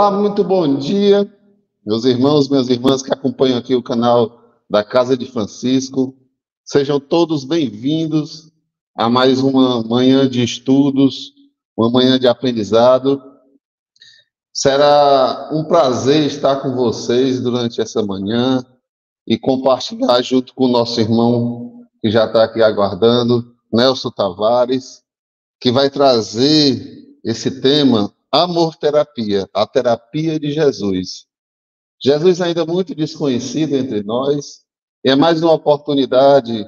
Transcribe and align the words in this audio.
Olá, 0.00 0.10
muito 0.10 0.42
bom 0.42 0.78
dia, 0.78 1.30
meus 1.84 2.06
irmãos, 2.06 2.48
minhas 2.48 2.70
irmãs 2.70 3.02
que 3.02 3.12
acompanham 3.12 3.58
aqui 3.58 3.74
o 3.74 3.82
canal 3.82 4.40
da 4.68 4.82
Casa 4.82 5.14
de 5.14 5.26
Francisco. 5.26 6.16
Sejam 6.64 6.98
todos 6.98 7.44
bem-vindos 7.44 8.50
a 8.96 9.10
mais 9.10 9.42
uma 9.42 9.82
manhã 9.82 10.26
de 10.26 10.42
estudos, 10.42 11.34
uma 11.76 11.90
manhã 11.90 12.18
de 12.18 12.26
aprendizado. 12.26 13.22
Será 14.54 15.50
um 15.52 15.64
prazer 15.64 16.24
estar 16.24 16.62
com 16.62 16.74
vocês 16.74 17.38
durante 17.38 17.82
essa 17.82 18.02
manhã 18.02 18.64
e 19.26 19.38
compartilhar 19.38 20.22
junto 20.22 20.54
com 20.54 20.64
o 20.64 20.72
nosso 20.72 20.98
irmão 20.98 21.82
que 22.00 22.10
já 22.10 22.24
está 22.24 22.44
aqui 22.44 22.62
aguardando, 22.62 23.54
Nelson 23.70 24.10
Tavares, 24.10 25.02
que 25.60 25.70
vai 25.70 25.90
trazer 25.90 27.06
esse 27.22 27.60
tema 27.60 28.10
Amor 28.32 28.76
Terapia, 28.76 29.48
a 29.52 29.66
terapia 29.66 30.38
de 30.38 30.52
Jesus. 30.52 31.26
Jesus 32.00 32.40
ainda 32.40 32.64
muito 32.64 32.94
desconhecido 32.94 33.74
entre 33.74 34.04
nós, 34.04 34.60
é 35.04 35.16
mais 35.16 35.42
uma 35.42 35.52
oportunidade 35.52 36.64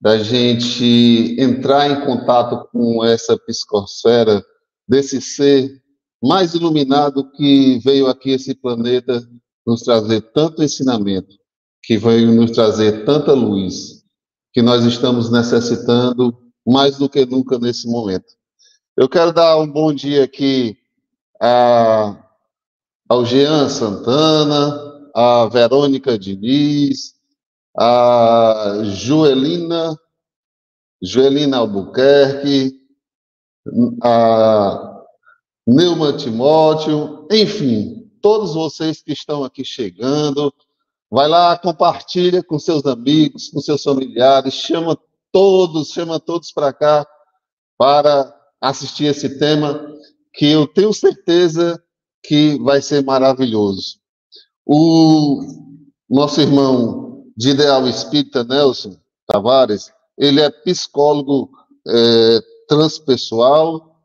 da 0.00 0.18
gente 0.18 1.34
entrar 1.36 1.90
em 1.90 2.06
contato 2.06 2.68
com 2.70 3.04
essa 3.04 3.36
psicosfera 3.36 4.40
desse 4.86 5.20
ser 5.20 5.82
mais 6.22 6.54
iluminado 6.54 7.28
que 7.32 7.80
veio 7.80 8.06
aqui 8.06 8.30
esse 8.30 8.54
planeta 8.54 9.20
nos 9.66 9.82
trazer 9.82 10.20
tanto 10.32 10.62
ensinamento, 10.62 11.34
que 11.82 11.98
veio 11.98 12.32
nos 12.32 12.52
trazer 12.52 13.04
tanta 13.04 13.32
luz, 13.32 14.04
que 14.52 14.62
nós 14.62 14.84
estamos 14.84 15.28
necessitando 15.28 16.38
mais 16.64 16.98
do 16.98 17.08
que 17.08 17.26
nunca 17.26 17.58
nesse 17.58 17.88
momento. 17.88 18.32
Eu 18.96 19.08
quero 19.08 19.32
dar 19.32 19.58
um 19.58 19.66
bom 19.66 19.92
dia 19.92 20.22
aqui 20.22 20.78
a, 21.40 22.16
ao 23.08 23.24
Jean 23.24 23.68
Santana, 23.68 25.10
a 25.14 25.46
Verônica 25.46 26.18
Diniz, 26.18 27.14
a 27.76 28.80
Joelina, 28.84 29.98
Joelina 31.02 31.58
Albuquerque, 31.58 32.72
a 34.02 35.02
Neuma 35.66 36.12
Timóteo, 36.12 37.26
enfim, 37.30 38.10
todos 38.20 38.54
vocês 38.54 39.02
que 39.02 39.12
estão 39.12 39.44
aqui 39.44 39.64
chegando, 39.64 40.52
vai 41.10 41.28
lá, 41.28 41.56
compartilha 41.58 42.42
com 42.42 42.58
seus 42.58 42.84
amigos, 42.86 43.48
com 43.48 43.60
seus 43.60 43.82
familiares, 43.82 44.54
chama 44.54 44.98
todos, 45.32 45.88
chama 45.88 46.20
todos 46.20 46.52
para 46.52 46.72
cá 46.72 47.06
para 47.76 48.34
assistir 48.60 49.06
esse 49.06 49.38
tema 49.38 49.94
que 50.34 50.46
eu 50.46 50.66
tenho 50.66 50.92
certeza 50.92 51.80
que 52.22 52.58
vai 52.58 52.82
ser 52.82 53.04
maravilhoso. 53.04 53.98
O 54.66 55.40
nosso 56.10 56.40
irmão 56.40 57.24
de 57.36 57.50
ideal 57.50 57.86
espírita, 57.86 58.44
Nelson 58.44 58.96
Tavares, 59.26 59.92
ele 60.18 60.40
é 60.40 60.50
psicólogo 60.50 61.50
é, 61.86 62.40
transpessoal, 62.68 64.00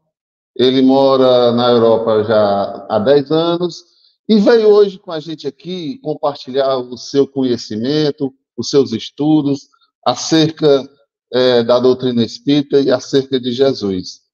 ele 0.56 0.82
mora 0.82 1.52
na 1.54 1.70
Europa 1.70 2.24
já 2.24 2.86
há 2.90 3.00
10 3.00 3.32
anos 3.32 3.84
e 4.28 4.40
veio 4.40 4.70
hoje 4.70 5.00
com 5.00 5.12
a 5.12 5.20
gente 5.20 5.48
aqui 5.48 5.98
compartilhar 6.00 6.78
o 6.78 6.98
seu 6.98 7.28
conhecimento, 7.28 8.34
os 8.58 8.70
seus 8.70 8.92
estudos 8.92 9.70
acerca 10.06 10.88
é, 11.32 11.64
da 11.64 11.80
doutrina 11.80 12.24
espírita 12.24 12.80
e 12.80 12.92
acerca 12.92 13.40
de 13.40 13.52
Jesus. 13.52 14.29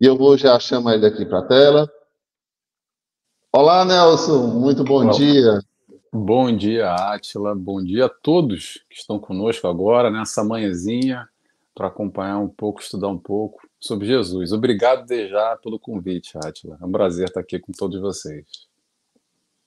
E 0.00 0.06
eu 0.06 0.16
vou 0.16 0.38
já 0.38 0.60
chamar 0.60 0.94
ele 0.94 1.06
aqui 1.06 1.26
para 1.26 1.40
a 1.40 1.46
tela. 1.46 1.92
Olá, 3.52 3.84
Nelson, 3.84 4.46
muito 4.46 4.84
bom 4.84 5.02
Olá. 5.02 5.12
dia. 5.12 5.60
Bom 6.12 6.56
dia, 6.56 6.92
Átila. 6.92 7.52
Bom 7.52 7.82
dia 7.82 8.06
a 8.06 8.08
todos 8.08 8.74
que 8.88 8.94
estão 8.96 9.18
conosco 9.18 9.66
agora 9.66 10.08
nessa 10.08 10.44
manhãzinha 10.44 11.28
para 11.74 11.88
acompanhar 11.88 12.38
um 12.38 12.48
pouco, 12.48 12.80
estudar 12.80 13.08
um 13.08 13.18
pouco 13.18 13.68
sobre 13.80 14.06
Jesus. 14.06 14.52
Obrigado 14.52 15.04
desde 15.04 15.32
já 15.32 15.56
pelo 15.56 15.80
convite, 15.80 16.38
Átila. 16.44 16.78
É 16.80 16.84
um 16.84 16.92
prazer 16.92 17.26
estar 17.26 17.40
aqui 17.40 17.58
com 17.58 17.72
todos 17.72 18.00
vocês. 18.00 18.46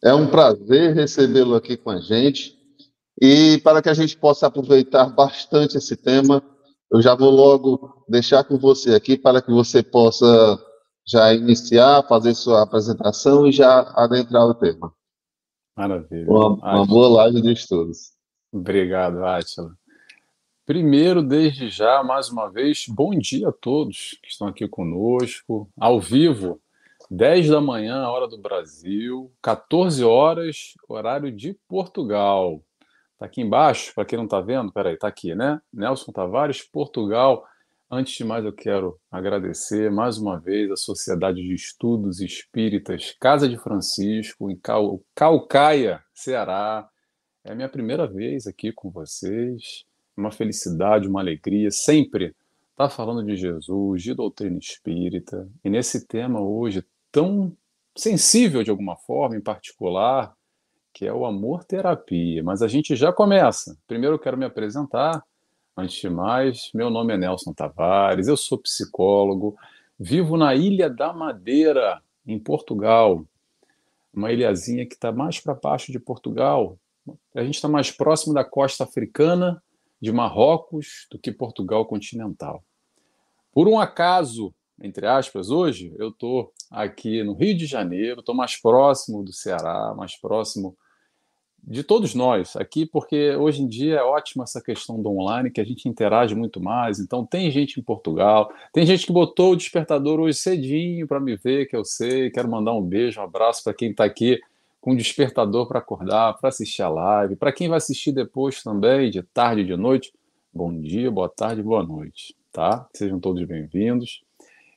É 0.01 0.13
um 0.13 0.27
prazer 0.27 0.95
recebê-lo 0.95 1.55
aqui 1.55 1.75
com 1.75 1.89
a 1.89 1.99
gente. 1.99 2.57
E 3.21 3.57
para 3.65 3.81
que 3.81 3.89
a 3.89 3.93
gente 3.93 4.15
possa 4.15 4.47
aproveitar 4.47 5.07
bastante 5.07 5.77
esse 5.77 5.97
tema, 5.97 6.41
eu 6.91 7.01
já 7.01 7.15
vou 7.15 7.31
logo 7.31 8.03
deixar 8.07 8.43
com 8.43 8.57
você 8.57 8.93
aqui 8.93 9.17
para 9.17 9.41
que 9.41 9.51
você 9.51 9.81
possa 9.81 10.59
já 11.07 11.33
iniciar, 11.33 12.05
fazer 12.07 12.35
sua 12.35 12.63
apresentação 12.63 13.47
e 13.47 13.51
já 13.51 13.81
adentrar 13.95 14.45
o 14.45 14.53
tema. 14.53 14.93
Maravilha. 15.75 16.29
Uma, 16.29 16.49
uma 16.49 16.85
boa 16.85 17.23
live 17.23 17.41
de 17.41 17.53
estudos. 17.53 18.11
Obrigado, 18.51 19.23
Átila. 19.23 19.71
Primeiro, 20.65 21.23
desde 21.23 21.69
já, 21.69 22.03
mais 22.03 22.29
uma 22.29 22.49
vez, 22.49 22.85
bom 22.87 23.11
dia 23.17 23.49
a 23.49 23.53
todos 23.53 24.19
que 24.21 24.29
estão 24.29 24.47
aqui 24.47 24.67
conosco, 24.67 25.69
ao 25.79 25.99
vivo, 25.99 26.61
10 27.09 27.49
da 27.49 27.59
manhã, 27.59 28.07
hora 28.07 28.27
do 28.27 28.37
Brasil, 28.37 29.31
14 29.41 30.03
horas, 30.03 30.73
horário 30.87 31.31
de 31.31 31.57
Portugal. 31.67 32.61
Está 33.21 33.27
aqui 33.27 33.41
embaixo, 33.41 33.93
para 33.93 34.03
quem 34.03 34.17
não 34.17 34.25
está 34.25 34.41
vendo, 34.41 34.71
peraí, 34.71 34.95
está 34.95 35.07
aqui, 35.07 35.35
né? 35.35 35.61
Nelson 35.71 36.11
Tavares, 36.11 36.63
Portugal. 36.63 37.45
Antes 37.87 38.15
de 38.15 38.23
mais, 38.23 38.43
eu 38.43 38.51
quero 38.51 38.99
agradecer 39.11 39.91
mais 39.91 40.17
uma 40.17 40.39
vez 40.39 40.71
a 40.71 40.75
Sociedade 40.75 41.39
de 41.39 41.53
Estudos 41.53 42.19
Espíritas 42.19 43.15
Casa 43.19 43.47
de 43.47 43.59
Francisco, 43.59 44.49
em 44.49 44.55
Cal... 44.55 44.99
Calcaia, 45.13 46.03
Ceará. 46.11 46.89
É 47.43 47.51
a 47.51 47.55
minha 47.55 47.69
primeira 47.69 48.07
vez 48.07 48.47
aqui 48.47 48.71
com 48.71 48.89
vocês. 48.89 49.85
Uma 50.17 50.31
felicidade, 50.31 51.07
uma 51.07 51.19
alegria, 51.19 51.69
sempre 51.69 52.35
estar 52.71 52.87
tá 52.87 52.89
falando 52.89 53.23
de 53.23 53.35
Jesus, 53.35 54.01
de 54.01 54.15
doutrina 54.15 54.57
espírita. 54.57 55.47
E 55.63 55.69
nesse 55.69 56.07
tema 56.07 56.41
hoje 56.41 56.83
tão 57.11 57.55
sensível 57.95 58.63
de 58.63 58.71
alguma 58.71 58.97
forma, 58.97 59.35
em 59.35 59.41
particular, 59.41 60.35
que 60.93 61.05
é 61.05 61.13
o 61.13 61.25
amor 61.25 61.63
terapia. 61.63 62.43
Mas 62.43 62.61
a 62.61 62.67
gente 62.67 62.95
já 62.95 63.11
começa. 63.11 63.77
Primeiro 63.87 64.15
eu 64.15 64.19
quero 64.19 64.37
me 64.37 64.45
apresentar. 64.45 65.23
Antes 65.75 66.01
de 66.01 66.09
mais, 66.09 66.69
meu 66.73 66.89
nome 66.89 67.13
é 67.13 67.17
Nelson 67.17 67.53
Tavares, 67.53 68.27
eu 68.27 68.35
sou 68.35 68.57
psicólogo, 68.57 69.55
vivo 69.97 70.35
na 70.35 70.53
Ilha 70.53 70.89
da 70.89 71.13
Madeira, 71.13 72.01
em 72.27 72.37
Portugal. 72.37 73.25
Uma 74.13 74.31
ilhazinha 74.31 74.85
que 74.85 74.95
está 74.95 75.11
mais 75.13 75.39
para 75.39 75.53
baixo 75.55 75.91
de 75.91 75.99
Portugal. 75.99 76.77
A 77.33 77.43
gente 77.43 77.55
está 77.55 77.69
mais 77.69 77.89
próximo 77.89 78.33
da 78.33 78.43
costa 78.43 78.83
africana, 78.83 79.63
de 80.01 80.11
Marrocos, 80.11 81.07
do 81.09 81.17
que 81.17 81.31
Portugal 81.31 81.85
continental. 81.85 82.63
Por 83.53 83.67
um 83.67 83.79
acaso, 83.79 84.53
entre 84.81 85.05
aspas, 85.07 85.49
hoje 85.49 85.93
eu 85.97 86.09
estou 86.09 86.51
aqui 86.69 87.23
no 87.23 87.33
Rio 87.33 87.55
de 87.55 87.65
Janeiro, 87.65 88.19
estou 88.19 88.33
mais 88.33 88.59
próximo 88.59 89.23
do 89.23 89.31
Ceará, 89.31 89.93
mais 89.95 90.15
próximo 90.19 90.75
de 91.63 91.83
todos 91.83 92.15
nós 92.15 92.55
aqui, 92.55 92.85
porque 92.85 93.35
hoje 93.35 93.61
em 93.61 93.67
dia 93.67 93.97
é 93.97 94.03
ótima 94.03 94.43
essa 94.43 94.61
questão 94.61 95.01
do 95.01 95.09
online, 95.09 95.51
que 95.51 95.61
a 95.61 95.63
gente 95.63 95.87
interage 95.87 96.33
muito 96.33 96.59
mais. 96.61 96.99
Então, 96.99 97.25
tem 97.25 97.51
gente 97.51 97.79
em 97.79 97.83
Portugal, 97.83 98.51
tem 98.73 98.85
gente 98.85 99.05
que 99.05 99.13
botou 99.13 99.53
o 99.53 99.55
despertador 99.55 100.19
hoje 100.19 100.37
cedinho 100.37 101.07
para 101.07 101.19
me 101.19 101.35
ver, 101.35 101.67
que 101.67 101.75
eu 101.75 101.85
sei. 101.85 102.31
Quero 102.31 102.49
mandar 102.49 102.73
um 102.73 102.81
beijo, 102.81 103.19
um 103.19 103.23
abraço 103.23 103.63
para 103.63 103.73
quem 103.73 103.91
está 103.91 104.03
aqui 104.03 104.39
com 104.79 104.93
o 104.93 104.97
despertador 104.97 105.67
para 105.67 105.79
acordar, 105.79 106.33
para 106.39 106.49
assistir 106.49 106.81
a 106.81 106.89
live. 106.89 107.35
Para 107.35 107.51
quem 107.51 107.69
vai 107.69 107.77
assistir 107.77 108.11
depois 108.11 108.63
também, 108.63 109.11
de 109.11 109.21
tarde, 109.21 109.63
de 109.63 109.77
noite, 109.77 110.11
bom 110.51 110.73
dia, 110.73 111.11
boa 111.11 111.29
tarde, 111.29 111.61
boa 111.61 111.83
noite, 111.83 112.35
tá? 112.51 112.87
Sejam 112.93 113.19
todos 113.19 113.43
bem-vindos. 113.45 114.23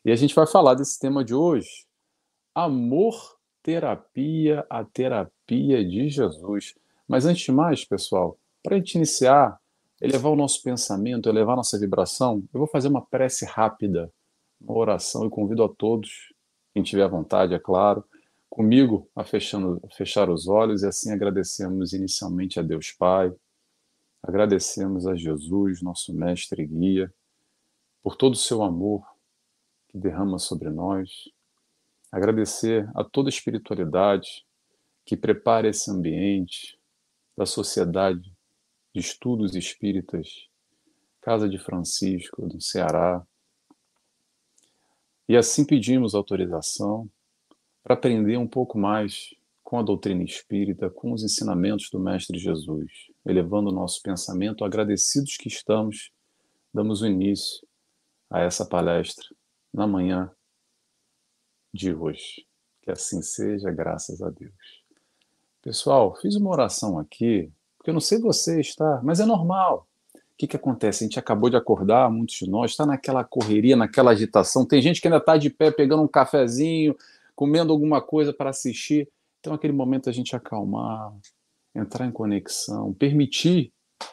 E 0.04 0.12
a 0.12 0.16
gente 0.16 0.34
vai 0.34 0.46
falar 0.46 0.74
desse 0.74 1.00
tema 1.00 1.24
de 1.24 1.34
hoje, 1.34 1.86
amor 2.54 3.33
terapia, 3.64 4.64
a 4.68 4.84
terapia 4.84 5.82
de 5.82 6.10
Jesus. 6.10 6.74
Mas 7.08 7.24
antes 7.24 7.44
de 7.44 7.50
mais, 7.50 7.82
pessoal, 7.84 8.38
para 8.62 8.76
a 8.76 8.78
gente 8.78 8.94
iniciar, 8.94 9.58
elevar 10.00 10.30
o 10.30 10.36
nosso 10.36 10.62
pensamento, 10.62 11.30
elevar 11.30 11.54
a 11.54 11.56
nossa 11.56 11.78
vibração, 11.78 12.44
eu 12.52 12.58
vou 12.58 12.68
fazer 12.68 12.88
uma 12.88 13.04
prece 13.04 13.46
rápida, 13.46 14.12
uma 14.60 14.76
oração. 14.76 15.26
E 15.26 15.30
convido 15.30 15.64
a 15.64 15.68
todos, 15.68 16.34
quem 16.74 16.82
tiver 16.82 17.08
vontade, 17.08 17.54
é 17.54 17.58
claro, 17.58 18.04
comigo 18.50 19.08
a, 19.16 19.24
fechando, 19.24 19.80
a 19.82 19.94
fechar 19.94 20.28
os 20.28 20.46
olhos 20.46 20.82
e 20.82 20.86
assim 20.86 21.10
agradecemos 21.10 21.94
inicialmente 21.94 22.60
a 22.60 22.62
Deus 22.62 22.92
Pai, 22.92 23.32
agradecemos 24.22 25.06
a 25.06 25.16
Jesus, 25.16 25.80
nosso 25.80 26.14
mestre 26.14 26.62
e 26.62 26.66
guia, 26.66 27.12
por 28.02 28.14
todo 28.14 28.34
o 28.34 28.36
seu 28.36 28.62
amor 28.62 29.02
que 29.88 29.96
derrama 29.96 30.38
sobre 30.38 30.68
nós, 30.68 31.30
agradecer 32.14 32.88
a 32.94 33.02
toda 33.02 33.28
a 33.28 33.30
espiritualidade 33.30 34.46
que 35.04 35.16
prepara 35.16 35.68
esse 35.68 35.90
ambiente 35.90 36.78
da 37.36 37.44
Sociedade 37.44 38.32
de 38.94 39.00
Estudos 39.00 39.56
Espíritas, 39.56 40.48
Casa 41.20 41.48
de 41.48 41.58
Francisco, 41.58 42.46
do 42.46 42.60
Ceará. 42.60 43.26
E 45.28 45.36
assim 45.36 45.64
pedimos 45.64 46.14
autorização 46.14 47.10
para 47.82 47.94
aprender 47.94 48.36
um 48.36 48.46
pouco 48.46 48.78
mais 48.78 49.34
com 49.64 49.80
a 49.80 49.82
doutrina 49.82 50.22
espírita, 50.22 50.88
com 50.88 51.12
os 51.12 51.24
ensinamentos 51.24 51.90
do 51.90 51.98
Mestre 51.98 52.38
Jesus, 52.38 52.92
elevando 53.26 53.70
o 53.70 53.74
nosso 53.74 54.00
pensamento, 54.00 54.64
agradecidos 54.64 55.36
que 55.36 55.48
estamos, 55.48 56.12
damos 56.72 57.02
o 57.02 57.06
início 57.08 57.66
a 58.30 58.40
essa 58.40 58.64
palestra 58.64 59.26
na 59.72 59.84
manhã 59.84 60.30
de 61.74 61.92
hoje. 61.92 62.46
Que 62.82 62.92
assim 62.92 63.20
seja, 63.20 63.70
graças 63.72 64.22
a 64.22 64.30
Deus. 64.30 64.52
Pessoal, 65.60 66.14
fiz 66.20 66.36
uma 66.36 66.50
oração 66.50 66.98
aqui, 66.98 67.50
porque 67.76 67.90
eu 67.90 67.94
não 67.94 68.00
sei 68.00 68.20
você 68.20 68.60
está, 68.60 69.00
mas 69.02 69.18
é 69.18 69.26
normal. 69.26 69.88
O 70.14 70.36
que, 70.36 70.46
que 70.46 70.56
acontece? 70.56 71.02
A 71.02 71.06
gente 71.06 71.18
acabou 71.18 71.50
de 71.50 71.56
acordar, 71.56 72.10
muitos 72.10 72.36
de 72.36 72.48
nós, 72.48 72.72
está 72.72 72.86
naquela 72.86 73.24
correria, 73.24 73.76
naquela 73.76 74.10
agitação. 74.10 74.66
Tem 74.66 74.80
gente 74.80 75.00
que 75.00 75.08
ainda 75.08 75.18
está 75.18 75.36
de 75.36 75.50
pé 75.50 75.70
pegando 75.70 76.02
um 76.02 76.08
cafezinho, 76.08 76.96
comendo 77.34 77.72
alguma 77.72 78.00
coisa 78.00 78.32
para 78.32 78.50
assistir. 78.50 79.08
Então, 79.40 79.54
aquele 79.54 79.72
momento 79.72 80.08
a 80.08 80.12
gente 80.12 80.34
acalmar, 80.36 81.12
entrar 81.74 82.06
em 82.06 82.12
conexão, 82.12 82.92
permitir 82.92 83.72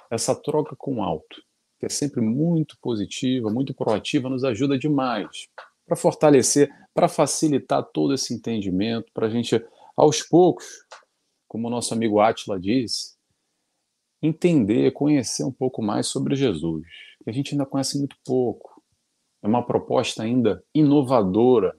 essa 0.09 0.35
troca 0.35 0.75
com 0.75 0.97
o 0.97 1.03
alto, 1.03 1.41
que 1.79 1.85
é 1.85 1.89
sempre 1.89 2.21
muito 2.21 2.77
positiva, 2.81 3.49
muito 3.49 3.73
proativa, 3.73 4.29
nos 4.29 4.43
ajuda 4.43 4.77
demais 4.77 5.49
para 5.91 5.97
fortalecer, 5.97 6.73
para 6.93 7.09
facilitar 7.09 7.83
todo 7.83 8.13
esse 8.13 8.33
entendimento, 8.33 9.11
para 9.13 9.27
a 9.27 9.29
gente, 9.29 9.61
aos 9.93 10.23
poucos, 10.23 10.65
como 11.49 11.67
o 11.67 11.69
nosso 11.69 11.93
amigo 11.93 12.21
Atila 12.21 12.57
diz, 12.57 13.19
entender, 14.21 14.93
conhecer 14.93 15.43
um 15.43 15.51
pouco 15.51 15.81
mais 15.81 16.07
sobre 16.07 16.33
Jesus, 16.33 16.87
que 17.21 17.29
a 17.29 17.33
gente 17.33 17.53
ainda 17.53 17.65
conhece 17.65 17.97
muito 17.97 18.15
pouco. 18.25 18.81
É 19.43 19.47
uma 19.47 19.65
proposta 19.65 20.23
ainda 20.23 20.63
inovadora, 20.73 21.77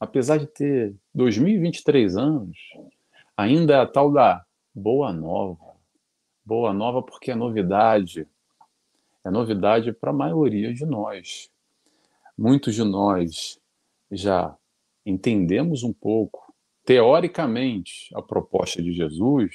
apesar 0.00 0.38
de 0.38 0.48
ter 0.48 0.96
2023 1.14 2.16
anos, 2.16 2.58
ainda 3.36 3.74
é 3.74 3.78
a 3.78 3.86
tal 3.86 4.10
da 4.10 4.44
boa 4.74 5.12
nova. 5.12 5.76
Boa 6.44 6.72
nova 6.72 7.04
porque 7.04 7.30
é 7.30 7.36
novidade. 7.36 8.26
É 9.24 9.30
novidade 9.30 9.92
para 9.92 10.10
a 10.10 10.12
maioria 10.12 10.74
de 10.74 10.84
nós 10.84 11.53
muitos 12.36 12.74
de 12.74 12.84
nós 12.84 13.58
já 14.10 14.56
entendemos 15.04 15.82
um 15.82 15.92
pouco, 15.92 16.52
teoricamente, 16.84 18.10
a 18.14 18.22
proposta 18.22 18.82
de 18.82 18.92
Jesus, 18.92 19.54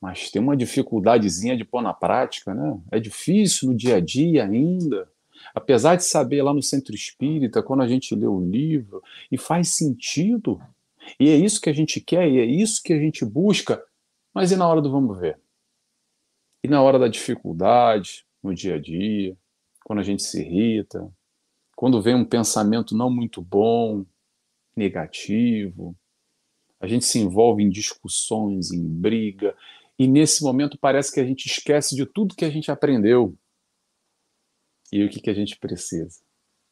mas 0.00 0.30
tem 0.30 0.42
uma 0.42 0.56
dificuldadezinha 0.56 1.56
de 1.56 1.64
pôr 1.64 1.82
na 1.82 1.94
prática, 1.94 2.54
né? 2.54 2.80
É 2.90 2.98
difícil 2.98 3.68
no 3.68 3.74
dia 3.74 3.96
a 3.96 4.00
dia 4.00 4.44
ainda. 4.44 5.08
Apesar 5.54 5.96
de 5.96 6.04
saber 6.04 6.42
lá 6.42 6.52
no 6.52 6.62
centro 6.62 6.94
espírita, 6.94 7.62
quando 7.62 7.82
a 7.82 7.88
gente 7.88 8.14
lê 8.14 8.26
o 8.26 8.40
livro, 8.40 9.02
e 9.30 9.38
faz 9.38 9.68
sentido, 9.68 10.60
e 11.18 11.28
é 11.28 11.36
isso 11.36 11.60
que 11.60 11.70
a 11.70 11.72
gente 11.72 12.00
quer, 12.00 12.28
e 12.28 12.38
é 12.38 12.44
isso 12.44 12.82
que 12.82 12.92
a 12.92 12.98
gente 12.98 13.24
busca, 13.24 13.82
mas 14.34 14.50
e 14.50 14.56
na 14.56 14.66
hora 14.66 14.80
do 14.80 14.90
vamos 14.90 15.18
ver? 15.18 15.38
E 16.64 16.68
na 16.68 16.80
hora 16.80 16.98
da 16.98 17.08
dificuldade, 17.08 18.24
no 18.42 18.54
dia 18.54 18.76
a 18.76 18.78
dia, 18.78 19.36
quando 19.84 19.98
a 19.98 20.04
gente 20.04 20.22
se 20.22 20.40
irrita, 20.40 21.12
quando 21.82 22.00
vem 22.00 22.14
um 22.14 22.24
pensamento 22.24 22.96
não 22.96 23.10
muito 23.10 23.42
bom, 23.42 24.06
negativo, 24.76 25.96
a 26.78 26.86
gente 26.86 27.04
se 27.04 27.18
envolve 27.18 27.60
em 27.60 27.68
discussões, 27.68 28.70
em 28.70 28.86
briga, 28.88 29.52
e 29.98 30.06
nesse 30.06 30.44
momento 30.44 30.78
parece 30.78 31.12
que 31.12 31.18
a 31.18 31.24
gente 31.24 31.46
esquece 31.46 31.96
de 31.96 32.06
tudo 32.06 32.36
que 32.36 32.44
a 32.44 32.50
gente 32.50 32.70
aprendeu. 32.70 33.36
E 34.92 35.04
o 35.04 35.10
que, 35.10 35.20
que 35.20 35.28
a 35.28 35.34
gente 35.34 35.58
precisa? 35.58 36.20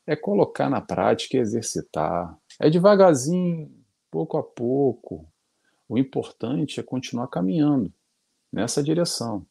É 0.06 0.14
colocar 0.14 0.70
na 0.70 0.80
prática 0.80 1.36
e 1.36 1.40
exercitar. 1.40 2.38
É 2.60 2.70
devagarzinho, 2.70 3.68
pouco 4.12 4.38
a 4.38 4.44
pouco. 4.44 5.26
O 5.88 5.98
importante 5.98 6.78
é 6.78 6.84
continuar 6.84 7.26
caminhando 7.26 7.92
nessa 8.52 8.80
direção. 8.80 9.44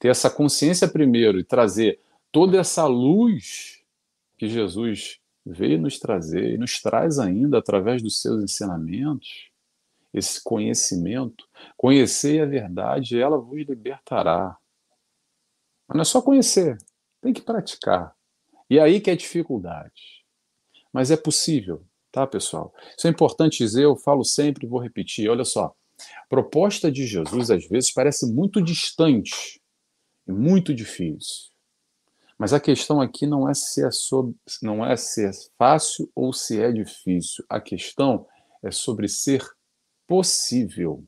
Ter 0.00 0.08
essa 0.08 0.28
consciência 0.28 0.88
primeiro 0.88 1.38
e 1.38 1.44
trazer 1.44 2.00
toda 2.32 2.58
essa 2.58 2.84
luz 2.84 3.81
que 4.42 4.48
Jesus 4.48 5.20
veio 5.46 5.80
nos 5.80 6.00
trazer 6.00 6.54
e 6.54 6.58
nos 6.58 6.82
traz 6.82 7.20
ainda 7.20 7.58
através 7.58 8.02
dos 8.02 8.20
seus 8.20 8.42
ensinamentos, 8.42 9.52
esse 10.12 10.42
conhecimento, 10.42 11.48
conhecer 11.76 12.42
a 12.42 12.46
verdade, 12.46 13.20
ela 13.20 13.38
vos 13.38 13.64
libertará. 13.64 14.58
Mas 15.86 15.94
não 15.94 16.02
é 16.02 16.04
só 16.04 16.20
conhecer, 16.20 16.76
tem 17.20 17.32
que 17.32 17.40
praticar. 17.40 18.16
E 18.68 18.80
aí 18.80 19.00
que 19.00 19.12
é 19.12 19.14
dificuldade. 19.14 20.24
Mas 20.92 21.12
é 21.12 21.16
possível, 21.16 21.86
tá, 22.10 22.26
pessoal? 22.26 22.74
Isso 22.98 23.06
é 23.06 23.10
importante 23.10 23.58
dizer, 23.58 23.84
eu 23.84 23.94
falo 23.94 24.24
sempre 24.24 24.66
vou 24.66 24.80
repetir. 24.80 25.30
Olha 25.30 25.44
só, 25.44 25.72
a 26.16 26.26
proposta 26.28 26.90
de 26.90 27.06
Jesus 27.06 27.48
às 27.48 27.64
vezes 27.68 27.92
parece 27.92 28.26
muito 28.26 28.60
distante 28.60 29.62
e 30.26 30.32
muito 30.32 30.74
difícil. 30.74 31.51
Mas 32.42 32.52
a 32.52 32.58
questão 32.58 33.00
aqui 33.00 33.24
não 33.24 33.48
é 33.48 33.54
se 33.54 33.86
é, 33.86 33.90
sobre, 33.92 34.34
não 34.60 34.84
é 34.84 34.96
se 34.96 35.24
é 35.24 35.30
fácil 35.56 36.10
ou 36.12 36.32
se 36.32 36.60
é 36.60 36.72
difícil. 36.72 37.44
A 37.48 37.60
questão 37.60 38.26
é 38.64 38.72
sobre 38.72 39.06
ser 39.06 39.48
possível. 40.08 41.04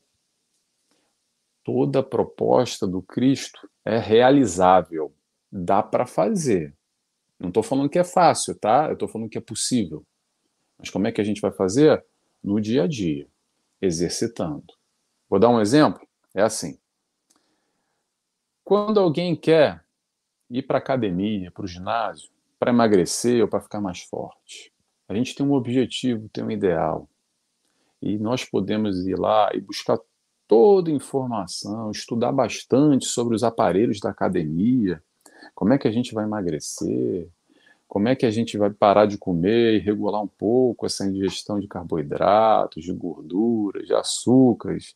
Toda 1.65 2.05
proposta 2.05 2.87
do 2.87 3.03
Cristo 3.03 3.69
é 3.85 3.99
realizável, 3.99 5.13
dá 5.51 5.83
para 5.83 6.07
fazer. 6.07 6.73
Não 7.37 7.49
estou 7.49 7.65
falando 7.65 7.91
que 7.91 7.99
é 7.99 8.05
fácil, 8.05 8.57
tá? 8.57 8.87
Eu 8.87 8.93
estou 8.93 9.09
falando 9.09 9.29
que 9.29 9.39
é 9.39 9.41
possível. 9.41 10.07
Mas 10.79 10.89
como 10.89 11.09
é 11.09 11.11
que 11.11 11.21
a 11.21 11.25
gente 11.25 11.41
vai 11.41 11.51
fazer? 11.51 12.07
No 12.45 12.61
dia 12.61 12.85
a 12.85 12.87
dia, 12.87 13.27
exercitando. 13.83 14.73
Vou 15.29 15.41
dar 15.41 15.49
um 15.49 15.61
exemplo? 15.61 16.01
É 16.33 16.43
assim. 16.43 16.79
Quando 18.63 19.01
alguém 19.01 19.35
quer 19.35 19.84
ir 20.51 20.63
para 20.63 20.79
a 20.79 20.81
academia, 20.81 21.51
para 21.51 21.65
o 21.65 21.69
ginásio, 21.69 22.31
para 22.59 22.71
emagrecer 22.71 23.43
ou 23.43 23.49
para 23.49 23.61
ficar 23.61 23.81
mais 23.81 24.01
forte. 24.03 24.73
A 25.09 25.15
gente 25.15 25.35
tem 25.35 25.45
um 25.45 25.53
objetivo, 25.53 26.29
tem 26.29 26.45
um 26.45 26.51
ideal. 26.51 27.09
E 28.01 28.19
nós 28.19 28.45
podemos 28.45 29.07
ir 29.07 29.19
lá 29.19 29.51
e 29.55 29.61
buscar 29.61 29.99
toda 30.47 30.91
a 30.91 30.95
informação, 30.95 31.91
estudar 31.91 32.33
bastante 32.33 33.07
sobre 33.07 33.35
os 33.35 33.43
aparelhos 33.43 34.01
da 34.01 34.11
academia, 34.11 35.03
como 35.55 35.73
é 35.73 35.79
que 35.79 35.89
a 35.89 35.91
gente 35.91 36.15
vai 36.15 36.25
emagrecer, 36.25 37.29
como 37.89 38.09
é 38.09 38.17
que 38.17 38.27
a 38.27 38.31
gente 38.31 38.59
vai 38.59 38.71
parar 38.71 39.07
de 39.07 39.17
comer 39.17 39.75
e 39.75 39.79
regular 39.79 40.23
um 40.23 40.27
pouco 40.27 40.87
essa 40.87 41.07
ingestão 41.07 41.61
de 41.61 41.69
carboidratos, 41.69 42.85
de 42.85 42.93
gorduras, 42.93 43.87
de 43.87 43.95
açúcares, 43.95 44.95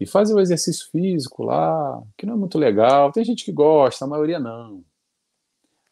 e 0.00 0.06
fazer 0.06 0.34
o 0.34 0.40
exercício 0.40 0.88
físico 0.90 1.44
lá, 1.44 2.02
que 2.16 2.24
não 2.24 2.32
é 2.32 2.36
muito 2.36 2.58
legal. 2.58 3.12
Tem 3.12 3.22
gente 3.22 3.44
que 3.44 3.52
gosta, 3.52 4.06
a 4.06 4.08
maioria 4.08 4.40
não. 4.40 4.82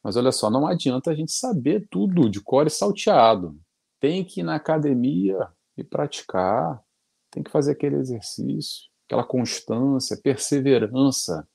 Mas 0.03 0.17
olha 0.17 0.33
só, 0.33 0.49
não 0.49 0.67
adianta 0.67 1.11
a 1.11 1.15
gente 1.15 1.31
saber 1.31 1.87
tudo 1.91 2.31
de 2.31 2.41
cor 2.41 2.67
e 2.67 2.71
salteado. 2.71 3.61
Tem 4.01 4.25
que 4.25 4.41
ir 4.41 4.45
na 4.45 4.55
academia 4.55 5.49
e 5.77 5.85
praticar, 5.85 6.83
tem 7.31 7.43
que 7.43 7.51
fazer 7.51 7.73
aquele 7.73 7.97
exercício, 7.97 8.89
aquela 9.07 9.25
constância, 9.25 10.17
perseverança, 10.17 11.47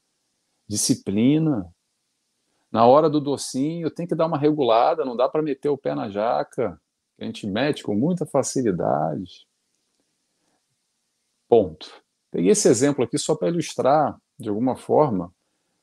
disciplina. 0.67 1.73
Na 2.71 2.85
hora 2.85 3.09
do 3.09 3.19
docinho, 3.19 3.89
tem 3.89 4.05
que 4.05 4.13
dar 4.13 4.27
uma 4.27 4.37
regulada, 4.37 5.03
não 5.03 5.15
dá 5.15 5.27
para 5.27 5.41
meter 5.41 5.69
o 5.69 5.77
pé 5.77 5.95
na 5.95 6.07
jaca, 6.07 6.79
a 7.19 7.25
gente 7.25 7.47
mete 7.47 7.81
com 7.81 7.95
muita 7.95 8.25
facilidade. 8.27 9.47
Ponto. 11.47 12.02
Peguei 12.33 12.49
esse 12.49 12.67
exemplo 12.67 13.03
aqui 13.03 13.15
só 13.15 13.35
para 13.35 13.49
ilustrar, 13.49 14.19
de 14.39 14.49
alguma 14.49 14.75
forma, 14.75 15.31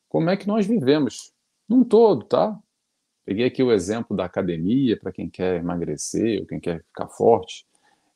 como 0.09 0.29
é 0.29 0.35
que 0.35 0.49
nós 0.49 0.67
vivemos, 0.67 1.31
num 1.67 1.81
todo, 1.81 2.25
tá? 2.25 2.59
Peguei 3.23 3.45
aqui 3.45 3.63
o 3.63 3.71
exemplo 3.71 4.17
da 4.17 4.25
academia, 4.25 4.99
para 4.99 5.13
quem 5.13 5.29
quer 5.29 5.61
emagrecer 5.61 6.41
ou 6.41 6.45
quem 6.45 6.59
quer 6.59 6.83
ficar 6.83 7.07
forte 7.07 7.65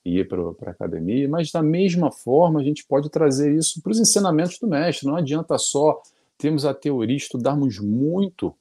e 0.03 0.19
ir 0.19 0.27
para 0.27 0.41
a 0.41 0.71
academia, 0.71 1.29
mas 1.29 1.49
da 1.49 1.63
mesma 1.63 2.11
forma 2.11 2.59
a 2.59 2.63
gente 2.63 2.85
pode 2.85 3.09
trazer 3.09 3.55
isso 3.55 3.81
para 3.81 3.93
os 3.93 4.01
ensinamentos 4.01 4.59
do 4.59 4.67
mestre. 4.67 5.07
Não 5.07 5.15
adianta 5.15 5.57
só 5.57 6.03
termos 6.37 6.65
a 6.65 6.73
teoria, 6.73 7.15
estudarmos 7.15 7.79
muito. 7.79 8.53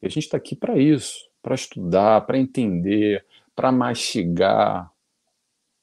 E 0.00 0.06
a 0.06 0.08
gente 0.08 0.22
está 0.22 0.36
aqui 0.36 0.54
para 0.54 0.78
isso, 0.78 1.28
para 1.42 1.56
estudar, 1.56 2.24
para 2.24 2.38
entender, 2.38 3.26
para 3.56 3.72
mastigar. 3.72 4.88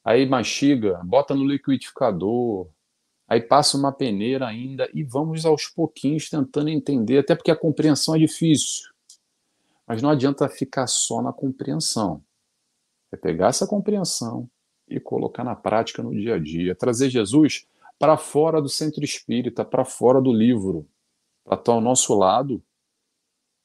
Aí 0.02 0.24
mastiga, 0.24 1.02
bota 1.04 1.34
no 1.34 1.46
liquidificador, 1.46 2.68
aí 3.26 3.40
passa 3.40 3.76
uma 3.76 3.92
peneira 3.92 4.46
ainda 4.46 4.88
e 4.92 5.02
vamos 5.02 5.44
aos 5.44 5.66
pouquinhos 5.66 6.28
tentando 6.28 6.68
entender, 6.68 7.18
até 7.18 7.34
porque 7.34 7.50
a 7.50 7.56
compreensão 7.56 8.14
é 8.14 8.18
difícil. 8.18 8.90
Mas 9.86 10.00
não 10.00 10.10
adianta 10.10 10.48
ficar 10.48 10.86
só 10.86 11.20
na 11.20 11.32
compreensão. 11.32 12.22
É 13.12 13.16
pegar 13.16 13.48
essa 13.48 13.66
compreensão 13.66 14.48
e 14.88 14.98
colocar 14.98 15.44
na 15.44 15.54
prática 15.54 16.02
no 16.02 16.12
dia 16.12 16.34
a 16.34 16.38
dia, 16.38 16.74
trazer 16.74 17.10
Jesus 17.10 17.66
para 17.98 18.16
fora 18.16 18.60
do 18.60 18.68
centro 18.68 19.04
espírita, 19.04 19.64
para 19.64 19.84
fora 19.84 20.20
do 20.20 20.32
livro, 20.32 20.86
para 21.44 21.56
estar 21.56 21.72
ao 21.72 21.80
nosso 21.80 22.14
lado 22.14 22.62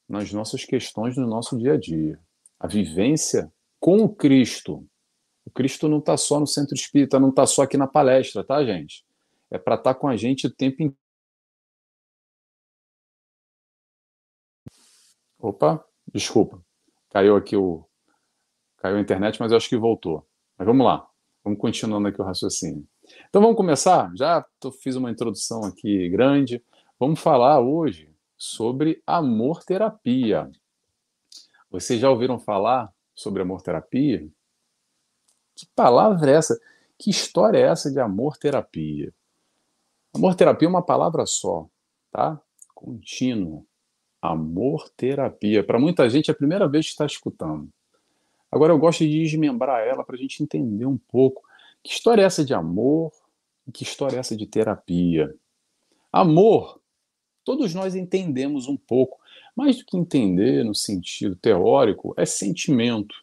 nas 0.08 0.34
nossas 0.34 0.66
questões 0.66 1.16
no 1.16 1.28
nosso 1.28 1.58
dia 1.58 1.74
a 1.74 1.78
dia. 1.78 2.20
A 2.60 2.68
vivência 2.68 3.52
com 3.80 3.98
o 4.04 4.10
Cristo 4.10 4.86
O 5.46 5.52
Cristo 5.52 5.88
não 5.88 6.00
está 6.00 6.18
só 6.18 6.40
no 6.40 6.46
centro 6.46 6.76
espírita, 6.76 7.20
não 7.20 7.30
está 7.30 7.46
só 7.46 7.64
aqui 7.64 7.78
na 7.78 7.88
palestra, 7.88 8.44
tá, 8.44 8.64
gente? 8.64 9.06
É 9.52 9.58
para 9.58 9.76
estar 9.76 9.94
tá 9.94 10.00
com 10.00 10.08
a 10.08 10.16
gente 10.16 10.48
o 10.48 10.54
tempo 10.54 10.84
inteiro. 10.84 10.98
Opa, 15.40 15.84
desculpa. 16.14 16.62
Caiu 17.10 17.36
aqui 17.36 17.56
o. 17.56 17.86
Caiu 18.78 18.98
a 18.98 19.00
internet, 19.00 19.40
mas 19.40 19.52
eu 19.52 19.58
acho 19.58 19.70
que 19.70 19.78
voltou. 19.78 20.28
Mas 20.58 20.66
vamos 20.66 20.86
lá. 20.86 21.08
Vamos 21.44 21.60
continuando 21.60 22.08
aqui 22.08 22.22
o 22.22 22.26
raciocínio. 22.26 22.86
Então 23.30 23.42
vamos 23.42 23.58
começar? 23.58 24.12
Já 24.16 24.46
tô, 24.60 24.72
fiz 24.72 24.96
uma 24.96 25.10
introdução 25.10 25.64
aqui 25.64 26.10
grande. 26.10 26.64
Vamos 27.00 27.20
falar 27.20 27.62
hoje 27.62 28.14
sobre 28.38 29.02
amor 29.08 29.64
terapia. 29.64 30.50
Vocês 31.72 32.00
já 32.00 32.10
ouviram 32.10 32.40
falar 32.40 32.94
sobre 33.16 33.42
amor 33.42 33.62
terapia? 33.62 34.28
Que 35.56 35.66
palavra 35.76 36.32
é 36.32 36.36
essa? 36.36 36.60
Que 36.98 37.10
história 37.10 37.58
é 37.58 37.64
essa 37.64 37.92
de 37.92 38.00
amor 38.00 38.38
terapia? 38.38 39.14
Amor 40.14 40.36
terapia 40.36 40.68
é 40.68 40.70
uma 40.70 40.82
palavra 40.82 41.26
só, 41.26 41.68
tá? 42.12 42.42
Contínuo. 42.74 43.66
Amor 44.22 44.90
terapia. 44.98 45.64
Para 45.64 45.80
muita 45.80 46.10
gente 46.10 46.30
é 46.30 46.34
a 46.34 46.38
primeira 46.38 46.68
vez 46.68 46.88
que 46.88 46.92
está 46.92 47.06
escutando. 47.06 47.70
Agora 48.52 48.74
eu 48.74 48.80
gosto 48.80 49.00
de 49.00 49.24
desmembrar 49.24 49.88
ela 49.88 50.04
para 50.04 50.16
a 50.16 50.20
gente 50.20 50.42
entender 50.42 50.86
um 50.86 50.98
pouco 50.98 51.44
que 51.84 51.92
história 51.92 52.24
é 52.24 52.26
essa 52.26 52.44
de 52.44 52.54
amor 52.54 53.12
e 53.68 53.72
que 53.72 53.84
história 53.84 54.18
é 54.18 54.20
essa 54.20 54.36
de 54.36 54.46
terapia. 54.46 55.34
Amor, 56.12 56.82
todos 57.44 57.74
nós 57.74 57.96
entendemos 57.96 58.68
um 58.68 58.76
pouco, 58.76 59.20
mais 59.56 59.78
do 59.78 59.86
que 59.86 59.96
entender 59.96 60.66
no 60.66 60.74
sentido 60.74 61.36
teórico, 61.36 62.14
é 62.18 62.26
sentimento. 62.26 63.16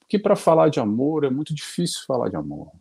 Porque 0.00 0.18
para 0.18 0.36
falar 0.36 0.68
de 0.68 0.80
amor 0.80 1.24
é 1.24 1.30
muito 1.30 1.54
difícil 1.54 2.04
falar 2.06 2.28
de 2.28 2.36
amor. 2.36 2.72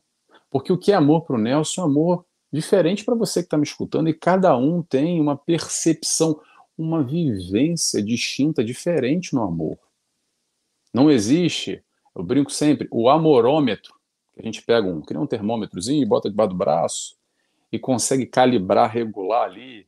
Porque 0.49 0.73
o 0.73 0.77
que 0.77 0.91
é 0.91 0.95
amor 0.95 1.23
para 1.23 1.35
o 1.35 1.39
Nelson 1.39 1.81
é 1.81 1.85
amor 1.85 2.25
diferente 2.53 3.03
para 3.03 3.15
você 3.15 3.41
que 3.41 3.47
está 3.47 3.57
me 3.57 3.63
escutando, 3.63 4.07
e 4.07 4.13
cada 4.13 4.55
um 4.55 4.83
tem 4.83 5.19
uma 5.19 5.35
percepção, 5.35 6.39
uma 6.77 7.03
vivência 7.03 8.01
distinta, 8.01 8.63
diferente 8.63 9.33
no 9.33 9.41
amor. 9.41 9.77
Não 10.93 11.09
existe, 11.09 11.83
eu 12.15 12.23
brinco 12.23 12.51
sempre, 12.51 12.87
o 12.91 13.09
amorômetro, 13.09 13.95
que 14.33 14.41
a 14.41 14.43
gente 14.43 14.61
pega 14.61 14.87
um, 14.87 15.01
cria 15.01 15.19
um 15.19 15.27
termômetrozinho 15.27 16.03
e 16.03 16.05
bota 16.05 16.29
debaixo 16.29 16.51
do 16.51 16.57
braço 16.57 17.15
e 17.71 17.79
consegue 17.79 18.25
calibrar, 18.25 18.91
regular 18.91 19.45
ali 19.45 19.87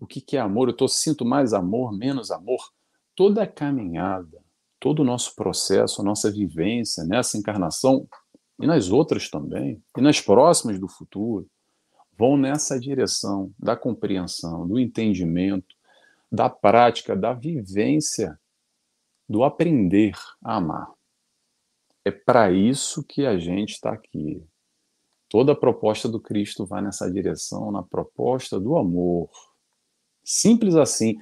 o 0.00 0.06
que, 0.06 0.20
que 0.20 0.36
é 0.36 0.40
amor. 0.40 0.68
Eu 0.68 0.76
tô, 0.76 0.88
sinto 0.88 1.24
mais 1.24 1.52
amor, 1.52 1.92
menos 1.92 2.30
amor. 2.30 2.70
Toda 3.14 3.42
a 3.42 3.46
caminhada, 3.46 4.38
todo 4.80 5.00
o 5.00 5.04
nosso 5.04 5.34
processo, 5.34 6.00
a 6.00 6.04
nossa 6.04 6.30
vivência 6.30 7.04
nessa 7.04 7.36
encarnação 7.36 8.08
e 8.60 8.66
nas 8.66 8.90
outras 8.90 9.28
também, 9.28 9.82
e 9.96 10.00
nas 10.00 10.20
próximas 10.20 10.78
do 10.78 10.88
futuro, 10.88 11.46
vão 12.18 12.36
nessa 12.36 12.80
direção 12.80 13.52
da 13.56 13.76
compreensão, 13.76 14.66
do 14.66 14.78
entendimento, 14.78 15.76
da 16.30 16.50
prática, 16.50 17.14
da 17.14 17.32
vivência 17.32 18.38
do 19.28 19.44
aprender 19.44 20.14
a 20.42 20.56
amar. 20.56 20.90
É 22.04 22.10
para 22.10 22.50
isso 22.50 23.04
que 23.04 23.24
a 23.24 23.38
gente 23.38 23.74
está 23.74 23.92
aqui. 23.92 24.42
Toda 25.28 25.52
a 25.52 25.56
proposta 25.56 26.08
do 26.08 26.18
Cristo 26.18 26.66
vai 26.66 26.82
nessa 26.82 27.10
direção, 27.10 27.70
na 27.70 27.82
proposta 27.82 28.58
do 28.58 28.76
amor. 28.76 29.28
Simples 30.24 30.74
assim. 30.74 31.18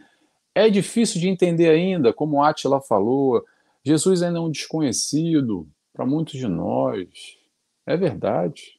É 0.55 0.71
difícil 0.71 1.21
de 1.21 1.29
entender 1.29 1.69
ainda, 1.69 2.13
como 2.13 2.43
Atila 2.43 2.81
falou. 2.81 3.45
Jesus 3.85 4.23
ainda 4.23 4.39
é 4.39 4.41
um 4.41 4.51
desconhecido 4.51 5.69
para 5.93 6.07
muitos 6.07 6.39
de 6.39 6.47
nós. 6.47 7.37
É 7.85 7.97
verdade. 7.97 8.76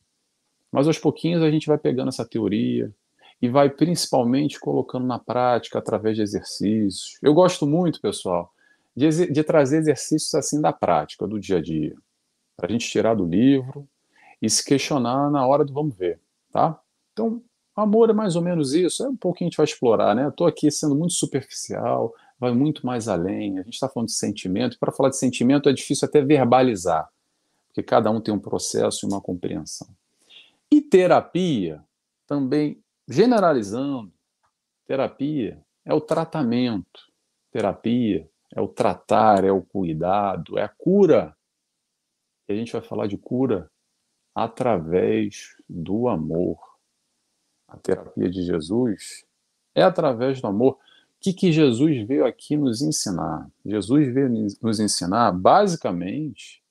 Mas 0.72 0.88
aos 0.88 0.98
pouquinhos 0.98 1.42
a 1.42 1.50
gente 1.50 1.68
vai 1.68 1.78
pegando 1.78 2.10
essa 2.10 2.26
teoria 2.26 2.92
e 3.42 3.48
vai 3.48 3.70
principalmente 3.70 4.60
colocando 4.60 5.06
na 5.06 5.20
prática 5.20 5.80
através 5.80 6.16
de 6.16 6.24
exercícios. 6.24 7.18
Eu 7.22 7.34
gosto 7.34 7.66
muito, 7.66 8.02
pessoal, 8.02 8.52
de, 8.96 9.32
de 9.32 9.44
trazer 9.44 9.78
exercícios 9.78 10.34
assim 10.34 10.60
da 10.60 10.74
prática, 10.74 11.28
do 11.28 11.40
dia 11.40 11.58
a 11.58 11.62
dia, 11.62 11.96
para 12.56 12.68
a 12.68 12.72
gente 12.72 12.90
tirar 12.90 13.16
do 13.16 13.26
livro 13.26 13.88
e 14.42 14.50
se 14.50 14.66
questionar 14.66 15.30
na 15.30 15.46
hora 15.46 15.64
do 15.64 15.74
vamos 15.74 15.96
ver, 15.96 16.20
tá? 16.52 16.80
Então, 17.14 17.42
amor 17.76 18.10
é 18.10 18.14
mais 18.14 18.36
ou 18.36 18.42
menos 18.42 18.74
isso, 18.74 19.04
é 19.04 19.10
um 19.10 19.16
pouco 19.16 19.38
que 19.38 19.44
a 19.44 19.48
gente 19.48 19.58
vai 19.58 19.66
explorar, 19.66 20.16
né? 20.16 20.28
Estou 20.28 20.48
aqui 20.48 20.70
sendo 20.72 20.96
muito 20.96 21.14
superficial, 21.14 22.14
vai 22.40 22.52
muito 22.52 22.86
mais 22.86 23.08
além, 23.08 23.60
a 23.60 23.64
gente 23.64 23.74
está 23.74 23.88
falando 23.88 24.10
de 24.10 24.16
sentimento, 24.16 24.78
para 24.80 24.92
falar 24.92 25.10
de 25.10 25.18
sentimento 25.18 25.70
é 25.70 25.74
difícil 25.74 26.08
até 26.08 26.22
verbalizar, 26.22 27.08
porque 27.68 27.84
cada 27.84 28.10
um 28.10 28.20
tem 28.20 28.34
um 28.34 28.40
processo 28.40 29.06
e 29.06 29.10
uma 29.10 29.22
compreensão. 29.22 29.88
E 30.72 30.82
terapia, 30.82 31.84
também 32.26 32.84
generalizando, 33.08 34.12
terapia 34.86 35.64
é 35.86 35.94
o 35.94 36.02
tratamento, 36.02 37.12
terapia 37.52 38.30
é 38.54 38.62
o 38.62 38.68
tratar, 38.68 39.44
é 39.44 39.52
o 39.52 39.62
cuidado, 39.62 40.58
é 40.58 40.64
a 40.64 40.70
cura. 40.70 41.36
E 42.48 42.54
a 42.54 42.56
gente 42.56 42.74
vai 42.74 42.82
falar 42.82 43.08
de 43.08 43.18
cura 43.18 43.72
através 44.36 45.56
do 45.68 46.08
amor. 46.08 46.60
A 47.68 47.78
terapia 47.78 48.30
de 48.30 48.44
Jesus 48.44 49.26
é 49.74 49.84
através 49.84 50.42
do 50.42 50.48
amor. 50.48 50.74
O 50.74 50.80
que, 51.20 51.34
que 51.34 51.52
Jesus 51.52 52.06
veio 52.08 52.26
aqui 52.26 52.56
nos 52.56 52.82
ensinar? 52.82 53.50
Jesus 53.66 54.14
veio 54.14 54.30
nos 54.62 54.80
ensinar, 54.80 55.32
basicamente, 55.32 56.64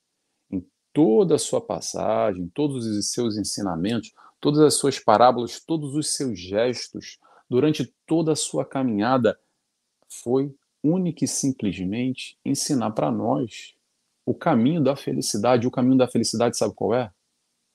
toda 0.97 1.35
a 1.35 1.39
sua 1.39 1.61
passagem, 1.61 2.49
todos 2.55 2.87
os 2.87 3.13
seus 3.13 3.37
ensinamentos, 3.37 4.15
todas 4.41 4.61
as 4.61 4.73
suas 4.77 4.99
parábolas, 4.99 5.61
todos 5.61 5.95
os 5.95 6.15
seus 6.17 6.41
gestos, 6.41 7.19
durante 7.51 7.95
toda 8.07 8.33
a 8.33 8.37
sua 8.37 8.65
caminhada, 8.65 9.39
foi 10.09 10.57
única 10.83 11.23
e 11.23 11.29
simplesmente 11.29 12.39
ensinar 12.43 12.93
para 12.93 13.11
nós 13.13 13.75
o 14.25 14.33
caminho 14.33 14.83
da 14.83 14.97
felicidade. 14.97 15.67
O 15.67 15.71
caminho 15.71 15.99
da 15.99 16.09
felicidade, 16.09 16.57
sabe 16.57 16.73
qual 16.75 16.95
é? 16.95 17.13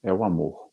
É 0.01 0.11
o 0.11 0.23
amor. 0.23 0.71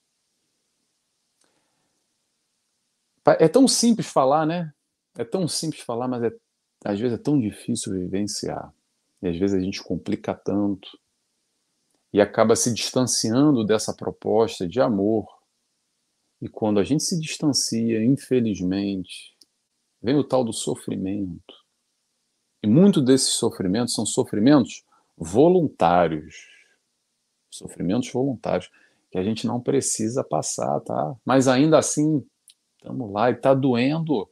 É 3.26 3.46
tão 3.46 3.68
simples 3.68 4.06
falar, 4.06 4.46
né? 4.46 4.72
É 5.18 5.24
tão 5.24 5.46
simples 5.46 5.82
falar, 5.82 6.08
mas 6.08 6.22
é, 6.22 6.32
às 6.82 6.98
vezes 6.98 7.18
é 7.18 7.22
tão 7.22 7.38
difícil 7.38 7.92
vivenciar. 7.92 8.72
E 9.20 9.28
às 9.28 9.36
vezes 9.36 9.54
a 9.54 9.60
gente 9.60 9.82
complica 9.82 10.32
tanto 10.32 10.88
e 12.12 12.20
acaba 12.20 12.56
se 12.56 12.72
distanciando 12.72 13.64
dessa 13.64 13.94
proposta 13.94 14.66
de 14.66 14.80
amor. 14.80 15.26
E 16.40 16.48
quando 16.48 16.80
a 16.80 16.84
gente 16.84 17.02
se 17.02 17.18
distancia, 17.18 18.02
infelizmente, 18.04 19.36
vem 20.00 20.16
o 20.16 20.24
tal 20.24 20.44
do 20.44 20.52
sofrimento. 20.52 21.54
E 22.62 22.66
muitos 22.66 23.04
desses 23.04 23.30
sofrimentos 23.30 23.94
são 23.94 24.06
sofrimentos 24.06 24.84
voluntários. 25.16 26.46
Sofrimentos 27.50 28.10
voluntários 28.10 28.70
que 29.10 29.18
a 29.18 29.22
gente 29.22 29.46
não 29.46 29.60
precisa 29.60 30.22
passar, 30.22 30.80
tá? 30.80 31.16
Mas 31.24 31.48
ainda 31.48 31.78
assim, 31.78 32.24
estamos 32.76 33.10
lá 33.10 33.30
e 33.30 33.34
está 33.34 33.54
doendo. 33.54 34.22
O 34.22 34.28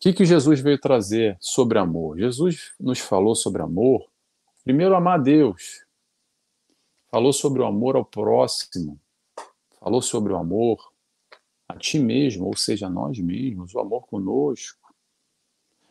que, 0.00 0.12
que 0.12 0.24
Jesus 0.24 0.60
veio 0.60 0.80
trazer 0.80 1.36
sobre 1.40 1.78
amor? 1.78 2.18
Jesus 2.18 2.74
nos 2.78 2.98
falou 2.98 3.34
sobre 3.34 3.62
amor. 3.62 4.08
Primeiro, 4.64 4.94
amar 4.94 5.20
Deus. 5.20 5.84
Falou 7.12 7.30
sobre 7.30 7.60
o 7.60 7.66
amor 7.66 7.94
ao 7.94 8.06
próximo. 8.06 8.98
Falou 9.78 10.00
sobre 10.00 10.32
o 10.32 10.36
amor 10.38 10.78
a 11.68 11.76
ti 11.76 11.98
mesmo, 11.98 12.46
ou 12.46 12.56
seja, 12.56 12.86
a 12.86 12.90
nós 12.90 13.18
mesmos, 13.18 13.74
o 13.74 13.80
amor 13.80 14.06
conosco. 14.06 14.94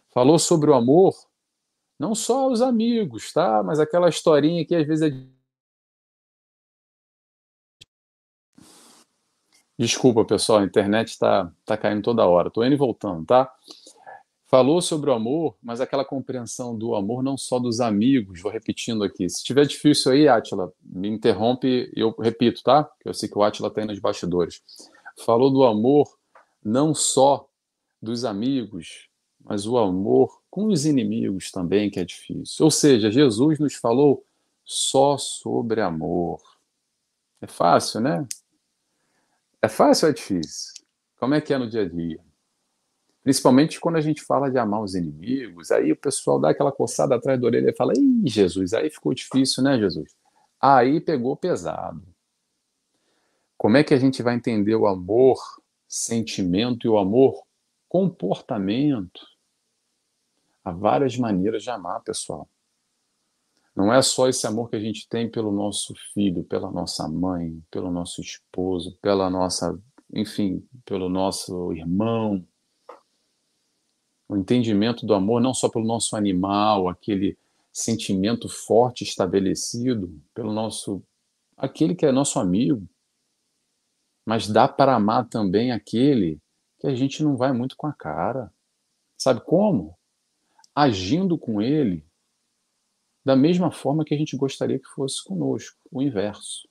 Falou 0.10 0.40
sobre 0.40 0.72
o 0.72 0.74
amor, 0.74 1.14
não 2.00 2.16
só 2.16 2.46
aos 2.46 2.60
amigos, 2.60 3.32
tá? 3.32 3.62
Mas 3.62 3.80
aquela 3.80 4.10
historinha 4.10 4.66
que 4.66 4.74
às 4.74 4.88
vezes 4.88 5.12
é. 5.14 5.28
Desculpa, 9.78 10.26
pessoal, 10.26 10.60
a 10.60 10.66
internet 10.66 11.10
está 11.10 11.54
tá 11.64 11.78
caindo 11.78 12.02
toda 12.02 12.26
hora. 12.26 12.48
Estou 12.48 12.66
indo 12.66 12.74
e 12.74 12.78
voltando, 12.78 13.28
tá? 13.28 13.54
Falou 14.52 14.82
sobre 14.82 15.10
o 15.10 15.14
amor, 15.14 15.56
mas 15.64 15.80
aquela 15.80 16.04
compreensão 16.04 16.78
do 16.78 16.94
amor 16.94 17.24
não 17.24 17.38
só 17.38 17.58
dos 17.58 17.80
amigos, 17.80 18.42
vou 18.42 18.52
repetindo 18.52 19.02
aqui. 19.02 19.30
Se 19.30 19.42
tiver 19.46 19.66
difícil 19.66 20.12
aí, 20.12 20.28
Átila, 20.28 20.74
me 20.84 21.08
interrompe 21.08 21.90
eu 21.96 22.14
repito, 22.20 22.62
tá? 22.62 22.92
Eu 23.06 23.14
sei 23.14 23.30
que 23.30 23.38
o 23.38 23.44
Átila 23.44 23.70
está 23.70 23.80
aí 23.80 23.88
nos 23.88 24.00
bastidores. 24.00 24.62
Falou 25.26 25.50
do 25.50 25.64
amor 25.64 26.18
não 26.62 26.94
só 26.94 27.48
dos 28.02 28.26
amigos, 28.26 29.08
mas 29.40 29.66
o 29.66 29.78
amor 29.78 30.42
com 30.50 30.66
os 30.66 30.86
inimigos 30.86 31.50
também, 31.50 31.90
que 31.90 32.02
é 32.02 32.04
difícil. 32.04 32.66
Ou 32.66 32.72
seja, 32.72 33.10
Jesus 33.10 33.58
nos 33.58 33.76
falou 33.76 34.22
só 34.66 35.18
sobre 35.18 35.80
amor. 35.80 36.42
É 37.40 37.48
fácil, 37.48 38.02
né? 38.02 38.28
É 39.62 39.70
fácil 39.70 40.08
ou 40.08 40.12
é 40.12 40.14
difícil? 40.14 40.74
Como 41.18 41.36
é 41.36 41.40
que 41.40 41.54
é 41.54 41.58
no 41.58 41.70
dia 41.70 41.84
a 41.84 41.88
dia? 41.88 42.20
Principalmente 43.24 43.80
quando 43.80 43.98
a 43.98 44.02
gente 44.02 44.24
fala 44.24 44.50
de 44.50 44.58
amar 44.58 44.82
os 44.82 44.96
inimigos, 44.96 45.70
aí 45.72 45.92
o 45.92 45.96
pessoal 45.96 46.40
dá 46.40 46.50
aquela 46.50 46.72
coçada 46.72 47.16
atrás 47.16 47.40
da 47.40 47.46
orelha 47.46 47.70
e 47.70 47.76
fala: 47.76 47.94
Ih, 47.96 48.24
Jesus, 48.26 48.74
aí 48.74 48.90
ficou 48.90 49.14
difícil, 49.14 49.64
né, 49.64 49.78
Jesus? 49.78 50.16
Aí 50.60 51.00
pegou 51.00 51.36
pesado. 51.36 52.04
Como 53.58 53.78
é 53.78 53.84
que 53.84 53.94
a 53.94 53.98
gente 53.98 54.24
vai 54.24 54.36
entender 54.36 54.76
o 54.76 54.88
amor, 54.88 55.38
sentimento 55.88 56.88
e 56.88 56.90
o 56.90 56.98
amor, 56.98 57.44
comportamento? 57.88 59.22
Há 60.64 60.72
várias 60.72 61.16
maneiras 61.16 61.62
de 61.62 61.70
amar, 61.70 62.02
pessoal. 62.02 62.50
Não 63.76 63.94
é 63.94 64.02
só 64.02 64.28
esse 64.28 64.46
amor 64.46 64.70
que 64.70 64.76
a 64.76 64.80
gente 64.80 65.08
tem 65.08 65.30
pelo 65.30 65.52
nosso 65.52 65.94
filho, 66.14 66.44
pela 66.44 66.70
nossa 66.72 67.08
mãe, 67.08 67.64
pelo 67.72 67.92
nosso 67.92 68.20
esposo, 68.20 68.98
pela 69.02 69.30
nossa, 69.30 69.80
enfim, 70.14 70.68
pelo 70.84 71.08
nosso 71.08 71.72
irmão. 71.72 72.46
O 74.32 74.38
entendimento 74.38 75.06
do 75.06 75.14
amor 75.14 75.42
não 75.42 75.54
só 75.54 75.68
pelo 75.68 75.84
nosso 75.84 76.16
animal, 76.16 76.88
aquele 76.88 77.38
sentimento 77.70 78.48
forte 78.48 79.04
estabelecido, 79.04 80.18
pelo 80.34 80.54
nosso 80.54 81.04
aquele 81.58 81.94
que 81.94 82.06
é 82.06 82.14
nosso 82.14 82.40
amigo, 82.40 82.88
mas 84.26 84.48
dá 84.48 84.70
para 84.70 84.96
amar 84.96 85.28
também 85.28 85.74
aquele 85.74 86.40
que 86.80 86.88
a 86.88 86.96
gente 86.96 87.22
não 87.22 87.36
vai 87.36 87.52
muito 87.52 87.76
com 87.76 87.88
a 87.88 87.92
cara. 87.92 88.50
Sabe 89.18 89.42
como? 89.42 89.98
Agindo 90.74 91.38
com 91.38 91.62
ele 91.62 92.02
da 93.26 93.36
mesma 93.36 93.70
forma 93.70 94.06
que 94.06 94.14
a 94.14 94.18
gente 94.18 94.38
gostaria 94.38 94.80
que 94.80 94.88
fosse 94.88 95.22
conosco, 95.26 95.78
o 95.92 96.02
inverso. 96.02 96.70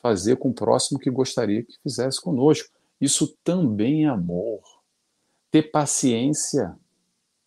Fazer 0.00 0.36
com 0.36 0.48
o 0.48 0.54
próximo 0.54 0.98
que 0.98 1.10
gostaria 1.10 1.62
que 1.62 1.78
fizesse 1.82 2.18
conosco. 2.18 2.70
Isso 2.98 3.36
também 3.44 4.06
é 4.06 4.08
amor. 4.08 4.79
Ter 5.50 5.70
paciência. 5.70 6.76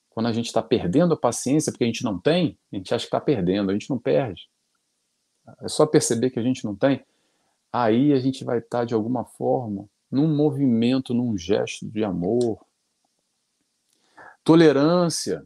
Quando 0.09 0.27
a 0.27 0.33
gente 0.33 0.47
está 0.47 0.61
perdendo 0.61 1.13
a 1.13 1.17
paciência 1.17 1.71
porque 1.71 1.83
a 1.83 1.87
gente 1.87 2.03
não 2.03 2.19
tem, 2.19 2.57
a 2.71 2.75
gente 2.75 2.93
acha 2.93 3.05
que 3.05 3.07
está 3.07 3.19
perdendo, 3.19 3.69
a 3.69 3.73
gente 3.73 3.89
não 3.89 3.97
perde. 3.97 4.47
É 5.61 5.67
só 5.67 5.85
perceber 5.85 6.29
que 6.29 6.39
a 6.39 6.43
gente 6.43 6.63
não 6.63 6.75
tem. 6.75 7.03
Aí 7.71 8.13
a 8.13 8.19
gente 8.19 8.43
vai 8.43 8.59
estar, 8.59 8.79
tá, 8.79 8.85
de 8.85 8.93
alguma 8.93 9.25
forma, 9.25 9.89
num 10.11 10.27
movimento, 10.27 11.13
num 11.13 11.35
gesto 11.37 11.89
de 11.89 12.03
amor. 12.03 12.63
Tolerância 14.43 15.43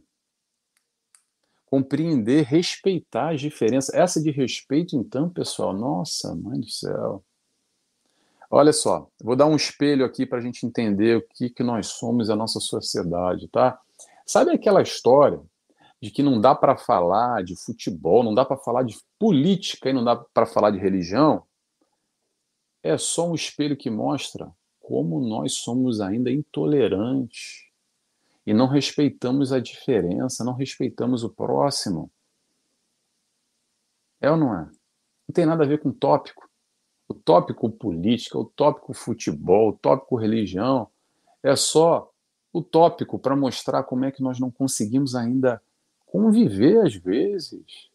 compreender, 1.68 2.46
respeitar 2.46 3.34
as 3.34 3.42
diferenças. 3.42 3.94
Essa 3.94 4.22
de 4.22 4.32
respeito, 4.32 4.96
então, 4.96 5.30
pessoal, 5.30 5.74
nossa, 5.74 6.34
mãe 6.34 6.60
do 6.60 6.70
céu. 6.70 7.24
Olha 8.50 8.72
só, 8.72 9.10
vou 9.22 9.36
dar 9.36 9.46
um 9.46 9.56
espelho 9.56 10.06
aqui 10.06 10.26
para 10.26 10.38
a 10.38 10.42
gente 10.42 10.66
entender 10.66 11.18
o 11.18 11.22
que, 11.22 11.50
que 11.50 11.64
nós 11.64 11.88
somos 11.88 12.30
a 12.30 12.36
nossa 12.36 12.60
sociedade, 12.60 13.48
tá? 13.50 13.78
Sabe 14.26 14.52
aquela 14.52 14.82
história 14.82 15.42
de 16.02 16.12
que 16.12 16.24
não 16.24 16.40
dá 16.40 16.56
para 16.56 16.78
falar 16.78 17.44
de 17.44 17.56
futebol, 17.56 18.24
não 18.24 18.34
dá 18.34 18.46
para 18.46 18.58
falar 18.58 18.84
de 18.84 18.98
política 19.20 19.90
e 19.90 19.94
não 19.94 20.04
dá 20.04 20.16
para 20.16 20.46
falar 20.46 20.72
de 20.72 20.78
religião? 20.78 21.44
É 22.82 22.98
só 22.98 23.30
um 23.30 23.36
espelho 23.36 23.76
que 23.76 23.90
mostra 23.90 24.50
como 24.80 25.20
nós 25.20 25.56
somos 25.56 26.00
ainda 26.00 26.32
intolerantes 26.32 27.66
e 28.46 28.54
não 28.54 28.68
respeitamos 28.68 29.52
a 29.52 29.60
diferença, 29.60 30.46
não 30.46 30.54
respeitamos 30.54 31.24
o 31.24 31.30
próximo. 31.30 32.10
É 34.22 34.32
ou 34.32 34.38
não 34.38 34.54
é? 34.58 34.66
Não 34.66 35.34
tem 35.34 35.46
nada 35.46 35.66
a 35.66 35.68
ver 35.68 35.82
com 35.82 35.92
tópico. 35.92 36.47
O 37.08 37.14
tópico 37.14 37.70
política, 37.70 38.38
o 38.38 38.46
tópico 38.46 38.94
futebol, 38.94 39.70
o 39.70 39.74
tópico 39.74 40.16
religião, 40.16 40.88
é 41.42 41.56
só 41.56 42.12
o 42.52 42.62
tópico 42.62 43.18
para 43.18 43.36
mostrar 43.36 43.84
como 43.84 44.06
é 44.06 44.12
que 44.12 44.22
nós 44.22 44.40
não 44.40 44.52
conseguimos 44.52 45.16
ainda 45.16 45.62
conviver 46.06 46.86
às 46.86 46.96
vezes 46.96 47.90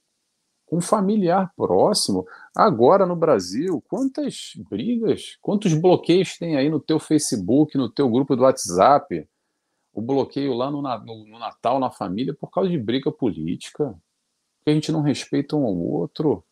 com 0.66 0.76
um 0.76 0.80
familiar 0.80 1.52
próximo. 1.56 2.26
Agora 2.54 3.04
no 3.04 3.16
Brasil, 3.16 3.82
quantas 3.88 4.52
brigas, 4.70 5.36
quantos 5.42 5.74
bloqueios 5.74 6.38
tem 6.38 6.56
aí 6.56 6.70
no 6.70 6.80
teu 6.80 6.98
Facebook, 6.98 7.76
no 7.76 7.90
teu 7.90 8.08
grupo 8.08 8.34
do 8.34 8.42
WhatsApp? 8.42 9.28
o 9.92 10.00
bloqueio 10.00 10.54
lá 10.54 10.70
no, 10.70 10.80
no, 10.80 11.26
no, 11.26 11.38
Natal, 11.38 11.78
na 11.78 11.90
família, 11.90 12.34
por 12.34 12.50
causa 12.50 12.70
de 12.70 12.78
briga 12.78 13.12
política, 13.12 13.94
que 14.64 14.70
a 14.70 14.74
gente 14.74 14.90
não 14.90 15.02
respeita 15.02 15.54
um 15.54 15.64
ao 15.64 15.76
outro. 15.76 16.42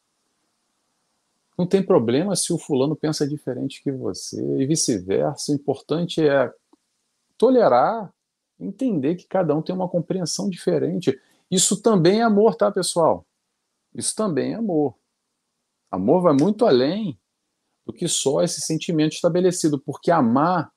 Não 1.60 1.66
tem 1.66 1.82
problema 1.82 2.34
se 2.34 2.54
o 2.54 2.58
fulano 2.58 2.96
pensa 2.96 3.28
diferente 3.28 3.82
que 3.82 3.92
você, 3.92 4.42
e 4.56 4.64
vice-versa. 4.64 5.52
O 5.52 5.54
importante 5.54 6.26
é 6.26 6.50
tolerar, 7.36 8.10
entender 8.58 9.14
que 9.16 9.26
cada 9.26 9.54
um 9.54 9.60
tem 9.60 9.74
uma 9.74 9.86
compreensão 9.86 10.48
diferente. 10.48 11.20
Isso 11.50 11.82
também 11.82 12.20
é 12.20 12.22
amor, 12.22 12.54
tá, 12.54 12.72
pessoal? 12.72 13.26
Isso 13.94 14.16
também 14.16 14.54
é 14.54 14.54
amor. 14.54 14.96
Amor 15.90 16.22
vai 16.22 16.32
muito 16.32 16.64
além 16.64 17.20
do 17.84 17.92
que 17.92 18.08
só 18.08 18.42
esse 18.42 18.62
sentimento 18.62 19.12
estabelecido, 19.12 19.78
porque 19.78 20.10
amar 20.10 20.72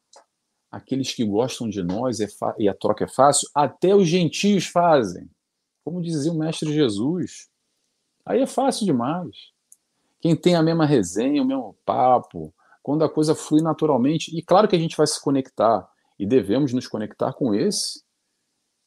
aqueles 0.70 1.14
que 1.14 1.24
gostam 1.24 1.70
de 1.70 1.82
nós 1.82 2.20
é 2.20 2.28
e 2.60 2.68
a 2.68 2.74
troca 2.74 3.06
é 3.06 3.08
fácil, 3.08 3.48
até 3.56 3.96
os 3.96 4.10
gentios 4.10 4.66
fazem. 4.66 5.32
Como 5.86 6.02
dizia 6.02 6.34
o 6.34 6.38
Mestre 6.38 6.74
Jesus. 6.74 7.48
Aí 8.26 8.42
é 8.42 8.46
fácil 8.46 8.86
demais. 8.86 9.53
Quem 10.24 10.38
tem 10.38 10.56
a 10.56 10.64
mesma 10.64 10.86
resenha, 10.86 11.44
o 11.44 11.46
mesmo 11.46 11.76
papo, 11.86 12.54
quando 12.82 13.04
a 13.04 13.10
coisa 13.10 13.36
flui 13.36 13.62
naturalmente, 13.62 14.34
e 14.34 14.42
claro 14.42 14.70
que 14.70 14.76
a 14.76 14.80
gente 14.80 14.96
vai 14.96 15.06
se 15.06 15.22
conectar, 15.22 15.86
e 16.18 16.26
devemos 16.26 16.72
nos 16.72 16.88
conectar 16.88 17.34
com 17.34 17.54
esse, 17.54 18.02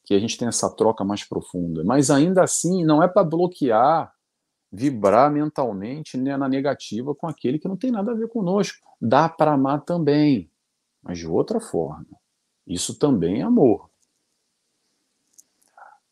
que 0.03 0.15
a 0.15 0.19
gente 0.19 0.35
tem 0.35 0.47
essa 0.47 0.67
troca 0.75 1.03
mais 1.03 1.23
profunda. 1.23 1.83
Mas 1.83 2.09
ainda 2.09 2.41
assim, 2.41 2.83
não 2.83 3.03
é 3.03 3.07
para 3.07 3.23
bloquear, 3.23 4.11
vibrar 4.71 5.31
mentalmente 5.31 6.17
né, 6.17 6.35
na 6.35 6.49
negativa 6.49 7.13
com 7.13 7.27
aquele 7.27 7.59
que 7.59 7.67
não 7.67 7.77
tem 7.77 7.91
nada 7.91 8.13
a 8.13 8.15
ver 8.15 8.29
conosco. 8.29 8.79
Dá 8.99 9.29
para 9.29 9.53
amar 9.53 9.83
também 9.83 10.49
mas 11.07 11.19
de 11.19 11.27
outra 11.27 11.59
forma. 11.59 12.05
Isso 12.65 12.99
também 12.99 13.39
é 13.39 13.43
amor. 13.43 13.89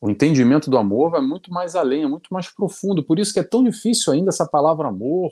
O 0.06 0.10
entendimento 0.12 0.70
do 0.70 0.78
amor 0.78 1.10
vai 1.10 1.20
muito 1.20 1.52
mais 1.52 1.76
além, 1.76 2.04
é 2.04 2.08
muito 2.08 2.32
mais 2.32 2.48
profundo. 2.48 3.04
Por 3.04 3.18
isso 3.18 3.34
que 3.34 3.40
é 3.40 3.44
tão 3.44 3.64
difícil 3.64 4.14
ainda 4.14 4.30
essa 4.30 4.46
palavra 4.48 4.90
amor, 4.90 5.32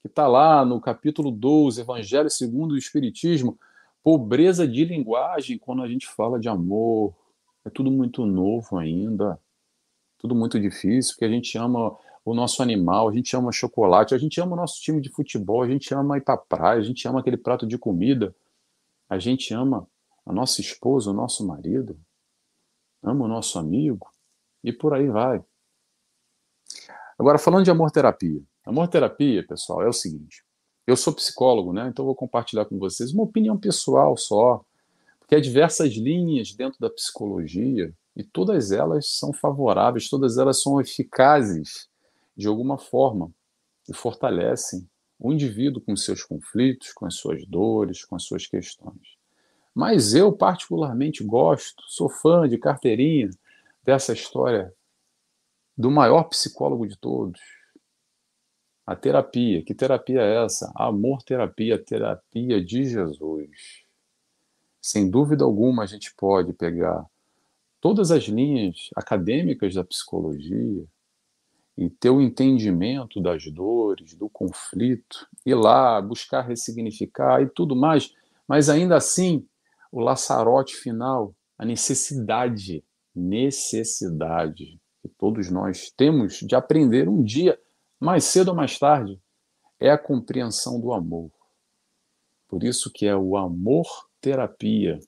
que 0.00 0.06
está 0.06 0.28
lá 0.28 0.64
no 0.64 0.80
capítulo 0.80 1.32
12, 1.32 1.80
Evangelho 1.80 2.30
segundo 2.30 2.74
o 2.74 2.78
Espiritismo, 2.78 3.58
pobreza 4.04 4.68
de 4.68 4.84
linguagem 4.84 5.58
quando 5.58 5.82
a 5.82 5.88
gente 5.88 6.06
fala 6.06 6.38
de 6.38 6.48
amor. 6.48 7.12
É 7.64 7.70
tudo 7.70 7.90
muito 7.90 8.24
novo 8.24 8.78
ainda, 8.78 9.36
tudo 10.16 10.32
muito 10.32 10.60
difícil, 10.60 11.14
porque 11.14 11.24
a 11.24 11.28
gente 11.28 11.58
ama 11.58 11.96
o 12.24 12.34
nosso 12.34 12.62
animal, 12.62 13.08
a 13.08 13.12
gente 13.12 13.34
ama 13.34 13.50
chocolate, 13.50 14.14
a 14.14 14.18
gente 14.18 14.40
ama 14.40 14.52
o 14.52 14.56
nosso 14.56 14.80
time 14.80 15.00
de 15.00 15.08
futebol, 15.08 15.60
a 15.60 15.68
gente 15.68 15.92
ama 15.92 16.18
ir 16.18 16.20
para 16.20 16.36
praia, 16.36 16.78
a 16.78 16.84
gente 16.84 17.08
ama 17.08 17.18
aquele 17.18 17.36
prato 17.36 17.66
de 17.66 17.76
comida. 17.76 18.32
A 19.10 19.18
gente 19.18 19.52
ama 19.52 19.88
a 20.24 20.32
nossa 20.32 20.60
esposa, 20.60 21.10
o 21.10 21.12
nosso 21.12 21.44
marido, 21.44 21.98
ama 23.04 23.26
o 23.26 23.28
nosso 23.28 23.58
amigo 23.58 24.08
e 24.62 24.72
por 24.72 24.94
aí 24.94 25.08
vai. 25.08 25.44
Agora, 27.18 27.38
falando 27.38 27.64
de 27.64 27.70
amor-terapia. 27.70 28.42
Amor-terapia, 28.64 29.46
pessoal, 29.46 29.82
é 29.82 29.88
o 29.88 29.92
seguinte. 29.92 30.42
Eu 30.86 30.96
sou 30.96 31.14
psicólogo, 31.14 31.72
né? 31.72 31.88
Então 31.88 32.04
vou 32.04 32.14
compartilhar 32.14 32.64
com 32.64 32.78
vocês 32.78 33.12
uma 33.12 33.22
opinião 33.22 33.58
pessoal 33.58 34.16
só, 34.16 34.64
porque 35.20 35.34
há 35.34 35.40
diversas 35.40 35.92
linhas 35.92 36.52
dentro 36.52 36.78
da 36.80 36.90
psicologia 36.90 37.94
e 38.16 38.24
todas 38.24 38.72
elas 38.72 39.08
são 39.18 39.32
favoráveis, 39.32 40.08
todas 40.08 40.38
elas 40.38 40.60
são 40.62 40.80
eficazes 40.80 41.88
de 42.36 42.48
alguma 42.48 42.76
forma 42.76 43.30
e 43.88 43.94
fortalecem 43.94 44.88
o 45.18 45.32
indivíduo 45.32 45.80
com 45.80 45.96
seus 45.96 46.22
conflitos, 46.22 46.92
com 46.92 47.06
as 47.06 47.14
suas 47.14 47.46
dores, 47.46 48.04
com 48.04 48.16
as 48.16 48.24
suas 48.24 48.46
questões. 48.46 49.13
Mas 49.74 50.14
eu, 50.14 50.32
particularmente, 50.32 51.24
gosto, 51.24 51.82
sou 51.88 52.08
fã 52.08 52.48
de 52.48 52.56
carteirinha 52.56 53.30
dessa 53.82 54.12
história 54.12 54.72
do 55.76 55.90
maior 55.90 56.24
psicólogo 56.24 56.86
de 56.86 56.96
todos. 56.96 57.40
A 58.86 58.94
terapia. 58.94 59.64
Que 59.64 59.74
terapia 59.74 60.20
é 60.20 60.44
essa? 60.44 60.72
Amor-terapia, 60.76 61.82
terapia 61.82 62.64
de 62.64 62.84
Jesus. 62.84 63.84
Sem 64.80 65.10
dúvida 65.10 65.44
alguma, 65.44 65.82
a 65.82 65.86
gente 65.86 66.14
pode 66.14 66.52
pegar 66.52 67.04
todas 67.80 68.10
as 68.10 68.24
linhas 68.24 68.90
acadêmicas 68.94 69.74
da 69.74 69.82
psicologia, 69.82 70.86
e 71.76 71.90
ter 71.90 72.10
o 72.10 72.20
entendimento 72.20 73.20
das 73.20 73.44
dores, 73.50 74.14
do 74.14 74.28
conflito, 74.28 75.26
ir 75.44 75.54
lá 75.54 76.00
buscar 76.00 76.42
ressignificar 76.42 77.42
e 77.42 77.46
tudo 77.46 77.74
mais, 77.74 78.14
mas 78.46 78.68
ainda 78.68 78.96
assim, 78.96 79.46
o 79.94 80.00
laçarote 80.00 80.74
final, 80.74 81.32
a 81.56 81.64
necessidade, 81.64 82.84
necessidade 83.14 84.80
que 85.00 85.08
todos 85.08 85.48
nós 85.52 85.88
temos 85.96 86.40
de 86.40 86.56
aprender 86.56 87.08
um 87.08 87.22
dia, 87.22 87.56
mais 88.00 88.24
cedo 88.24 88.48
ou 88.48 88.56
mais 88.56 88.76
tarde, 88.76 89.22
é 89.78 89.92
a 89.92 89.98
compreensão 89.98 90.80
do 90.80 90.92
amor. 90.92 91.30
Por 92.48 92.64
isso 92.64 92.90
que 92.92 93.06
é 93.06 93.14
o 93.14 93.36
amor 93.36 93.86
terapia. 94.20 94.98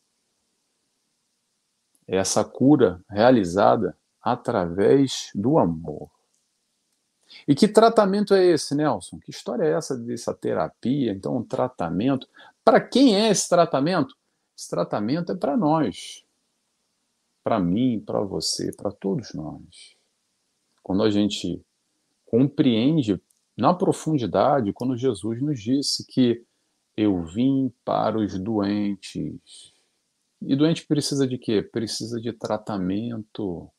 É 2.07 2.19
essa 2.19 2.45
cura 2.45 3.03
realizada 3.11 3.99
através 4.23 5.33
do 5.35 5.59
amor. 5.59 6.09
E 7.49 7.57
que 7.57 7.67
tratamento 7.67 8.35
é 8.35 8.47
esse, 8.47 8.73
Nelson? 8.73 9.19
Que 9.19 9.33
história 9.33 9.65
é 9.65 9.73
essa 9.73 9.99
dessa 9.99 10.33
terapia? 10.33 11.11
Então, 11.11 11.39
um 11.39 11.43
tratamento. 11.43 12.29
Para 12.65 12.81
quem 12.81 13.17
é 13.17 13.31
esse 13.31 13.49
tratamento? 13.49 14.15
Esse 14.57 14.71
tratamento 14.71 15.33
é 15.33 15.37
para 15.37 15.57
nós. 15.57 16.25
Para 17.45 17.61
mim, 17.61 18.01
para 18.01 18.21
você, 18.23 18.73
para 18.75 18.91
todos 18.91 19.35
nós. 19.35 19.97
Quando 20.83 21.03
a 21.03 21.11
gente 21.11 21.63
compreende 22.25 23.21
na 23.57 23.75
profundidade, 23.75 24.73
quando 24.73 24.97
Jesus 24.97 25.43
nos 25.43 25.61
disse 25.61 26.07
que 26.07 26.45
eu 26.97 27.23
vim 27.23 27.73
para 27.85 28.19
os 28.19 28.39
doentes. 28.39 29.73
E 30.41 30.57
doente 30.57 30.87
precisa 30.87 31.27
de 31.27 31.37
quê? 31.37 31.63
Precisa 31.63 32.21
de 32.21 32.33
tratamento. 32.33 33.71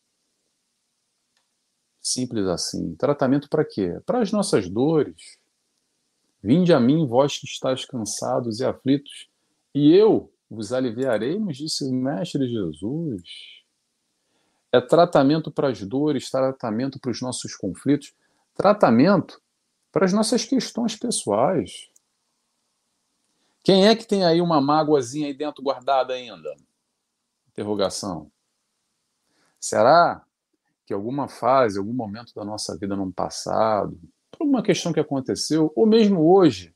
Simples 2.00 2.46
assim. 2.46 2.96
Tratamento 2.96 3.50
para 3.50 3.66
quê? 3.66 4.00
Para 4.06 4.22
as 4.22 4.32
nossas 4.32 4.70
dores. 4.70 5.40
Vinde 6.42 6.72
a 6.72 6.80
mim, 6.80 7.08
vós 7.08 7.40
que 7.40 7.46
estáis 7.46 7.84
cansados 7.84 8.60
e 8.60 8.66
aflitos, 8.66 9.28
e 9.74 9.94
eu 9.94 10.32
vos 10.50 10.72
aliviarei, 10.72 11.40
nos 11.40 11.58
disse 11.58 11.84
o 11.84 11.92
Mestre 11.92 12.48
Jesus. 12.48 13.22
É 14.72 14.82
tratamento 14.82 15.52
para 15.52 15.70
as 15.70 15.82
dores, 15.82 16.30
tratamento 16.30 17.00
para 17.00 17.12
os 17.12 17.22
nossos 17.22 17.56
conflitos, 17.56 18.14
tratamento 18.54 19.42
para 19.92 20.06
as 20.06 20.14
nossas 20.14 20.46
questões 20.46 20.96
pessoais. 20.96 21.90
Quem 23.64 23.88
é 23.88 23.96
que 23.96 24.08
tem 24.08 24.26
aí 24.26 24.40
uma 24.40 24.62
mágoazinha 24.62 25.28
aí 25.28 25.34
dentro 25.34 25.64
guardada 25.64 26.14
ainda? 26.14 26.56
Interrogação. 27.50 28.32
Será 29.60 30.24
que 30.86 30.94
alguma 30.94 31.28
fase, 31.28 31.78
algum 31.78 31.94
momento 31.94 32.34
da 32.34 32.46
nossa 32.46 32.78
vida 32.78 32.96
no 32.96 33.12
passado, 33.12 34.00
por 34.32 34.44
alguma 34.44 34.64
questão 34.64 34.94
que 34.94 35.00
aconteceu, 35.00 35.72
ou 35.76 35.86
mesmo 35.86 36.34
hoje, 36.34 36.74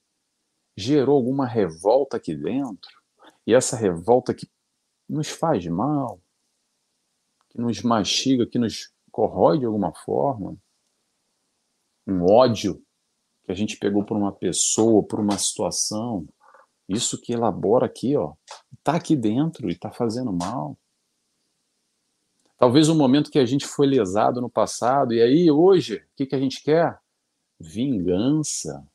gerou 0.76 1.16
alguma 1.16 1.46
revolta 1.46 2.18
aqui 2.18 2.36
dentro? 2.36 3.01
E 3.46 3.54
essa 3.54 3.76
revolta 3.76 4.34
que 4.34 4.48
nos 5.10 5.30
faz 5.30 5.66
mal, 5.68 6.22
que 7.50 7.60
nos 7.60 7.82
mastiga, 7.82 8.48
que 8.48 8.60
nos 8.60 8.94
corrói 9.12 9.60
de 9.60 9.66
alguma 9.66 9.94
forma, 9.94 10.58
um 12.08 12.24
ódio 12.24 12.84
que 13.44 13.52
a 13.52 13.56
gente 13.56 13.78
pegou 13.78 14.06
por 14.06 14.16
uma 14.16 14.32
pessoa, 14.32 15.04
por 15.04 15.20
uma 15.20 15.38
situação, 15.38 16.28
isso 16.88 17.20
que 17.20 17.34
elabora 17.34 17.86
aqui, 17.86 18.16
ó, 18.16 18.34
está 18.78 18.96
aqui 18.96 19.16
dentro 19.16 19.68
e 19.68 19.74
está 19.74 19.92
fazendo 19.92 20.32
mal. 20.32 20.78
Talvez 22.58 22.90
um 22.90 22.98
momento 22.98 23.32
que 23.32 23.40
a 23.40 23.46
gente 23.46 23.66
foi 23.66 23.88
lesado 23.88 24.40
no 24.40 24.50
passado, 24.50 25.14
e 25.14 25.22
aí 25.22 25.50
hoje, 25.50 25.96
o 25.96 26.16
que, 26.16 26.28
que 26.28 26.36
a 26.36 26.40
gente 26.40 26.62
quer? 26.62 27.00
Vingança. 27.60 28.86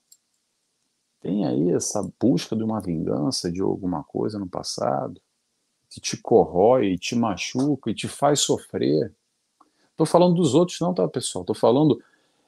Tem 1.26 1.44
aí 1.44 1.72
essa 1.72 2.08
busca 2.20 2.54
de 2.54 2.62
uma 2.62 2.80
vingança 2.80 3.50
de 3.50 3.60
alguma 3.60 4.04
coisa 4.04 4.38
no 4.38 4.48
passado, 4.48 5.20
que 5.90 6.00
te 6.00 6.16
corrói, 6.16 6.96
te 6.96 7.16
machuca 7.16 7.90
e 7.90 7.94
te 7.96 8.06
faz 8.06 8.38
sofrer. 8.38 9.12
Estou 9.90 10.06
falando 10.06 10.36
dos 10.36 10.54
outros, 10.54 10.78
não, 10.78 10.94
tá, 10.94 11.08
pessoal? 11.08 11.42
Estou 11.42 11.56
falando 11.56 12.00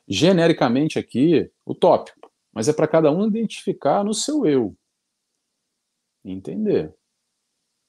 genericamente 0.07 0.97
aqui 0.97 1.51
o 1.67 1.75
tópico, 1.75 2.31
mas 2.53 2.69
é 2.69 2.73
para 2.73 2.87
cada 2.87 3.11
um 3.11 3.27
identificar 3.27 4.05
no 4.05 4.15
seu 4.15 4.47
eu 4.47 4.77
entender. 6.25 6.95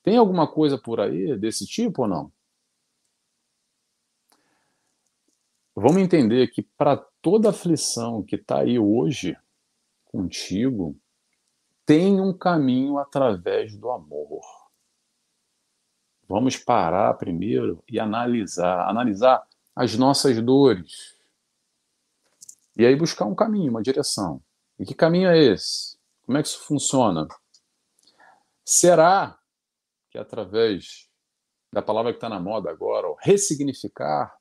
Tem 0.02 0.18
alguma 0.18 0.52
coisa 0.52 0.76
por 0.76 1.00
aí 1.00 1.38
desse 1.38 1.68
tipo 1.68 2.02
ou 2.02 2.08
não? 2.08 2.32
Vamos 5.76 6.02
entender 6.02 6.48
que 6.48 6.64
para 6.64 6.98
toda 7.22 7.52
aflição 7.52 8.24
que 8.24 8.38
está 8.38 8.62
aí 8.62 8.80
hoje 8.80 9.38
contigo, 10.10 11.00
tem 11.86 12.20
um 12.20 12.38
caminho 12.38 12.98
através 12.98 13.76
do 13.78 13.90
amor. 13.90 14.42
Vamos 16.28 16.58
parar 16.58 17.14
primeiro 17.16 17.84
e 17.90 18.00
analisar, 18.00 18.88
analisar 18.88 19.44
as 19.76 19.96
nossas 19.96 20.40
dores. 20.42 21.16
E 22.78 22.86
aí 22.86 22.96
buscar 22.96 23.26
um 23.26 23.36
caminho, 23.36 23.72
uma 23.72 23.82
direção. 23.82 24.42
E 24.78 24.86
que 24.86 24.94
caminho 24.94 25.30
é 25.30 25.38
esse? 25.38 25.98
Como 26.24 26.38
é 26.38 26.42
que 26.42 26.48
isso 26.48 26.60
funciona? 26.60 27.28
Será 28.64 29.40
que 30.12 30.18
através 30.18 31.10
da 31.72 31.82
palavra 31.82 32.12
que 32.12 32.18
está 32.18 32.30
na 32.30 32.40
moda 32.40 32.70
agora, 32.70 33.08
ressignificar, 33.20 34.36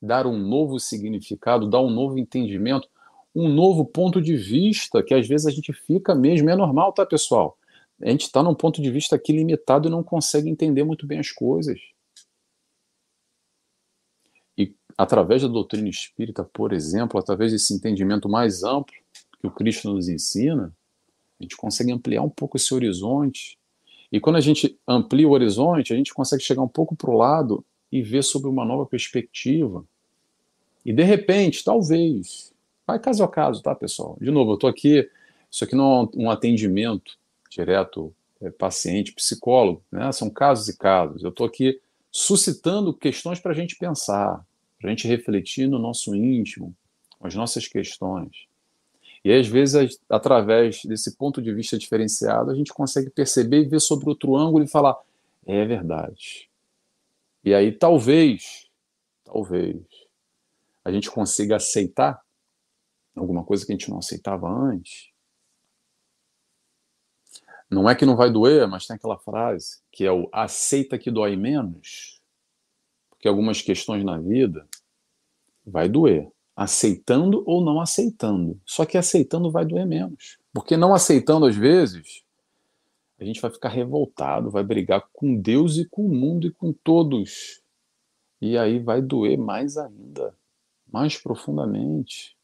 dar 0.00 0.26
um 0.26 0.36
novo 0.36 0.78
significado, 0.78 1.68
dar 1.68 1.80
um 1.80 1.90
novo 1.90 2.18
entendimento, 2.18 2.88
um 3.34 3.48
novo 3.48 3.84
ponto 3.84 4.20
de 4.20 4.36
vista, 4.36 5.02
que 5.02 5.14
às 5.14 5.26
vezes 5.26 5.46
a 5.46 5.50
gente 5.50 5.72
fica 5.72 6.14
mesmo, 6.14 6.50
é 6.50 6.56
normal, 6.56 6.92
tá, 6.92 7.06
pessoal? 7.06 7.58
A 8.00 8.10
gente 8.10 8.22
está 8.22 8.42
num 8.42 8.54
ponto 8.54 8.82
de 8.82 8.90
vista 8.90 9.16
aqui 9.16 9.32
limitado 9.32 9.88
e 9.88 9.90
não 9.90 10.02
consegue 10.02 10.50
entender 10.50 10.84
muito 10.84 11.06
bem 11.06 11.18
as 11.18 11.30
coisas. 11.30 11.78
E 14.58 14.74
através 14.98 15.42
da 15.42 15.48
doutrina 15.48 15.88
espírita, 15.88 16.44
por 16.44 16.72
exemplo, 16.72 17.18
através 17.18 17.52
desse 17.52 17.72
entendimento 17.72 18.28
mais 18.28 18.64
amplo 18.64 18.94
que 19.40 19.46
o 19.46 19.50
Cristo 19.50 19.92
nos 19.92 20.08
ensina, 20.08 20.74
a 21.40 21.42
gente 21.42 21.56
consegue 21.56 21.92
ampliar 21.92 22.22
um 22.22 22.28
pouco 22.28 22.56
esse 22.56 22.72
horizonte. 22.74 23.58
E 24.10 24.20
quando 24.20 24.36
a 24.36 24.40
gente 24.40 24.78
amplia 24.86 25.26
o 25.26 25.32
horizonte, 25.32 25.92
a 25.92 25.96
gente 25.96 26.12
consegue 26.12 26.42
chegar 26.42 26.62
um 26.62 26.68
pouco 26.68 26.94
para 26.94 27.10
o 27.10 27.16
lado 27.16 27.64
e 27.90 28.02
ver 28.02 28.22
sobre 28.22 28.48
uma 28.48 28.64
nova 28.64 28.84
perspectiva. 28.84 29.84
E 30.84 30.92
de 30.92 31.02
repente, 31.02 31.64
talvez, 31.64 32.51
vai 32.92 32.98
caso 32.98 33.24
a 33.24 33.28
caso, 33.28 33.62
tá, 33.62 33.74
pessoal? 33.74 34.16
De 34.20 34.30
novo, 34.30 34.52
eu 34.52 34.54
estou 34.54 34.68
aqui, 34.68 35.08
isso 35.50 35.64
aqui 35.64 35.74
não 35.74 36.10
é 36.14 36.16
um 36.16 36.30
atendimento 36.30 37.18
direto 37.50 38.14
é, 38.40 38.50
paciente, 38.50 39.12
psicólogo, 39.12 39.82
né? 39.90 40.10
São 40.12 40.28
casos 40.28 40.68
e 40.68 40.76
casos. 40.76 41.22
Eu 41.22 41.30
estou 41.30 41.46
aqui 41.46 41.80
suscitando 42.10 42.92
questões 42.92 43.40
para 43.40 43.52
a 43.52 43.54
gente 43.54 43.76
pensar, 43.76 44.44
para 44.78 44.88
a 44.88 44.90
gente 44.90 45.08
refletir 45.08 45.66
no 45.66 45.78
nosso 45.78 46.14
íntimo, 46.14 46.74
as 47.20 47.34
nossas 47.34 47.66
questões. 47.66 48.46
E 49.24 49.32
às 49.32 49.46
vezes, 49.46 49.98
através 50.10 50.84
desse 50.84 51.16
ponto 51.16 51.40
de 51.40 51.54
vista 51.54 51.78
diferenciado, 51.78 52.50
a 52.50 52.54
gente 52.54 52.74
consegue 52.74 53.08
perceber 53.08 53.62
e 53.62 53.68
ver 53.68 53.80
sobre 53.80 54.08
outro 54.08 54.36
ângulo 54.36 54.64
e 54.64 54.68
falar: 54.68 54.96
é 55.46 55.64
verdade. 55.64 56.50
E 57.44 57.54
aí, 57.54 57.72
talvez, 57.72 58.68
talvez, 59.24 59.76
a 60.84 60.92
gente 60.92 61.10
consiga 61.10 61.56
aceitar 61.56 62.22
alguma 63.16 63.44
coisa 63.44 63.64
que 63.64 63.72
a 63.72 63.74
gente 63.74 63.90
não 63.90 63.98
aceitava 63.98 64.48
antes. 64.48 65.10
Não 67.70 67.88
é 67.88 67.94
que 67.94 68.04
não 68.04 68.16
vai 68.16 68.30
doer, 68.30 68.68
mas 68.68 68.86
tem 68.86 68.96
aquela 68.96 69.18
frase 69.18 69.80
que 69.90 70.04
é 70.04 70.12
o 70.12 70.28
aceita 70.32 70.98
que 70.98 71.10
dói 71.10 71.36
menos, 71.36 72.20
porque 73.08 73.26
algumas 73.26 73.62
questões 73.62 74.04
na 74.04 74.18
vida 74.18 74.66
vai 75.64 75.88
doer 75.88 76.30
aceitando 76.54 77.42
ou 77.46 77.64
não 77.64 77.80
aceitando. 77.80 78.60
Só 78.64 78.84
que 78.84 78.98
aceitando 78.98 79.50
vai 79.50 79.64
doer 79.64 79.86
menos. 79.86 80.38
Porque 80.52 80.76
não 80.76 80.94
aceitando, 80.94 81.46
às 81.46 81.56
vezes, 81.56 82.22
a 83.18 83.24
gente 83.24 83.40
vai 83.40 83.50
ficar 83.50 83.68
revoltado, 83.68 84.50
vai 84.50 84.62
brigar 84.62 85.08
com 85.12 85.34
Deus 85.34 85.78
e 85.78 85.88
com 85.88 86.04
o 86.04 86.14
mundo 86.14 86.46
e 86.46 86.52
com 86.52 86.72
todos. 86.72 87.62
E 88.40 88.58
aí 88.58 88.78
vai 88.78 89.00
doer 89.00 89.38
mais 89.38 89.76
ainda, 89.76 90.34
mais 90.92 91.16
profundamente. 91.16 92.36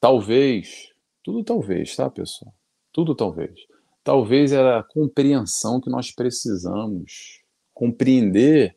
Talvez, 0.00 0.94
tudo 1.22 1.44
talvez, 1.44 1.94
tá, 1.94 2.08
pessoal? 2.08 2.54
Tudo 2.90 3.14
talvez. 3.14 3.60
Talvez 4.02 4.50
era 4.50 4.80
a 4.80 4.82
compreensão 4.82 5.80
que 5.80 5.90
nós 5.90 6.10
precisamos. 6.10 7.42
Compreender 7.74 8.76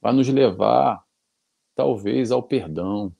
vai 0.00 0.12
nos 0.12 0.28
levar 0.28 1.04
talvez 1.74 2.30
ao 2.30 2.42
perdão, 2.42 3.14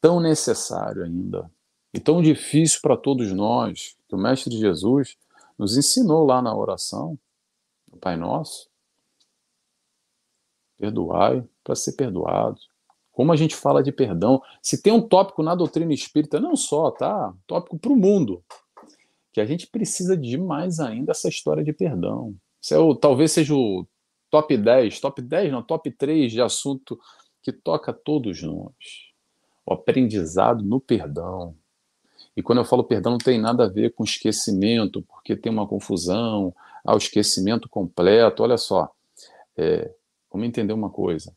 tão 0.00 0.20
necessário 0.20 1.04
ainda 1.04 1.50
e 1.92 2.00
tão 2.00 2.20
difícil 2.20 2.80
para 2.82 2.96
todos 2.96 3.32
nós, 3.32 3.96
que 4.08 4.14
o 4.14 4.18
Mestre 4.18 4.56
Jesus 4.56 5.16
nos 5.58 5.76
ensinou 5.76 6.24
lá 6.24 6.42
na 6.42 6.54
oração, 6.54 7.18
do 7.88 7.96
Pai 7.96 8.16
Nosso. 8.16 8.68
Perdoai 10.76 11.46
para 11.64 11.74
ser 11.74 11.92
perdoado. 11.92 12.58
Como 13.16 13.32
a 13.32 13.36
gente 13.36 13.56
fala 13.56 13.82
de 13.82 13.90
perdão, 13.90 14.42
se 14.60 14.82
tem 14.82 14.92
um 14.92 15.00
tópico 15.00 15.42
na 15.42 15.54
doutrina 15.54 15.94
espírita, 15.94 16.38
não 16.38 16.54
só, 16.54 16.90
tá? 16.90 17.32
tópico 17.46 17.78
para 17.78 17.90
o 17.90 17.96
mundo, 17.96 18.44
que 19.32 19.40
a 19.40 19.46
gente 19.46 19.66
precisa 19.68 20.14
de 20.14 20.36
mais 20.36 20.80
ainda 20.80 21.12
essa 21.12 21.26
história 21.26 21.64
de 21.64 21.72
perdão. 21.72 22.34
Isso 22.60 22.74
é 22.74 22.78
o, 22.78 22.94
talvez 22.94 23.32
seja 23.32 23.54
o 23.54 23.86
top 24.30 24.54
10, 24.54 25.00
top 25.00 25.22
10 25.22 25.50
não, 25.50 25.62
top 25.62 25.90
3 25.90 26.30
de 26.30 26.42
assunto 26.42 27.00
que 27.42 27.50
toca 27.50 27.90
todos 27.90 28.42
nós. 28.42 28.74
O 29.64 29.72
aprendizado 29.72 30.62
no 30.62 30.78
perdão. 30.78 31.56
E 32.36 32.42
quando 32.42 32.58
eu 32.58 32.66
falo 32.66 32.84
perdão, 32.84 33.12
não 33.12 33.18
tem 33.18 33.40
nada 33.40 33.64
a 33.64 33.68
ver 33.68 33.94
com 33.94 34.04
esquecimento, 34.04 35.00
porque 35.08 35.34
tem 35.34 35.50
uma 35.50 35.66
confusão, 35.66 36.54
ao 36.84 36.98
esquecimento 36.98 37.66
completo. 37.66 38.42
Olha 38.42 38.58
só, 38.58 38.90
é, 39.56 39.90
vamos 40.30 40.46
entender 40.46 40.74
uma 40.74 40.90
coisa. 40.90 41.34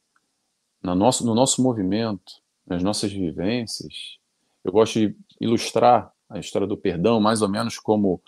No 0.81 0.95
nosso, 0.95 1.25
no 1.25 1.35
nosso 1.35 1.61
movimento, 1.61 2.33
nas 2.65 2.83
nossas 2.83 3.11
vivências, 3.11 4.17
eu 4.63 4.71
gosto 4.71 4.99
de 4.99 5.15
ilustrar 5.39 6.13
a 6.29 6.39
história 6.39 6.67
do 6.67 6.77
perdão 6.77 7.19
mais 7.19 7.41
ou 7.41 7.49
menos 7.49 7.79
como 7.79 8.21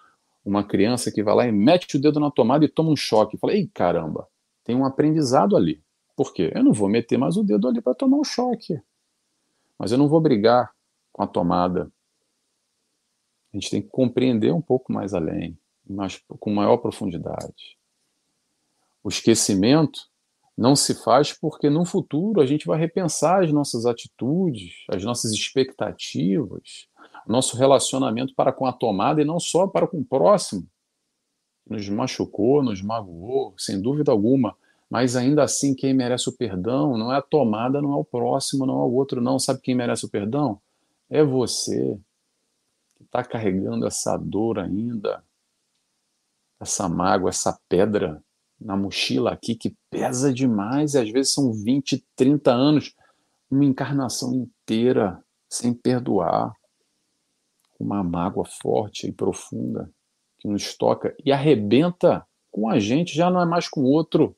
uma 0.44 0.64
criança 0.64 1.12
que 1.12 1.24
vai 1.24 1.36
lá 1.36 1.48
e 1.48 1.52
mete 1.52 1.98
o 1.98 2.02
dedo 2.02 2.20
na 2.20 2.32
tomada 2.32 2.66
e 2.66 2.70
toma 2.70 2.90
um 2.90 2.96
choque. 2.96 3.38
Fala, 3.38 3.54
ei, 3.54 3.70
caramba, 3.74 4.28
tem 4.64 4.76
um 4.76 4.86
aprendizado 4.86 5.56
ali. 5.56 5.82
Por 6.16 6.34
quê? 6.34 6.52
Eu 6.54 6.64
não 6.64 6.74
vou 6.74 6.90
meter 6.90 7.18
mais 7.18 7.38
o 7.38 7.44
dedo 7.44 7.68
ali 7.68 7.82
para 7.82 7.94
tomar 7.94 8.18
um 8.18 8.24
choque. 8.24 8.82
Mas 9.78 9.92
eu 9.92 9.98
não 9.98 10.08
vou 10.08 10.20
brigar 10.20 10.72
com 11.12 11.24
a 11.24 11.28
tomada. 11.28 11.92
A 13.54 13.58
gente 13.58 13.70
tem 13.70 13.82
que 13.82 13.90
compreender 13.90 14.54
um 14.54 14.62
pouco 14.62 14.92
mais 14.92 15.14
além, 15.14 15.58
mais, 15.88 16.24
com 16.40 16.52
maior 16.52 16.78
profundidade. 16.78 17.78
O 19.04 19.10
esquecimento 19.10 20.11
não 20.58 20.76
se 20.76 20.94
faz 20.94 21.34
porque 21.34 21.70
no 21.70 21.86
futuro 21.86 22.42
a 22.42 22.46
gente 22.46 22.66
vai 22.66 22.78
repensar 22.78 23.44
as 23.44 23.52
nossas 23.52 23.86
atitudes, 23.86 24.74
as 24.90 25.04
nossas 25.04 25.32
expectativas, 25.32 26.88
nosso 27.28 27.58
relacionamento 27.58 28.34
para 28.36 28.52
com 28.52 28.66
a 28.66 28.74
tomada 28.74 29.22
e 29.22 29.26
não 29.26 29.40
só 29.40 29.68
para 29.68 29.88
com 29.88 30.00
o 30.00 30.06
próximo. 30.06 30.68
Nos 31.68 31.88
machucou, 31.88 32.62
nos 32.64 32.82
magoou, 32.82 33.54
sem 33.58 33.82
dúvida 33.82 34.12
alguma, 34.12 34.56
mas 34.90 35.16
ainda 35.16 35.44
assim 35.44 35.74
quem 35.74 35.94
merece 35.94 36.28
o 36.28 36.36
perdão 36.36 36.98
não 36.98 37.14
é 37.14 37.18
a 37.18 37.22
tomada, 37.22 37.82
não 37.82 37.94
é 37.94 37.96
o 37.96 38.04
próximo, 38.04 38.66
não 38.66 38.74
é 38.74 38.84
o 38.86 38.94
outro, 38.94 39.22
não. 39.22 39.40
Sabe 39.40 39.62
quem 39.62 39.76
merece 39.76 40.06
o 40.06 40.10
perdão? 40.10 40.60
É 41.10 41.24
você 41.24 41.98
que 42.98 43.04
está 43.04 43.24
carregando 43.24 43.88
essa 43.88 44.18
dor 44.18 44.60
ainda, 44.60 45.24
essa 46.60 46.90
mágoa, 46.90 47.30
essa 47.30 47.58
pedra 47.70 48.22
na 48.62 48.78
mochila 48.78 49.32
aqui 49.32 49.56
que 49.56 49.76
pesa 49.89 50.32
demais 50.32 50.93
e 50.93 51.00
às 51.00 51.10
vezes 51.10 51.34
são 51.34 51.52
20, 51.52 52.06
30 52.15 52.52
anos, 52.52 52.95
uma 53.50 53.65
encarnação 53.65 54.34
inteira 54.34 55.21
sem 55.50 55.74
perdoar, 55.74 56.54
uma 57.80 58.04
mágoa 58.04 58.45
forte 58.45 59.08
e 59.08 59.12
profunda 59.12 59.91
que 60.38 60.47
nos 60.47 60.76
toca 60.78 61.15
e 61.26 61.32
arrebenta 61.32 62.26
com 62.52 62.69
a 62.69 62.80
gente, 62.80 63.15
já 63.15 63.30
não 63.30 63.41
é 63.41 63.45
mais 63.45 63.67
com 63.67 63.82
o 63.82 63.86
outro. 63.86 64.36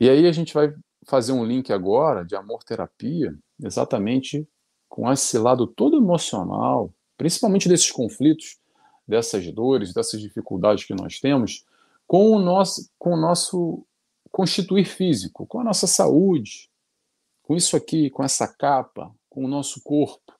E 0.00 0.08
aí 0.08 0.26
a 0.26 0.32
gente 0.32 0.52
vai 0.52 0.74
fazer 1.06 1.32
um 1.32 1.44
link 1.44 1.72
agora 1.72 2.24
de 2.24 2.34
amor 2.34 2.62
terapia, 2.64 3.36
exatamente 3.62 4.46
com 4.88 5.10
esse 5.10 5.38
lado 5.38 5.66
todo 5.66 5.96
emocional, 5.96 6.92
principalmente 7.16 7.68
desses 7.68 7.90
conflitos, 7.90 8.58
dessas 9.06 9.50
dores, 9.52 9.92
dessas 9.92 10.20
dificuldades 10.20 10.84
que 10.84 10.94
nós 10.94 11.20
temos, 11.20 11.64
com 12.06 12.30
o 12.30 12.38
nosso, 12.38 12.90
com 12.98 13.14
o 13.14 13.16
nosso 13.16 13.84
constituir 14.30 14.84
físico, 14.84 15.46
com 15.46 15.60
a 15.60 15.64
nossa 15.64 15.86
saúde, 15.86 16.70
com 17.42 17.54
isso 17.54 17.76
aqui, 17.76 18.10
com 18.10 18.22
essa 18.24 18.46
capa, 18.46 19.14
com 19.30 19.44
o 19.44 19.48
nosso 19.48 19.80
corpo. 19.82 20.34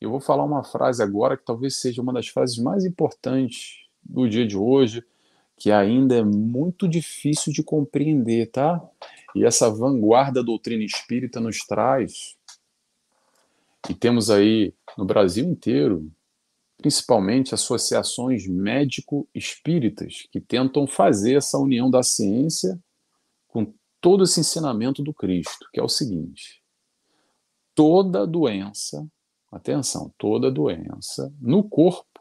Eu 0.00 0.10
vou 0.10 0.20
falar 0.20 0.44
uma 0.44 0.64
frase 0.64 1.02
agora 1.02 1.36
que 1.36 1.44
talvez 1.44 1.76
seja 1.76 2.02
uma 2.02 2.12
das 2.12 2.26
frases 2.28 2.58
mais 2.58 2.84
importantes 2.84 3.86
do 4.02 4.28
dia 4.28 4.46
de 4.46 4.56
hoje, 4.56 5.04
que 5.56 5.70
ainda 5.70 6.16
é 6.16 6.24
muito 6.24 6.88
difícil 6.88 7.52
de 7.52 7.62
compreender, 7.62 8.50
tá? 8.50 8.82
E 9.34 9.44
essa 9.44 9.70
vanguarda 9.70 10.42
doutrina 10.42 10.82
espírita 10.82 11.38
nos 11.38 11.58
traz. 11.64 12.36
E 13.88 13.94
temos 13.94 14.28
aí 14.28 14.74
no 14.98 15.04
Brasil 15.04 15.44
inteiro, 15.44 16.10
principalmente 16.82 17.54
associações 17.54 18.46
médico-espíritas, 18.46 20.26
que 20.30 20.40
tentam 20.40 20.86
fazer 20.86 21.36
essa 21.36 21.56
união 21.56 21.88
da 21.88 22.02
ciência 22.02 22.78
com 23.46 23.72
todo 24.00 24.24
esse 24.24 24.40
ensinamento 24.40 25.02
do 25.02 25.14
Cristo, 25.14 25.68
que 25.72 25.78
é 25.78 25.82
o 25.82 25.88
seguinte: 25.88 26.62
toda 27.74 28.26
doença, 28.26 29.08
atenção, 29.50 30.12
toda 30.18 30.50
doença 30.50 31.32
no 31.40 31.62
corpo 31.66 32.20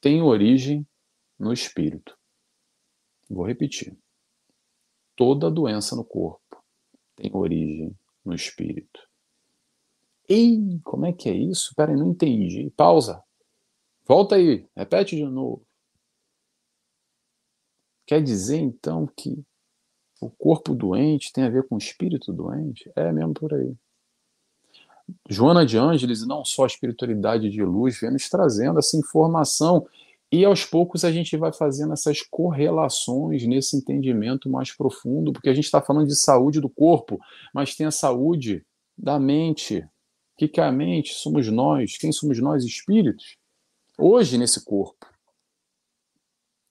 tem 0.00 0.20
origem 0.20 0.86
no 1.38 1.52
espírito. 1.52 2.18
Vou 3.28 3.46
repetir. 3.46 3.96
Toda 5.14 5.50
doença 5.50 5.94
no 5.94 6.04
corpo 6.04 6.62
tem 7.14 7.30
origem 7.32 7.96
no 8.24 8.34
espírito. 8.34 9.08
Ei, 10.28 10.80
como 10.84 11.06
é 11.06 11.12
que 11.12 11.28
é 11.28 11.34
isso? 11.34 11.72
Peraí, 11.76 11.96
não 11.96 12.10
entendi. 12.10 12.70
Pausa. 12.76 13.22
Volta 14.10 14.34
aí, 14.34 14.66
repete 14.76 15.14
de 15.14 15.24
novo. 15.24 15.64
Quer 18.04 18.20
dizer 18.20 18.56
então 18.56 19.06
que 19.06 19.40
o 20.20 20.28
corpo 20.28 20.74
doente 20.74 21.32
tem 21.32 21.44
a 21.44 21.48
ver 21.48 21.68
com 21.68 21.76
o 21.76 21.78
espírito 21.78 22.32
doente? 22.32 22.90
É 22.96 23.12
mesmo 23.12 23.32
por 23.32 23.54
aí. 23.54 23.72
Joana 25.28 25.64
de 25.64 25.78
Ângeles, 25.78 26.26
não 26.26 26.44
só 26.44 26.64
a 26.64 26.66
espiritualidade 26.66 27.48
de 27.50 27.62
luz, 27.62 28.00
vem 28.00 28.10
nos 28.10 28.28
trazendo 28.28 28.80
essa 28.80 28.96
informação 28.96 29.86
e 30.32 30.44
aos 30.44 30.64
poucos 30.64 31.04
a 31.04 31.12
gente 31.12 31.36
vai 31.36 31.52
fazendo 31.52 31.92
essas 31.92 32.20
correlações 32.20 33.46
nesse 33.46 33.76
entendimento 33.76 34.50
mais 34.50 34.72
profundo, 34.76 35.32
porque 35.32 35.50
a 35.50 35.54
gente 35.54 35.66
está 35.66 35.80
falando 35.80 36.08
de 36.08 36.16
saúde 36.16 36.60
do 36.60 36.68
corpo, 36.68 37.16
mas 37.54 37.76
tem 37.76 37.86
a 37.86 37.92
saúde 37.92 38.66
da 38.98 39.20
mente. 39.20 39.88
O 40.34 40.48
que 40.48 40.60
é 40.60 40.64
a 40.64 40.72
mente? 40.72 41.14
Somos 41.14 41.48
nós. 41.48 41.96
Quem 41.96 42.10
somos 42.10 42.40
nós? 42.40 42.64
Espíritos. 42.64 43.38
Hoje 44.02 44.38
nesse 44.38 44.64
corpo. 44.64 45.06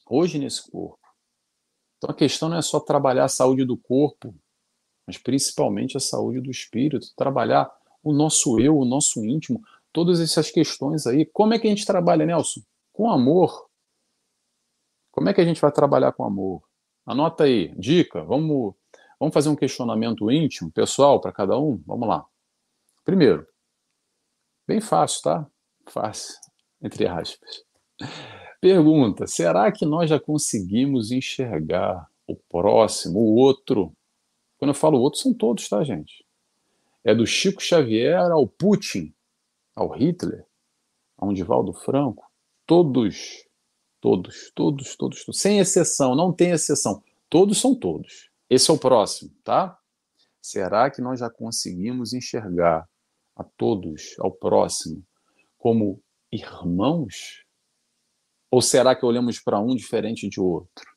Hoje 0.10 0.40
nesse 0.40 0.68
corpo. 0.72 0.98
Então 1.98 2.10
a 2.10 2.14
questão 2.14 2.50
não 2.50 2.58
é 2.58 2.62
só 2.64 2.80
trabalhar 2.80 3.26
a 3.26 3.30
saúde 3.30 3.64
do 3.64 3.78
corpo, 3.78 4.34
mas 5.06 5.16
principalmente 5.20 5.96
a 5.96 6.00
saúde 6.00 6.42
do 6.42 6.50
espírito, 6.50 7.14
trabalhar 7.16 7.72
o 8.02 8.12
nosso 8.12 8.60
eu, 8.60 8.76
o 8.76 8.84
nosso 8.84 9.24
íntimo, 9.24 9.62
todas 9.94 10.20
essas 10.20 10.50
questões 10.50 11.06
aí. 11.06 11.24
Como 11.24 11.54
é 11.54 11.60
que 11.60 11.68
a 11.68 11.70
gente 11.70 11.86
trabalha, 11.86 12.26
Nelson? 12.26 12.62
Com 12.92 13.12
amor. 13.12 13.70
Como 15.12 15.30
é 15.30 15.34
que 15.34 15.42
a 15.42 15.46
gente 15.46 15.62
vai 15.62 15.72
trabalhar 15.72 16.12
com 16.14 16.26
amor? 16.26 16.64
Anota 17.06 17.44
aí, 17.44 17.68
dica, 17.78 18.24
vamos, 18.24 18.74
vamos 19.20 19.34
fazer 19.36 19.50
um 19.50 19.56
questionamento 19.56 20.32
íntimo, 20.32 20.72
pessoal, 20.72 21.22
para 21.22 21.32
cada 21.32 21.60
um? 21.60 21.78
Vamos 21.86 22.08
lá. 22.08 22.26
Primeiro, 23.06 23.48
bem 24.68 24.82
fácil, 24.82 25.22
tá? 25.22 25.48
Fácil, 25.88 26.36
entre 26.82 27.08
aspas. 27.08 27.64
Pergunta: 28.62 29.28
será 29.28 29.72
que 29.72 29.86
nós 29.86 30.10
já 30.10 30.20
conseguimos 30.20 31.12
enxergar 31.12 32.10
o 32.28 32.36
próximo, 32.36 33.20
o 33.20 33.36
outro? 33.36 33.94
Quando 34.58 34.72
eu 34.72 34.76
falo 34.76 35.00
outro, 35.00 35.20
são 35.20 35.34
todos, 35.34 35.68
tá, 35.70 35.84
gente? 35.84 36.26
É 37.04 37.16
do 37.16 37.26
Chico 37.26 37.62
Xavier 37.62 38.30
ao 38.30 38.46
Putin, 38.46 39.14
ao 39.74 39.90
Hitler, 39.90 40.46
ao 41.18 41.34
Divaldo 41.34 41.74
Franco, 41.74 42.30
todos, 42.66 43.46
todos, 44.02 44.52
todos, 44.54 44.96
todos, 44.98 45.24
todos, 45.24 45.40
sem 45.40 45.60
exceção, 45.60 46.14
não 46.16 46.34
tem 46.34 46.52
exceção, 46.52 47.02
todos 47.30 47.60
são 47.60 47.74
todos. 47.74 48.30
Esse 48.50 48.70
é 48.70 48.74
o 48.74 48.78
próximo, 48.78 49.32
tá? 49.44 49.78
Será 50.42 50.90
que 50.90 51.02
nós 51.02 51.20
já 51.20 51.30
conseguimos 51.30 52.14
enxergar 52.14 52.88
a 53.36 53.44
todos, 53.44 54.16
ao 54.20 54.32
próximo, 54.32 55.02
como 55.58 56.02
irmãos? 56.32 57.44
Ou 58.52 58.62
será 58.62 58.96
que 58.96 59.06
olhamos 59.06 59.40
para 59.40 59.60
um 59.60 59.76
diferente 59.76 60.28
de 60.28 60.40
outro? 60.40 60.90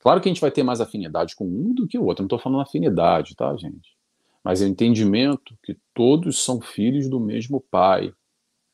Claro 0.00 0.20
que 0.20 0.28
a 0.28 0.32
gente 0.32 0.40
vai 0.40 0.50
ter 0.50 0.62
mais 0.62 0.80
afinidade 0.80 1.34
com 1.34 1.46
um 1.46 1.72
do 1.72 1.86
que 1.86 1.98
o 1.98 2.04
outro. 2.04 2.22
Não 2.22 2.26
estou 2.26 2.38
falando 2.38 2.60
afinidade, 2.60 3.34
tá, 3.34 3.56
gente? 3.56 3.96
Mas 4.42 4.60
é 4.60 4.66
o 4.66 4.68
entendimento 4.68 5.56
que 5.62 5.78
todos 5.94 6.44
são 6.44 6.60
filhos 6.60 7.08
do 7.08 7.18
mesmo 7.18 7.60
pai 7.70 8.12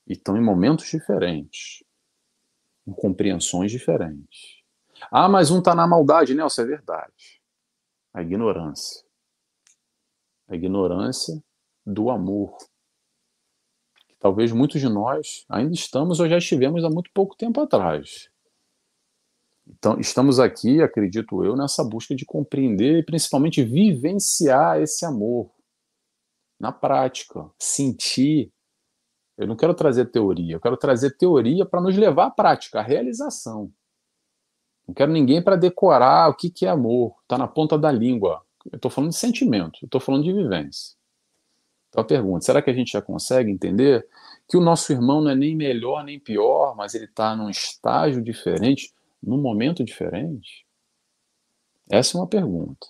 e 0.08 0.14
estão 0.14 0.36
em 0.36 0.42
momentos 0.42 0.90
diferentes, 0.90 1.84
em 2.84 2.92
compreensões 2.92 3.70
diferentes. 3.70 4.60
Ah, 5.10 5.28
mas 5.28 5.50
um 5.50 5.60
está 5.60 5.74
na 5.74 5.86
maldade, 5.86 6.34
Nelson, 6.34 6.62
é 6.62 6.66
verdade. 6.66 7.40
A 8.12 8.22
ignorância. 8.22 9.04
A 10.48 10.56
ignorância 10.56 11.40
do 11.86 12.10
amor 12.10 12.56
talvez 14.20 14.52
muitos 14.52 14.80
de 14.80 14.88
nós 14.88 15.44
ainda 15.48 15.72
estamos 15.72 16.20
ou 16.20 16.28
já 16.28 16.38
estivemos 16.38 16.84
há 16.84 16.90
muito 16.90 17.10
pouco 17.12 17.34
tempo 17.34 17.60
atrás. 17.60 18.28
Então, 19.66 19.98
estamos 19.98 20.38
aqui, 20.38 20.82
acredito 20.82 21.44
eu, 21.44 21.56
nessa 21.56 21.82
busca 21.82 22.14
de 22.14 22.24
compreender 22.24 22.98
e 22.98 23.04
principalmente 23.04 23.62
vivenciar 23.62 24.80
esse 24.80 25.04
amor 25.04 25.50
na 26.58 26.70
prática, 26.70 27.48
sentir. 27.58 28.52
Eu 29.38 29.46
não 29.46 29.56
quero 29.56 29.72
trazer 29.72 30.10
teoria, 30.10 30.56
eu 30.56 30.60
quero 30.60 30.76
trazer 30.76 31.16
teoria 31.16 31.64
para 31.64 31.80
nos 31.80 31.96
levar 31.96 32.26
à 32.26 32.30
prática, 32.30 32.80
à 32.80 32.82
realização. 32.82 33.72
Não 34.86 34.94
quero 34.94 35.12
ninguém 35.12 35.42
para 35.42 35.56
decorar 35.56 36.28
o 36.28 36.34
que, 36.34 36.50
que 36.50 36.66
é 36.66 36.68
amor, 36.68 37.16
está 37.22 37.38
na 37.38 37.48
ponta 37.48 37.78
da 37.78 37.90
língua. 37.90 38.44
Eu 38.70 38.76
estou 38.76 38.90
falando 38.90 39.10
de 39.10 39.16
sentimento, 39.16 39.78
eu 39.82 39.86
estou 39.86 40.00
falando 40.00 40.24
de 40.24 40.32
vivência. 40.32 40.99
Então 41.90 42.02
a 42.02 42.06
pergunta: 42.06 42.44
será 42.44 42.62
que 42.62 42.70
a 42.70 42.72
gente 42.72 42.92
já 42.92 43.02
consegue 43.02 43.50
entender 43.50 44.06
que 44.48 44.56
o 44.56 44.60
nosso 44.60 44.90
irmão 44.92 45.20
não 45.20 45.30
é 45.30 45.34
nem 45.34 45.54
melhor 45.54 46.02
nem 46.04 46.18
pior, 46.18 46.74
mas 46.74 46.94
ele 46.94 47.04
está 47.04 47.36
num 47.36 47.50
estágio 47.50 48.22
diferente, 48.22 48.92
num 49.22 49.40
momento 49.40 49.84
diferente? 49.84 50.66
Essa 51.90 52.16
é 52.16 52.20
uma 52.20 52.26
pergunta. 52.26 52.86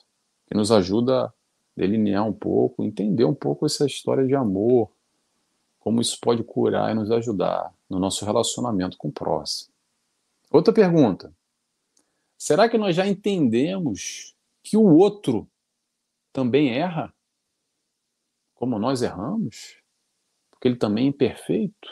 que 0.47 0.57
nos 0.57 0.73
ajuda 0.73 1.27
a 1.27 1.33
delinear 1.77 2.27
um 2.27 2.33
pouco, 2.33 2.85
entender 2.85 3.25
um 3.25 3.35
pouco 3.35 3.65
essa 3.65 3.87
história 3.87 4.27
de 4.27 4.35
amor, 4.35 4.91
como 5.79 6.01
isso 6.01 6.19
pode 6.21 6.43
curar 6.43 6.91
e 6.91 6.95
nos 6.95 7.11
ajudar 7.11 7.73
no 7.89 7.99
nosso 7.99 8.25
relacionamento 8.25 8.99
com 8.99 9.09
o 9.09 9.13
próximo. 9.13 9.73
Outra 10.51 10.73
pergunta: 10.73 11.33
será 12.37 12.69
que 12.69 12.77
nós 12.77 12.95
já 12.97 13.07
entendemos 13.07 14.35
que 14.63 14.77
o 14.77 14.85
outro 14.85 15.49
também 16.33 16.77
erra? 16.77 17.15
Como 18.61 18.79
nós 18.79 19.01
erramos? 19.01 19.79
Porque 20.51 20.69
ele 20.69 20.77
também 20.77 21.07
é 21.07 21.09
imperfeito, 21.09 21.89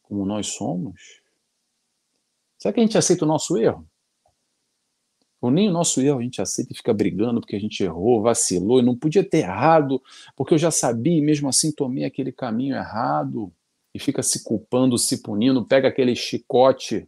como 0.00 0.24
nós 0.24 0.46
somos? 0.46 1.20
Será 2.56 2.72
que 2.72 2.80
a 2.80 2.82
gente 2.82 2.96
aceita 2.96 3.26
o 3.26 3.28
nosso 3.28 3.58
erro? 3.58 3.86
Ou 5.38 5.50
nem 5.50 5.68
o 5.68 5.72
nosso 5.72 6.00
erro 6.00 6.20
a 6.20 6.22
gente 6.22 6.40
aceita 6.40 6.72
e 6.72 6.76
fica 6.76 6.94
brigando 6.94 7.42
porque 7.42 7.54
a 7.54 7.60
gente 7.60 7.82
errou, 7.84 8.22
vacilou 8.22 8.80
e 8.80 8.82
não 8.82 8.96
podia 8.96 9.22
ter 9.22 9.40
errado, 9.40 10.02
porque 10.34 10.54
eu 10.54 10.58
já 10.58 10.70
sabia 10.70 11.18
e 11.18 11.20
mesmo 11.20 11.50
assim 11.50 11.70
tomei 11.70 12.06
aquele 12.06 12.32
caminho 12.32 12.74
errado 12.74 13.52
e 13.92 13.98
fica 13.98 14.22
se 14.22 14.42
culpando, 14.42 14.96
se 14.96 15.22
punindo, 15.22 15.66
pega 15.66 15.86
aquele 15.86 16.16
chicote 16.16 17.06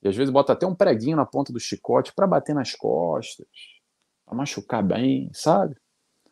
e 0.00 0.06
às 0.08 0.14
vezes 0.14 0.32
bota 0.32 0.52
até 0.52 0.64
um 0.64 0.74
preguinho 0.74 1.16
na 1.16 1.26
ponta 1.26 1.52
do 1.52 1.58
chicote 1.58 2.12
para 2.14 2.28
bater 2.28 2.54
nas 2.54 2.76
costas, 2.76 3.48
para 4.24 4.36
machucar 4.36 4.84
bem, 4.84 5.28
sabe? 5.32 5.74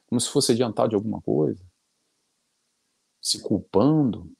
Como 0.08 0.20
se 0.20 0.30
fosse 0.30 0.52
adiantado 0.52 0.88
de 0.88 0.94
alguma 0.94 1.20
coisa. 1.20 1.62
Se 3.20 3.42
culpando. 3.42 4.30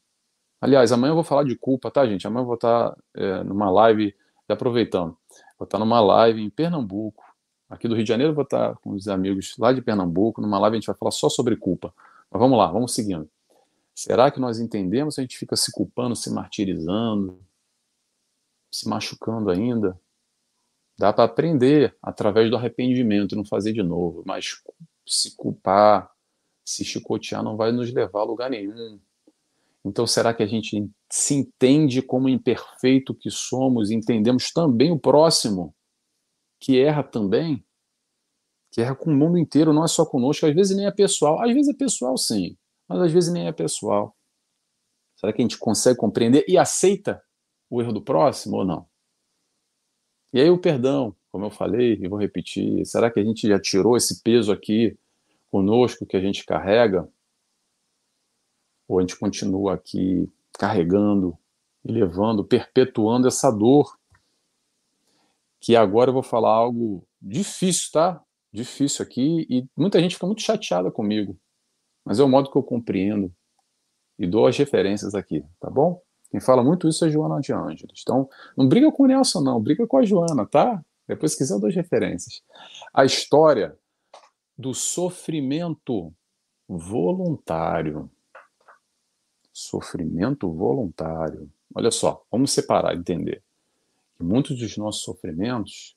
Aliás, 0.61 0.91
amanhã 0.91 1.11
eu 1.11 1.17
vou 1.17 1.25
falar 1.25 1.45
de 1.45 1.57
culpa, 1.57 1.91
tá, 1.91 2.07
gente? 2.07 2.27
Amanhã 2.27 2.43
eu 2.43 2.47
vou 2.47 2.55
estar 2.55 2.97
é, 3.15 3.45
numa 3.45 3.71
live, 3.71 4.15
aproveitando, 4.49 5.17
vou 5.59 5.65
estar 5.65 5.79
numa 5.79 6.01
live 6.01 6.43
em 6.43 6.51
Pernambuco. 6.51 7.23
Aqui 7.69 7.87
do 7.87 7.95
Rio 7.95 8.03
de 8.03 8.09
Janeiro, 8.09 8.35
vou 8.35 8.45
estar 8.45 8.77
com 8.77 8.93
os 8.93 9.09
amigos 9.09 9.55
lá 9.59 9.73
de 9.73 9.83
Pernambuco. 9.83 10.41
Numa 10.41 10.59
live 10.59 10.77
a 10.77 10.81
gente 10.81 10.87
vai 10.87 10.97
falar 10.97 11.11
só 11.11 11.29
sobre 11.29 11.55
culpa. 11.55 11.95
Mas 12.31 12.41
vamos 12.41 12.57
lá, 12.57 12.67
vamos 12.67 12.95
seguindo. 12.95 13.29
Será 13.95 14.31
que 14.31 14.41
nós 14.41 14.59
entendemos? 14.59 15.19
A 15.19 15.23
gente 15.23 15.37
fica 15.37 15.55
se 15.55 15.71
culpando, 15.71 16.17
se 16.17 16.31
martirizando, 16.31 17.39
se 18.71 18.89
machucando 18.89 19.51
ainda? 19.51 20.01
Dá 20.99 21.13
para 21.13 21.25
aprender 21.25 21.97
através 22.03 22.51
do 22.51 22.57
arrependimento, 22.57 23.37
não 23.37 23.45
fazer 23.45 23.73
de 23.73 23.83
novo. 23.83 24.23
Mas 24.27 24.63
se 25.09 25.37
culpar, 25.37 26.11
se 26.65 26.85
chicotear, 26.85 27.43
não 27.43 27.57
vai 27.57 27.73
nos 27.73 27.93
levar 27.93 28.21
a 28.21 28.25
lugar 28.25 28.51
nenhum. 28.51 29.01
Então, 29.85 30.07
será 30.07 30.35
que 30.35 30.43
a 30.43 30.47
gente 30.47 30.91
se 31.11 31.35
entende 31.35 32.03
como 32.03 32.29
imperfeito 32.29 33.15
que 33.15 33.31
somos, 33.31 33.91
entendemos 33.91 34.53
também 34.53 34.93
o 34.93 34.99
próximo, 34.99 35.75
que 36.61 36.79
erra 36.81 37.03
também? 37.03 37.65
Que 38.71 38.83
erra 38.83 38.95
com 38.95 39.11
o 39.11 39.17
mundo 39.17 39.39
inteiro, 39.39 39.73
não 39.73 39.85
é 39.85 39.89
só 39.89 40.05
conosco, 40.05 40.45
às 40.47 40.55
vezes 40.55 40.77
nem 40.77 40.87
é 40.87 40.91
pessoal. 40.91 41.41
Às 41.41 41.53
vezes 41.55 41.75
é 41.75 41.77
pessoal, 41.77 42.17
sim, 42.19 42.57
mas 42.87 43.01
às 43.01 43.13
vezes 43.13 43.33
nem 43.33 43.47
é 43.47 43.53
pessoal. 43.53 44.15
Será 45.17 45.33
que 45.33 45.41
a 45.41 45.45
gente 45.45 45.59
consegue 45.59 45.99
compreender 45.99 46.45
e 46.47 46.59
aceita 46.59 47.23
o 47.71 47.81
erro 47.81 47.93
do 47.93 48.03
próximo 48.03 48.59
ou 48.59 48.65
não? 48.65 48.87
E 50.33 50.41
aí 50.41 50.51
o 50.51 50.61
perdão, 50.61 51.17
como 51.39 51.47
eu 51.47 51.51
falei 51.53 51.97
e 52.03 52.09
vou 52.09 52.19
repetir, 52.19 52.85
será 52.85 53.09
que 53.13 53.21
a 53.21 53.23
gente 53.23 53.47
já 53.47 53.61
tirou 53.61 53.97
esse 53.97 54.21
peso 54.25 54.51
aqui 54.51 54.99
conosco 55.53 56.05
que 56.05 56.17
a 56.17 56.21
gente 56.21 56.45
carrega? 56.45 57.09
Ou 58.89 58.99
a 58.99 59.03
gente 59.03 59.17
continua 59.17 59.75
aqui 59.75 60.29
carregando 60.55 61.39
e 61.85 61.93
levando, 61.93 62.45
perpetuando 62.45 63.29
essa 63.29 63.53
dor? 63.53 63.97
Que 65.61 65.77
agora 65.77 66.11
eu 66.11 66.15
vou 66.15 66.25
falar 66.25 66.51
algo 66.51 67.07
difícil, 67.23 67.93
tá? 67.93 68.21
Difícil 68.53 69.05
aqui 69.05 69.47
e 69.49 69.65
muita 69.77 70.01
gente 70.01 70.17
fica 70.17 70.27
muito 70.27 70.43
chateada 70.43 70.91
comigo. 70.91 71.39
Mas 72.05 72.19
é 72.19 72.25
o 72.25 72.29
modo 72.29 72.51
que 72.51 72.59
eu 72.59 72.65
compreendo 72.65 73.33
e 74.19 74.27
dou 74.27 74.49
as 74.49 74.57
referências 74.57 75.15
aqui, 75.15 75.45
tá 75.61 75.71
bom? 75.71 76.03
Quem 76.33 76.41
fala 76.41 76.65
muito 76.65 76.89
isso 76.89 77.05
é 77.05 77.11
Joana 77.11 77.41
de 77.41 77.53
Ângeles. 77.53 78.01
Então, 78.03 78.29
não 78.57 78.67
briga 78.67 78.91
com 78.91 79.05
o 79.05 79.07
Nelson, 79.07 79.41
não, 79.41 79.63
briga 79.63 79.87
com 79.87 79.99
a 79.99 80.05
Joana, 80.05 80.45
tá? 80.45 80.85
Depois, 81.09 81.33
se 81.33 81.39
quiser, 81.39 81.55
eu 81.55 81.61
dou 81.61 81.69
as 81.69 81.75
referências. 81.75 82.43
A 82.93 83.05
história 83.05 83.77
do 84.57 84.75
sofrimento 84.75 86.13
voluntário 86.69 88.11
sofrimento 89.59 90.51
voluntário. 90.53 91.51
Olha 91.75 91.91
só, 91.91 92.23
vamos 92.31 92.53
separar, 92.53 92.95
entender. 92.95 93.43
Que 94.17 94.23
muitos 94.23 94.57
dos 94.59 94.77
nossos 94.77 95.03
sofrimentos, 95.03 95.97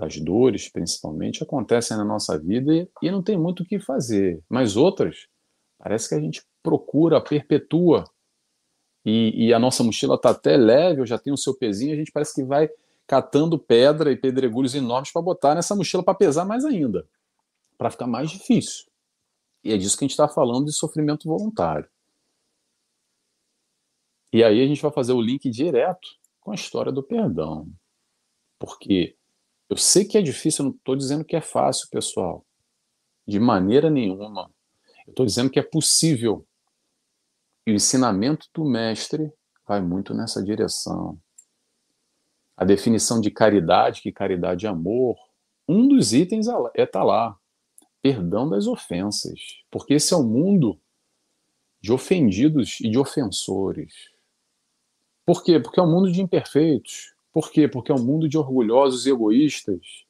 as 0.00 0.18
dores 0.18 0.70
principalmente, 0.70 1.42
acontecem 1.42 1.96
na 1.96 2.04
nossa 2.04 2.38
vida 2.38 2.74
e, 2.74 2.88
e 3.02 3.10
não 3.10 3.22
tem 3.22 3.36
muito 3.36 3.62
o 3.62 3.66
que 3.66 3.78
fazer. 3.78 4.42
Mas 4.48 4.76
outras, 4.76 5.28
parece 5.78 6.08
que 6.08 6.14
a 6.14 6.20
gente 6.20 6.42
procura, 6.62 7.20
perpetua. 7.20 8.04
E, 9.04 9.46
e 9.46 9.54
a 9.54 9.58
nossa 9.58 9.84
mochila 9.84 10.16
está 10.16 10.30
até 10.30 10.56
leve, 10.56 11.00
eu 11.00 11.06
já 11.06 11.18
tenho 11.18 11.34
o 11.34 11.38
seu 11.38 11.54
pezinho, 11.54 11.92
a 11.92 11.96
gente 11.96 12.10
parece 12.10 12.34
que 12.34 12.42
vai 12.42 12.68
catando 13.06 13.58
pedra 13.58 14.10
e 14.10 14.16
pedregulhos 14.16 14.74
enormes 14.74 15.12
para 15.12 15.22
botar 15.22 15.54
nessa 15.54 15.74
mochila 15.74 16.02
para 16.02 16.14
pesar 16.14 16.44
mais 16.44 16.64
ainda, 16.64 17.08
para 17.78 17.90
ficar 17.90 18.06
mais 18.06 18.30
difícil. 18.30 18.86
E 19.62 19.72
é 19.72 19.76
disso 19.76 19.96
que 19.96 20.04
a 20.04 20.06
gente 20.06 20.12
está 20.12 20.28
falando 20.28 20.66
de 20.66 20.72
sofrimento 20.72 21.28
voluntário. 21.28 21.88
E 24.32 24.42
aí 24.42 24.62
a 24.62 24.66
gente 24.66 24.82
vai 24.82 24.90
fazer 24.90 25.12
o 25.12 25.20
link 25.20 25.48
direto 25.48 26.08
com 26.40 26.52
a 26.52 26.54
história 26.54 26.92
do 26.92 27.02
perdão. 27.02 27.68
Porque 28.58 29.16
eu 29.68 29.76
sei 29.76 30.04
que 30.04 30.18
é 30.18 30.22
difícil, 30.22 30.64
eu 30.64 30.70
não 30.70 30.76
estou 30.76 30.96
dizendo 30.96 31.24
que 31.24 31.36
é 31.36 31.40
fácil, 31.40 31.88
pessoal. 31.90 32.44
De 33.26 33.40
maneira 33.40 33.90
nenhuma. 33.90 34.50
Eu 35.06 35.10
estou 35.10 35.26
dizendo 35.26 35.50
que 35.50 35.58
é 35.58 35.62
possível. 35.62 36.46
E 37.66 37.72
o 37.72 37.74
ensinamento 37.74 38.46
do 38.54 38.64
mestre 38.64 39.32
vai 39.66 39.80
muito 39.80 40.14
nessa 40.14 40.42
direção. 40.42 41.18
A 42.56 42.64
definição 42.64 43.20
de 43.20 43.30
caridade, 43.30 44.00
que 44.00 44.10
caridade 44.10 44.66
é 44.66 44.68
amor, 44.68 45.16
um 45.68 45.88
dos 45.88 46.12
itens 46.12 46.48
é 46.48 46.52
estar 46.82 47.00
tá 47.00 47.04
lá. 47.04 47.36
Perdão 48.00 48.48
das 48.48 48.66
ofensas. 48.66 49.40
Porque 49.70 49.94
esse 49.94 50.14
é 50.14 50.16
o 50.16 50.22
mundo 50.22 50.80
de 51.80 51.92
ofendidos 51.92 52.80
e 52.80 52.88
de 52.88 52.98
ofensores. 52.98 53.92
Por 55.24 55.42
quê? 55.42 55.58
Porque 55.58 55.80
é 55.80 55.82
um 55.82 55.90
mundo 55.90 56.10
de 56.10 56.22
imperfeitos. 56.22 57.14
Por 57.32 57.50
quê? 57.50 57.66
Porque 57.68 57.90
é 57.90 57.94
um 57.94 58.02
mundo 58.02 58.28
de 58.28 58.38
orgulhosos 58.38 59.06
e 59.06 59.10
egoístas. 59.10 60.06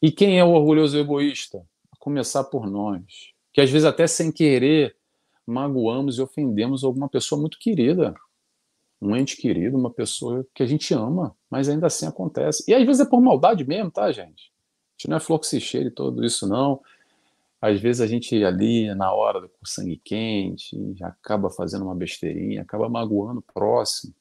E 0.00 0.10
quem 0.10 0.38
é 0.38 0.44
o 0.44 0.52
orgulhoso 0.52 0.96
e 0.96 1.00
egoísta? 1.00 1.58
A 1.92 1.96
começar 1.98 2.44
por 2.44 2.66
nós. 2.66 3.32
Que 3.52 3.60
às 3.60 3.70
vezes, 3.70 3.86
até 3.86 4.06
sem 4.06 4.32
querer, 4.32 4.96
magoamos 5.46 6.18
e 6.18 6.22
ofendemos 6.22 6.84
alguma 6.84 7.08
pessoa 7.08 7.40
muito 7.40 7.58
querida. 7.58 8.14
Um 9.00 9.14
ente 9.14 9.36
querido, 9.36 9.76
uma 9.76 9.92
pessoa 9.92 10.46
que 10.54 10.62
a 10.62 10.66
gente 10.66 10.92
ama, 10.94 11.36
mas 11.50 11.68
ainda 11.68 11.86
assim 11.86 12.06
acontece. 12.06 12.64
E 12.66 12.74
às 12.74 12.84
vezes 12.84 13.06
é 13.06 13.08
por 13.08 13.20
maldade 13.20 13.66
mesmo, 13.66 13.90
tá, 13.90 14.10
gente? 14.10 14.52
A 14.52 14.98
gente 14.98 15.10
não 15.10 15.16
é 15.16 15.20
fluxicheiro 15.20 15.88
e 15.88 15.90
tudo 15.90 16.24
isso, 16.24 16.48
não. 16.48 16.80
Às 17.60 17.80
vezes 17.80 18.00
a 18.00 18.06
gente 18.06 18.42
ali, 18.44 18.94
na 18.94 19.12
hora, 19.12 19.48
com 19.48 19.64
sangue 19.64 20.00
quente, 20.04 20.76
acaba 21.02 21.50
fazendo 21.50 21.84
uma 21.84 21.94
besteirinha, 21.94 22.62
acaba 22.62 22.88
magoando 22.88 23.40
o 23.40 23.52
próximo. 23.52 24.14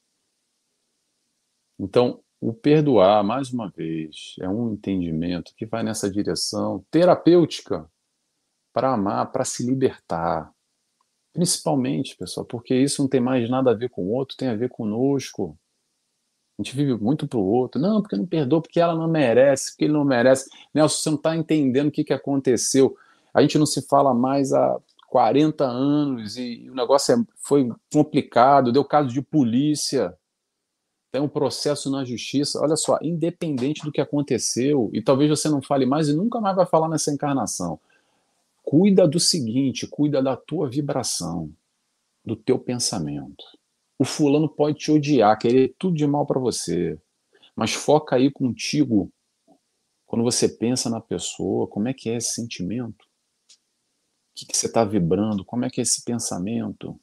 Então, 1.80 2.22
o 2.40 2.54
perdoar, 2.54 3.24
mais 3.24 3.52
uma 3.52 3.70
vez, 3.70 4.36
é 4.40 4.48
um 4.48 4.74
entendimento 4.74 5.54
que 5.56 5.66
vai 5.66 5.84
nessa 5.84 6.10
direção 6.10 6.86
terapêutica 6.92 7.90
para 8.74 8.94
amar, 8.94 9.32
para 9.32 9.44
se 9.44 9.66
libertar. 9.66 10.55
Principalmente, 11.36 12.16
pessoal, 12.16 12.46
porque 12.46 12.74
isso 12.74 13.02
não 13.02 13.10
tem 13.10 13.20
mais 13.20 13.50
nada 13.50 13.72
a 13.72 13.74
ver 13.74 13.90
com 13.90 14.04
o 14.04 14.14
outro, 14.14 14.38
tem 14.38 14.48
a 14.48 14.56
ver 14.56 14.70
conosco. 14.70 15.58
A 16.58 16.64
gente 16.64 16.74
vive 16.74 16.96
muito 16.96 17.28
para 17.28 17.38
o 17.38 17.46
outro. 17.46 17.82
Não, 17.82 18.02
porque 18.02 18.16
não 18.16 18.26
perdoa, 18.26 18.62
porque 18.62 18.80
ela 18.80 18.96
não 18.96 19.10
merece, 19.10 19.72
porque 19.72 19.84
ele 19.84 19.94
não 19.94 20.06
merece. 20.06 20.50
Nelson, 20.74 20.96
você 20.96 21.10
não 21.10 21.18
está 21.18 21.36
entendendo 21.36 21.90
o 21.90 21.92
que, 21.92 22.06
que 22.06 22.14
aconteceu. 22.14 22.96
A 23.34 23.42
gente 23.42 23.58
não 23.58 23.66
se 23.66 23.86
fala 23.86 24.14
mais 24.14 24.54
há 24.54 24.80
40 25.10 25.66
anos 25.66 26.38
e 26.38 26.70
o 26.70 26.74
negócio 26.74 27.14
é, 27.14 27.18
foi 27.36 27.70
complicado, 27.92 28.72
deu 28.72 28.86
caso 28.86 29.10
de 29.10 29.22
polícia 29.22 30.18
tem 31.16 31.22
um 31.22 31.30
processo 31.30 31.90
na 31.90 32.04
justiça, 32.04 32.60
olha 32.60 32.76
só, 32.76 32.98
independente 33.02 33.82
do 33.84 33.92
que 33.92 34.02
aconteceu, 34.02 34.90
e 34.92 35.02
talvez 35.02 35.30
você 35.30 35.48
não 35.48 35.62
fale 35.62 35.86
mais 35.86 36.10
e 36.10 36.14
nunca 36.14 36.42
mais 36.42 36.58
vai 36.58 36.66
falar 36.66 36.90
nessa 36.90 37.10
encarnação. 37.10 37.80
Cuida 38.78 39.08
do 39.08 39.22
seguinte, 39.22 39.88
cuida 39.88 40.22
da 40.22 40.36
tua 40.36 40.70
vibração, 40.70 41.50
do 42.26 42.36
teu 42.36 42.60
pensamento. 42.60 43.46
O 43.98 44.04
fulano 44.04 44.50
pode 44.50 44.80
te 44.80 44.92
odiar, 44.92 45.40
querer 45.40 45.74
tudo 45.80 45.96
de 45.96 46.06
mal 46.06 46.26
para 46.26 46.42
você, 46.42 47.00
mas 47.56 47.74
foca 47.74 48.18
aí 48.18 48.30
contigo. 48.30 49.10
Quando 50.06 50.24
você 50.26 50.50
pensa 50.50 50.90
na 50.90 51.00
pessoa, 51.00 51.66
como 51.70 51.88
é 51.88 51.94
que 51.94 52.10
é 52.10 52.18
esse 52.18 52.34
sentimento? 52.34 53.06
O 53.06 53.08
que, 54.36 54.46
que 54.46 54.58
você 54.58 54.66
está 54.66 54.84
vibrando? 54.84 55.46
Como 55.46 55.64
é 55.64 55.70
que 55.70 55.80
é 55.80 55.84
esse 55.84 56.04
pensamento? 56.04 57.00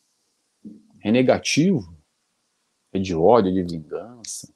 É 1.03 1.11
negativo? 1.11 1.97
é 2.93 2.99
de 2.99 3.15
ódio, 3.15 3.51
de 3.51 3.63
vingança. 3.63 4.53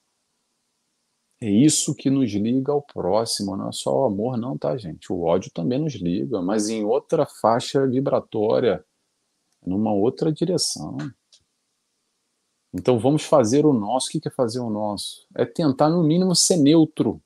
É 1.40 1.50
isso 1.50 1.94
que 1.94 2.08
nos 2.08 2.30
liga 2.32 2.72
ao 2.72 2.80
próximo, 2.80 3.56
não 3.56 3.68
é 3.68 3.72
só 3.72 4.02
o 4.02 4.04
amor, 4.04 4.38
não, 4.38 4.56
tá, 4.56 4.76
gente? 4.76 5.12
O 5.12 5.22
ódio 5.22 5.50
também 5.52 5.78
nos 5.78 5.94
liga, 5.94 6.40
mas 6.40 6.70
em 6.70 6.84
outra 6.84 7.26
faixa 7.26 7.86
vibratória, 7.86 8.84
numa 9.64 9.92
outra 9.92 10.32
direção. 10.32 10.96
Então 12.72 12.98
vamos 12.98 13.24
fazer 13.24 13.66
o 13.66 13.72
nosso. 13.72 14.08
O 14.08 14.10
que 14.20 14.28
é 14.28 14.30
fazer 14.30 14.60
o 14.60 14.70
nosso? 14.70 15.26
É 15.34 15.44
tentar, 15.44 15.90
no 15.90 16.02
mínimo, 16.02 16.34
ser 16.34 16.56
neutro. 16.56 17.22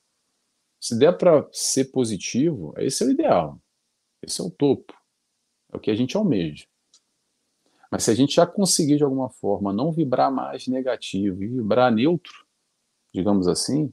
Se 0.80 0.98
der 0.98 1.16
para 1.16 1.48
ser 1.52 1.86
positivo, 1.86 2.72
esse 2.78 3.04
é 3.04 3.06
o 3.06 3.10
ideal. 3.10 3.60
Esse 4.22 4.40
é 4.40 4.44
o 4.44 4.50
topo. 4.50 4.92
É 5.72 5.76
o 5.76 5.80
que 5.80 5.90
a 5.90 5.94
gente 5.94 6.16
almeja. 6.16 6.66
Mas 7.90 8.04
se 8.04 8.10
a 8.10 8.14
gente 8.14 8.34
já 8.34 8.46
conseguir, 8.46 8.96
de 8.96 9.04
alguma 9.04 9.28
forma, 9.28 9.72
não 9.72 9.92
vibrar 9.92 10.32
mais 10.32 10.66
negativo 10.66 11.42
e 11.42 11.48
vibrar 11.48 11.92
neutro, 11.92 12.46
digamos 13.12 13.48
assim, 13.48 13.92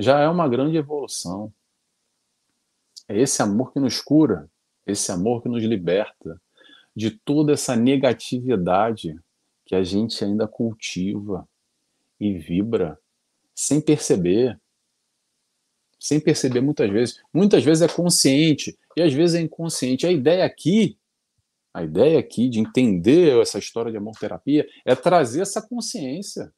já 0.00 0.18
é 0.20 0.28
uma 0.28 0.48
grande 0.48 0.76
evolução. 0.76 1.52
É 3.06 3.18
esse 3.18 3.42
amor 3.42 3.72
que 3.72 3.80
nos 3.80 4.00
cura, 4.00 4.48
esse 4.86 5.12
amor 5.12 5.42
que 5.42 5.48
nos 5.48 5.62
liberta 5.62 6.40
de 6.96 7.10
toda 7.10 7.52
essa 7.52 7.76
negatividade 7.76 9.18
que 9.64 9.74
a 9.74 9.82
gente 9.82 10.24
ainda 10.24 10.48
cultiva 10.48 11.48
e 12.18 12.36
vibra 12.38 12.98
sem 13.54 13.80
perceber. 13.80 14.58
Sem 15.98 16.18
perceber 16.18 16.62
muitas 16.62 16.90
vezes. 16.90 17.20
Muitas 17.32 17.62
vezes 17.62 17.82
é 17.82 17.92
consciente 17.92 18.78
e 18.96 19.02
às 19.02 19.12
vezes 19.12 19.36
é 19.36 19.40
inconsciente. 19.42 20.06
A 20.06 20.10
ideia 20.10 20.44
aqui, 20.46 20.98
a 21.74 21.84
ideia 21.84 22.18
aqui 22.18 22.48
de 22.48 22.58
entender 22.58 23.38
essa 23.40 23.58
história 23.58 23.92
de 23.92 23.98
amor 23.98 24.14
terapia 24.18 24.66
é 24.84 24.94
trazer 24.94 25.42
essa 25.42 25.60
consciência 25.60 26.52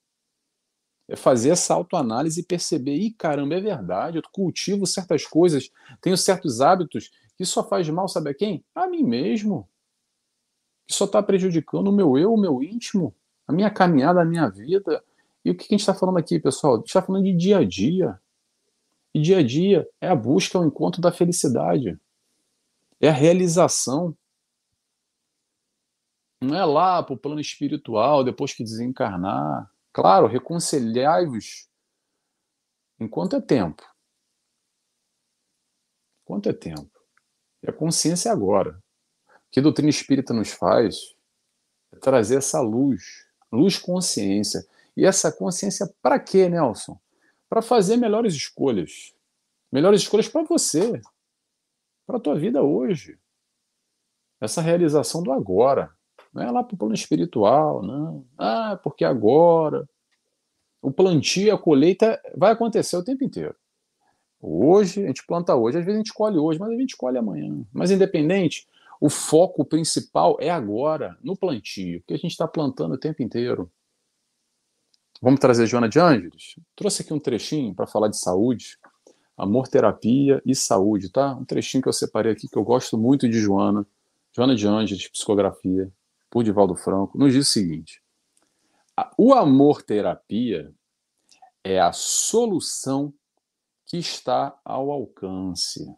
é 1.09 1.17
fazer 1.17 1.51
essa 1.51 1.75
autoanálise 1.75 2.41
e 2.41 2.45
perceber, 2.45 2.95
e 2.95 3.11
caramba, 3.11 3.55
é 3.55 3.61
verdade, 3.61 4.19
eu 4.19 4.23
cultivo 4.33 4.87
certas 4.87 5.27
coisas, 5.27 5.71
tenho 6.01 6.17
certos 6.17 6.61
hábitos 6.61 7.11
que 7.37 7.45
só 7.45 7.67
faz 7.67 7.89
mal, 7.89 8.09
sabe 8.09 8.31
a 8.31 8.35
quem? 8.35 8.65
A 8.75 8.87
mim 8.87 9.03
mesmo. 9.03 9.69
Que 10.87 10.95
só 10.95 11.05
está 11.05 11.23
prejudicando 11.23 11.89
o 11.89 11.93
meu 11.93 12.17
eu, 12.17 12.33
o 12.33 12.41
meu 12.41 12.63
íntimo, 12.63 13.15
a 13.47 13.53
minha 13.53 13.71
caminhada, 13.71 14.21
a 14.21 14.25
minha 14.25 14.49
vida. 14.49 15.03
E 15.45 15.51
o 15.51 15.57
que 15.57 15.65
a 15.65 15.69
gente 15.69 15.81
está 15.81 15.95
falando 15.95 16.19
aqui, 16.19 16.39
pessoal? 16.39 16.75
A 16.75 16.77
gente 16.79 16.87
está 16.87 17.03
falando 17.03 17.25
de 17.25 17.33
dia 17.33 17.59
a 17.59 17.65
dia. 17.65 18.21
E 19.15 19.21
dia 19.21 19.39
a 19.39 19.43
dia 19.43 19.89
é 20.01 20.09
a 20.09 20.15
busca, 20.15 20.57
é 20.57 20.61
o 20.61 20.65
encontro 20.65 21.01
da 21.01 21.13
felicidade. 21.13 21.99
É 23.01 23.09
a 23.09 23.13
realização. 23.13 24.17
Não 26.41 26.57
é 26.57 26.65
lá 26.65 27.03
para 27.03 27.15
o 27.15 27.19
plano 27.19 27.41
espiritual, 27.41 28.25
depois 28.25 28.55
que 28.55 28.65
desencarnar. 28.65 29.71
Claro, 29.93 30.27
reconciliai-vos 30.27 31.69
enquanto 32.99 33.37
é 33.37 33.41
tempo. 33.41 33.83
Enquanto 36.23 36.49
é 36.49 36.53
tempo. 36.53 36.91
E 37.63 37.69
a 37.69 37.73
consciência 37.73 38.31
é 38.31 38.33
agora. 38.33 38.83
O 39.29 39.51
que 39.51 39.61
a 39.61 39.63
doutrina 39.63 39.91
espírita 39.91 40.33
nos 40.33 40.51
faz 40.51 41.15
é 41.93 41.99
trazer 41.99 42.39
essa 42.39 42.61
luz, 42.61 43.27
luz 43.53 43.79
consciência. 43.79 44.67
E 44.97 45.05
essa 45.05 45.31
consciência 45.31 45.87
para 46.01 46.19
quê, 46.19 46.49
Nelson? 46.49 46.99
Para 47.49 47.61
fazer 47.61 47.97
melhores 47.97 48.35
escolhas. 48.35 49.15
Melhores 49.71 50.03
escolhas 50.03 50.29
para 50.29 50.43
você, 50.43 51.01
para 52.07 52.17
a 52.17 52.21
tua 52.21 52.39
vida 52.39 52.63
hoje. 52.63 53.19
Essa 54.41 54.61
realização 54.61 55.23
do 55.23 55.33
agora. 55.33 55.95
Não 56.33 56.43
é 56.43 56.51
lá 56.51 56.63
para 56.63 56.75
o 56.75 56.79
plano 56.79 56.95
espiritual, 56.95 57.83
não. 57.83 58.25
Ah, 58.39 58.79
porque 58.83 59.05
agora. 59.05 59.89
O 60.81 60.91
plantio, 60.91 61.55
a 61.55 61.59
colheita 61.59 62.21
vai 62.37 62.53
acontecer 62.53 62.97
o 62.97 63.05
tempo 63.05 63.23
inteiro. 63.23 63.55
Hoje, 64.41 65.05
a 65.05 65.07
gente 65.07 65.25
planta 65.25 65.55
hoje, 65.55 65.79
às 65.79 65.85
vezes 65.85 65.97
a 65.97 66.03
gente 66.03 66.13
colhe 66.13 66.37
hoje, 66.37 66.59
mas 66.59 66.71
a 66.71 66.77
gente 66.77 66.97
colhe 66.97 67.17
amanhã. 67.17 67.65
Mas 67.73 67.93
independente, 67.93 68.67
o 69.01 69.09
foco 69.09 69.65
principal 69.65 70.37
é 70.41 70.51
agora, 70.51 71.17
no 71.23 71.37
plantio, 71.37 72.03
que 72.05 72.15
a 72.15 72.17
gente 72.17 72.33
está 72.33 72.49
plantando 72.49 72.95
o 72.95 72.99
tempo 72.99 73.23
inteiro. 73.23 73.71
Vamos 75.21 75.39
trazer 75.39 75.67
Joana 75.67 75.89
de 75.89 76.01
Ângeles? 76.01 76.57
Trouxe 76.75 77.03
aqui 77.03 77.15
um 77.15 77.21
trechinho 77.21 77.73
para 77.73 77.87
falar 77.87 78.09
de 78.09 78.19
saúde, 78.19 78.77
amor, 79.37 79.69
terapia 79.69 80.43
e 80.45 80.53
saúde, 80.57 81.09
tá? 81.11 81.37
Um 81.37 81.45
trechinho 81.45 81.81
que 81.81 81.89
eu 81.89 81.93
separei 81.93 82.33
aqui 82.33 82.49
que 82.49 82.59
eu 82.59 82.65
gosto 82.65 82.99
muito 82.99 83.29
de 83.29 83.39
Joana, 83.39 83.87
Joana 84.33 84.57
de 84.57 84.67
Ângeles, 84.67 85.07
psicografia 85.07 85.93
por 86.33 86.43
Divaldo 86.43 86.75
Franco, 86.75 87.19
nos 87.19 87.35
diz 87.35 87.47
o 87.47 87.53
seguinte: 87.53 88.03
o 89.19 89.35
amor-terapia 89.35 90.73
é 91.63 91.79
a 91.79 91.93
solução 91.93 93.13
que 93.85 93.99
está 93.99 94.59
ao 94.65 94.91
alcance. 94.91 95.95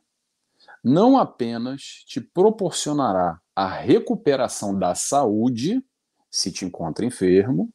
Não 0.83 1.17
apenas 1.17 2.03
te 2.05 2.21
proporcionará 2.21 3.41
a 3.55 3.69
recuperação 3.69 4.77
da 4.77 4.97
saúde, 4.97 5.83
se 6.29 6.51
te 6.51 6.65
encontra 6.65 7.07
enfermo, 7.07 7.73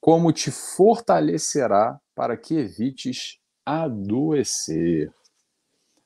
como 0.00 0.32
te 0.32 0.52
fortalecerá 0.52 2.00
para 2.14 2.36
que 2.36 2.54
evites 2.54 3.40
adoecer. 3.66 5.12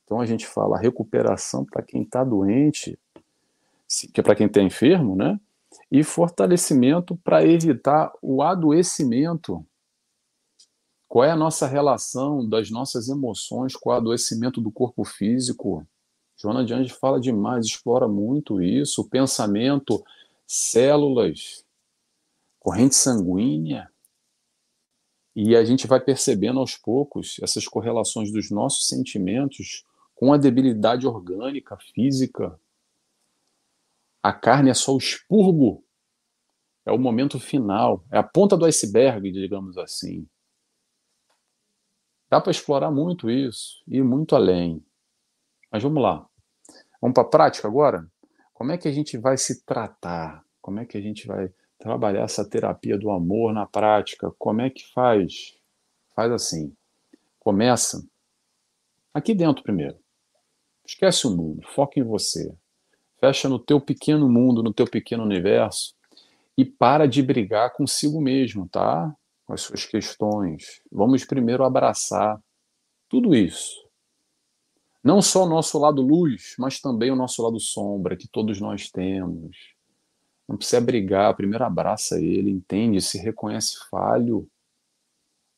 Então 0.02 0.18
a 0.18 0.24
gente 0.24 0.46
fala 0.46 0.78
recuperação 0.78 1.64
para 1.66 1.82
quem 1.82 2.02
está 2.02 2.24
doente, 2.24 2.98
que 4.12 4.20
é 4.20 4.22
para 4.22 4.34
quem 4.34 4.46
está 4.46 4.62
enfermo, 4.62 5.14
né? 5.14 5.38
E 5.90 6.02
fortalecimento 6.02 7.16
para 7.16 7.44
evitar 7.44 8.12
o 8.20 8.42
adoecimento. 8.42 9.64
Qual 11.08 11.24
é 11.24 11.30
a 11.30 11.36
nossa 11.36 11.66
relação 11.66 12.48
das 12.48 12.70
nossas 12.70 13.08
emoções 13.08 13.76
com 13.76 13.90
o 13.90 13.92
adoecimento 13.92 14.60
do 14.60 14.72
corpo 14.72 15.04
físico? 15.04 15.86
Joana 16.36 16.64
de 16.64 16.92
fala 16.92 17.20
demais, 17.20 17.66
explora 17.66 18.08
muito 18.08 18.60
isso, 18.60 19.02
o 19.02 19.08
pensamento, 19.08 20.04
células, 20.46 21.64
corrente 22.58 22.96
sanguínea. 22.96 23.88
E 25.36 25.56
a 25.56 25.64
gente 25.64 25.86
vai 25.86 26.00
percebendo 26.00 26.58
aos 26.58 26.76
poucos 26.76 27.36
essas 27.42 27.66
correlações 27.66 28.32
dos 28.32 28.50
nossos 28.50 28.88
sentimentos 28.88 29.84
com 30.14 30.32
a 30.32 30.36
debilidade 30.36 31.06
orgânica, 31.06 31.76
física, 31.94 32.58
a 34.24 34.32
carne 34.32 34.70
é 34.70 34.74
só 34.74 34.94
o 34.94 34.96
expurgo, 34.96 35.84
é 36.86 36.90
o 36.90 36.96
momento 36.96 37.38
final, 37.38 38.02
é 38.10 38.16
a 38.16 38.22
ponta 38.22 38.56
do 38.56 38.64
iceberg, 38.64 39.30
digamos 39.30 39.76
assim. 39.76 40.26
Dá 42.30 42.40
para 42.40 42.50
explorar 42.50 42.90
muito 42.90 43.30
isso 43.30 43.84
e 43.86 44.00
muito 44.00 44.34
além. 44.34 44.82
Mas 45.70 45.82
vamos 45.82 46.02
lá. 46.02 46.26
Vamos 47.02 47.12
para 47.12 47.22
a 47.22 47.28
prática 47.28 47.68
agora? 47.68 48.10
Como 48.54 48.72
é 48.72 48.78
que 48.78 48.88
a 48.88 48.92
gente 48.92 49.18
vai 49.18 49.36
se 49.36 49.62
tratar? 49.62 50.42
Como 50.62 50.80
é 50.80 50.86
que 50.86 50.96
a 50.96 51.02
gente 51.02 51.26
vai 51.26 51.52
trabalhar 51.78 52.22
essa 52.22 52.48
terapia 52.48 52.96
do 52.96 53.10
amor 53.10 53.52
na 53.52 53.66
prática? 53.66 54.32
Como 54.38 54.62
é 54.62 54.70
que 54.70 54.90
faz? 54.94 55.54
Faz 56.16 56.32
assim. 56.32 56.74
Começa 57.38 58.02
aqui 59.12 59.34
dentro 59.34 59.62
primeiro. 59.62 59.98
Esquece 60.82 61.26
o 61.26 61.36
mundo, 61.36 61.60
foca 61.74 62.00
em 62.00 62.02
você 62.02 62.56
fecha 63.24 63.48
no 63.48 63.58
teu 63.58 63.80
pequeno 63.80 64.28
mundo, 64.28 64.62
no 64.62 64.72
teu 64.72 64.86
pequeno 64.86 65.22
universo 65.22 65.94
e 66.58 66.64
para 66.64 67.08
de 67.08 67.22
brigar 67.22 67.72
consigo 67.72 68.20
mesmo, 68.20 68.68
tá? 68.68 69.14
Com 69.46 69.54
as 69.54 69.62
suas 69.62 69.86
questões. 69.86 70.82
Vamos 70.92 71.24
primeiro 71.24 71.64
abraçar 71.64 72.38
tudo 73.08 73.34
isso. 73.34 73.82
Não 75.02 75.22
só 75.22 75.44
o 75.44 75.48
nosso 75.48 75.78
lado 75.78 76.02
luz, 76.02 76.54
mas 76.58 76.80
também 76.80 77.10
o 77.10 77.16
nosso 77.16 77.42
lado 77.42 77.58
sombra, 77.58 78.16
que 78.16 78.28
todos 78.28 78.60
nós 78.60 78.90
temos. 78.90 79.56
Não 80.46 80.58
precisa 80.58 80.80
brigar, 80.80 81.34
primeiro 81.34 81.64
abraça 81.64 82.20
ele, 82.20 82.50
entende, 82.50 83.00
se 83.00 83.16
reconhece 83.16 83.78
falho, 83.90 84.46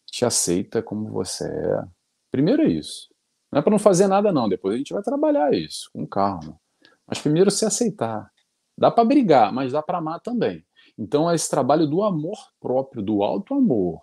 te 0.07 0.25
aceita 0.25 0.81
como 0.81 1.11
você 1.11 1.49
é. 1.49 1.85
Primeiro 2.31 2.63
é 2.63 2.69
isso. 2.69 3.13
Não 3.51 3.59
é 3.59 3.63
para 3.63 3.73
não 3.73 3.79
fazer 3.79 4.07
nada, 4.07 4.33
não. 4.33 4.49
Depois 4.49 4.75
a 4.75 4.79
gente 4.79 4.93
vai 4.93 5.03
trabalhar 5.03 5.53
isso 5.53 5.91
com 5.93 6.07
calma. 6.07 6.61
Mas 7.07 7.21
primeiro 7.21 7.51
se 7.51 7.65
aceitar. 7.65 8.31
Dá 8.77 8.91
para 8.91 9.05
brigar, 9.05 9.53
mas 9.53 9.73
dá 9.73 9.83
para 9.83 9.99
amar 9.99 10.21
também. 10.21 10.65
Então, 10.99 11.31
é 11.31 11.35
esse 11.35 11.49
trabalho 11.49 11.87
do 11.87 12.03
amor 12.03 12.39
próprio, 12.61 13.03
do 13.03 13.23
alto 13.23 13.55
amor, 13.55 14.03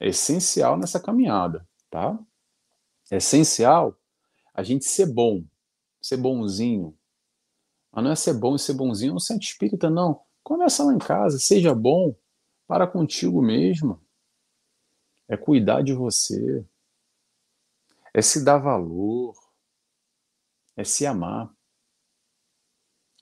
é 0.00 0.08
essencial 0.08 0.76
nessa 0.76 1.00
caminhada, 1.00 1.66
tá? 1.90 2.18
É 3.10 3.16
essencial 3.16 3.96
a 4.54 4.62
gente 4.62 4.84
ser 4.84 5.06
bom, 5.06 5.44
ser 6.00 6.16
bonzinho. 6.16 6.96
Mas 7.92 8.04
não 8.04 8.10
é 8.10 8.16
ser 8.16 8.34
bom 8.34 8.54
e 8.54 8.58
ser 8.58 8.74
bonzinho 8.74 9.14
no 9.14 9.20
centro 9.20 9.44
espírita, 9.44 9.90
não. 9.90 10.20
Começa 10.42 10.84
lá 10.84 10.92
em 10.92 10.98
casa, 10.98 11.38
seja 11.38 11.74
bom 11.74 12.14
para 12.66 12.86
contigo 12.86 13.42
mesmo. 13.42 14.00
É 15.28 15.36
cuidar 15.36 15.82
de 15.82 15.92
você. 15.92 16.64
É 18.14 18.22
se 18.22 18.44
dar 18.44 18.58
valor. 18.58 19.34
É 20.76 20.84
se 20.84 21.06
amar 21.06 21.52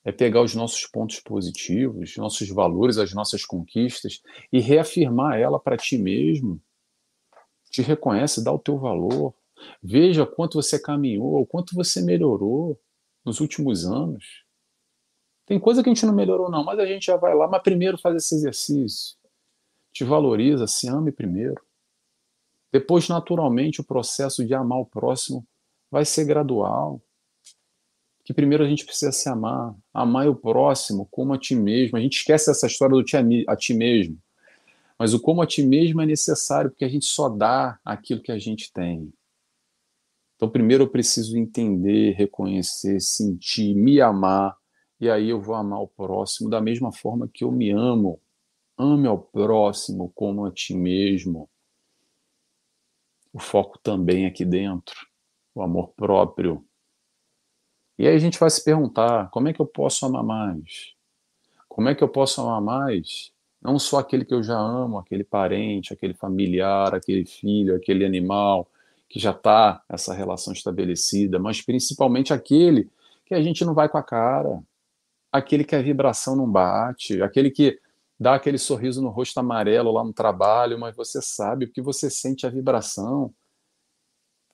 é 0.06 0.12
pegar 0.12 0.40
os 0.40 0.54
nossos 0.54 0.86
pontos 0.86 1.18
positivos, 1.18 2.16
nossos 2.16 2.48
valores, 2.48 2.96
as 2.96 3.12
nossas 3.12 3.44
conquistas 3.44 4.22
e 4.52 4.60
reafirmar 4.60 5.36
ela 5.36 5.58
para 5.58 5.76
ti 5.76 5.98
mesmo. 5.98 6.62
te 7.68 7.82
reconhece, 7.82 8.42
dá 8.42 8.52
o 8.52 8.58
teu 8.58 8.78
valor. 8.78 9.34
Veja 9.82 10.24
quanto 10.24 10.62
você 10.62 10.78
caminhou, 10.78 11.40
o 11.40 11.44
quanto 11.46 11.74
você 11.74 12.00
melhorou 12.00 12.80
nos 13.24 13.40
últimos 13.40 13.84
anos. 13.84 14.44
Tem 15.44 15.58
coisa 15.58 15.82
que 15.82 15.90
a 15.90 15.92
gente 15.92 16.06
não 16.06 16.14
melhorou, 16.14 16.48
não, 16.48 16.64
mas 16.64 16.78
a 16.78 16.86
gente 16.86 17.06
já 17.06 17.16
vai 17.16 17.34
lá. 17.34 17.48
Mas 17.48 17.62
primeiro 17.62 17.98
faz 17.98 18.14
esse 18.14 18.36
exercício. 18.36 19.16
Te 19.92 20.04
valoriza, 20.04 20.68
se 20.68 20.88
ame 20.88 21.10
primeiro. 21.10 21.60
Depois, 22.72 23.08
naturalmente, 23.08 23.80
o 23.80 23.84
processo 23.84 24.46
de 24.46 24.54
amar 24.54 24.78
o 24.78 24.86
próximo 24.86 25.44
vai 25.90 26.04
ser 26.04 26.24
gradual. 26.24 27.02
Que 28.26 28.34
primeiro 28.34 28.64
a 28.64 28.68
gente 28.68 28.84
precisa 28.84 29.12
se 29.12 29.28
amar. 29.28 29.72
Amar 29.94 30.28
o 30.28 30.34
próximo 30.34 31.06
como 31.10 31.32
a 31.32 31.38
ti 31.38 31.54
mesmo. 31.54 31.96
A 31.96 32.00
gente 32.00 32.18
esquece 32.18 32.50
essa 32.50 32.66
história 32.66 32.96
do 32.96 33.04
ti 33.04 33.16
a 33.46 33.56
ti 33.56 33.72
mesmo. 33.72 34.18
Mas 34.98 35.14
o 35.14 35.20
como 35.20 35.42
a 35.42 35.46
ti 35.46 35.62
mesmo 35.62 36.00
é 36.00 36.06
necessário, 36.06 36.70
porque 36.70 36.84
a 36.84 36.88
gente 36.88 37.04
só 37.04 37.28
dá 37.28 37.78
aquilo 37.84 38.20
que 38.20 38.32
a 38.32 38.38
gente 38.38 38.72
tem. 38.72 39.12
Então, 40.34 40.50
primeiro 40.50 40.84
eu 40.84 40.88
preciso 40.88 41.38
entender, 41.38 42.14
reconhecer, 42.14 43.00
sentir, 43.00 43.74
me 43.74 44.00
amar, 44.00 44.56
e 45.00 45.08
aí 45.08 45.30
eu 45.30 45.40
vou 45.40 45.54
amar 45.54 45.80
o 45.80 45.88
próximo 45.88 46.50
da 46.50 46.60
mesma 46.60 46.92
forma 46.92 47.28
que 47.32 47.44
eu 47.44 47.52
me 47.52 47.70
amo. 47.70 48.20
Ame 48.76 49.06
ao 49.06 49.18
próximo 49.18 50.10
como 50.14 50.44
a 50.44 50.50
ti 50.50 50.74
mesmo. 50.74 51.48
O 53.32 53.38
foco 53.38 53.78
também 53.78 54.26
aqui 54.26 54.44
dentro, 54.44 54.94
o 55.54 55.62
amor 55.62 55.92
próprio. 55.96 56.66
E 57.98 58.06
aí 58.06 58.14
a 58.14 58.18
gente 58.18 58.38
vai 58.38 58.50
se 58.50 58.62
perguntar: 58.62 59.30
como 59.30 59.48
é 59.48 59.52
que 59.52 59.60
eu 59.60 59.66
posso 59.66 60.04
amar 60.06 60.22
mais? 60.22 60.94
Como 61.68 61.88
é 61.88 61.94
que 61.94 62.02
eu 62.02 62.08
posso 62.08 62.40
amar 62.40 62.60
mais? 62.60 63.32
Não 63.60 63.78
só 63.78 63.98
aquele 63.98 64.24
que 64.24 64.34
eu 64.34 64.42
já 64.42 64.58
amo, 64.58 64.98
aquele 64.98 65.24
parente, 65.24 65.92
aquele 65.92 66.14
familiar, 66.14 66.94
aquele 66.94 67.24
filho, 67.24 67.74
aquele 67.74 68.04
animal, 68.04 68.68
que 69.08 69.18
já 69.18 69.30
está 69.30 69.82
essa 69.88 70.14
relação 70.14 70.52
estabelecida, 70.52 71.38
mas 71.38 71.62
principalmente 71.62 72.32
aquele 72.32 72.90
que 73.24 73.34
a 73.34 73.42
gente 73.42 73.64
não 73.64 73.74
vai 73.74 73.88
com 73.88 73.98
a 73.98 74.02
cara, 74.02 74.62
aquele 75.32 75.64
que 75.64 75.74
a 75.74 75.82
vibração 75.82 76.36
não 76.36 76.50
bate, 76.50 77.20
aquele 77.22 77.50
que 77.50 77.78
dá 78.18 78.34
aquele 78.34 78.58
sorriso 78.58 79.02
no 79.02 79.10
rosto 79.10 79.38
amarelo 79.38 79.92
lá 79.92 80.04
no 80.04 80.12
trabalho, 80.12 80.78
mas 80.78 80.96
você 80.96 81.20
sabe 81.20 81.66
porque 81.66 81.82
você 81.82 82.08
sente 82.08 82.46
a 82.46 82.50
vibração 82.50 83.34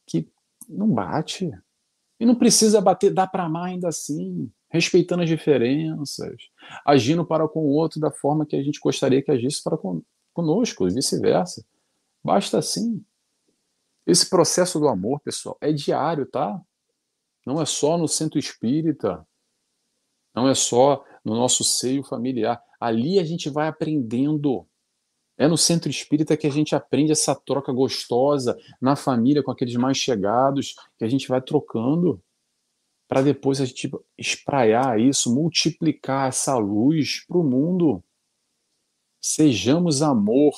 que 0.07 0.29
não 0.69 0.89
bate. 0.89 1.51
E 2.23 2.25
não 2.25 2.37
precisa 2.37 2.81
bater, 2.81 3.13
dá 3.13 3.27
para 3.27 3.43
amar 3.43 3.71
ainda 3.71 3.89
assim, 3.89 4.49
respeitando 4.71 5.25
as 5.25 5.29
diferenças, 5.29 6.37
agindo 6.87 7.27
para 7.27 7.49
com 7.49 7.59
o 7.59 7.71
outro 7.71 7.99
da 7.99 8.13
forma 8.13 8.47
que 8.47 8.55
a 8.55 8.63
gente 8.63 8.79
gostaria 8.79 9.21
que 9.21 9.33
agisse 9.33 9.61
para 9.61 9.77
conosco 10.33 10.87
e 10.87 10.95
vice-versa. 10.95 11.67
Basta 12.23 12.59
assim. 12.59 13.05
Esse 14.07 14.31
processo 14.31 14.79
do 14.79 14.87
amor, 14.87 15.19
pessoal, 15.19 15.59
é 15.61 15.73
diário, 15.73 16.25
tá? 16.25 16.63
Não 17.45 17.61
é 17.61 17.67
só 17.67 17.99
no 17.99 18.07
centro 18.07 18.39
espírita, 18.39 19.27
não 20.33 20.49
é 20.49 20.55
só 20.55 21.05
no 21.25 21.35
nosso 21.35 21.65
seio 21.65 22.05
familiar. 22.05 22.63
Ali 22.79 23.19
a 23.19 23.25
gente 23.25 23.51
vai 23.51 23.67
aprendendo. 23.67 24.65
É 25.43 25.49
no 25.49 25.59
centro 25.59 25.91
espírita 25.91 26.37
que 26.37 26.47
a 26.47 26.51
gente 26.51 26.73
aprende 26.73 27.11
essa 27.11 27.35
troca 27.35 27.73
gostosa 27.73 28.57
na 28.81 28.95
família 28.95 29.43
com 29.43 29.51
aqueles 29.51 29.75
mais 29.75 29.97
chegados, 29.97 30.77
que 30.97 31.05
a 31.05 31.09
gente 31.09 31.27
vai 31.27 31.43
trocando 31.43 32.23
para 33.09 33.23
depois 33.23 33.61
a 33.61 33.65
gente 33.65 33.91
espraiar 34.17 35.01
isso, 35.01 35.35
multiplicar 35.35 36.29
essa 36.29 36.57
luz 36.57 37.27
para 37.27 37.39
o 37.39 37.43
mundo. 37.43 38.05
Sejamos 39.21 40.01
amor, 40.01 40.55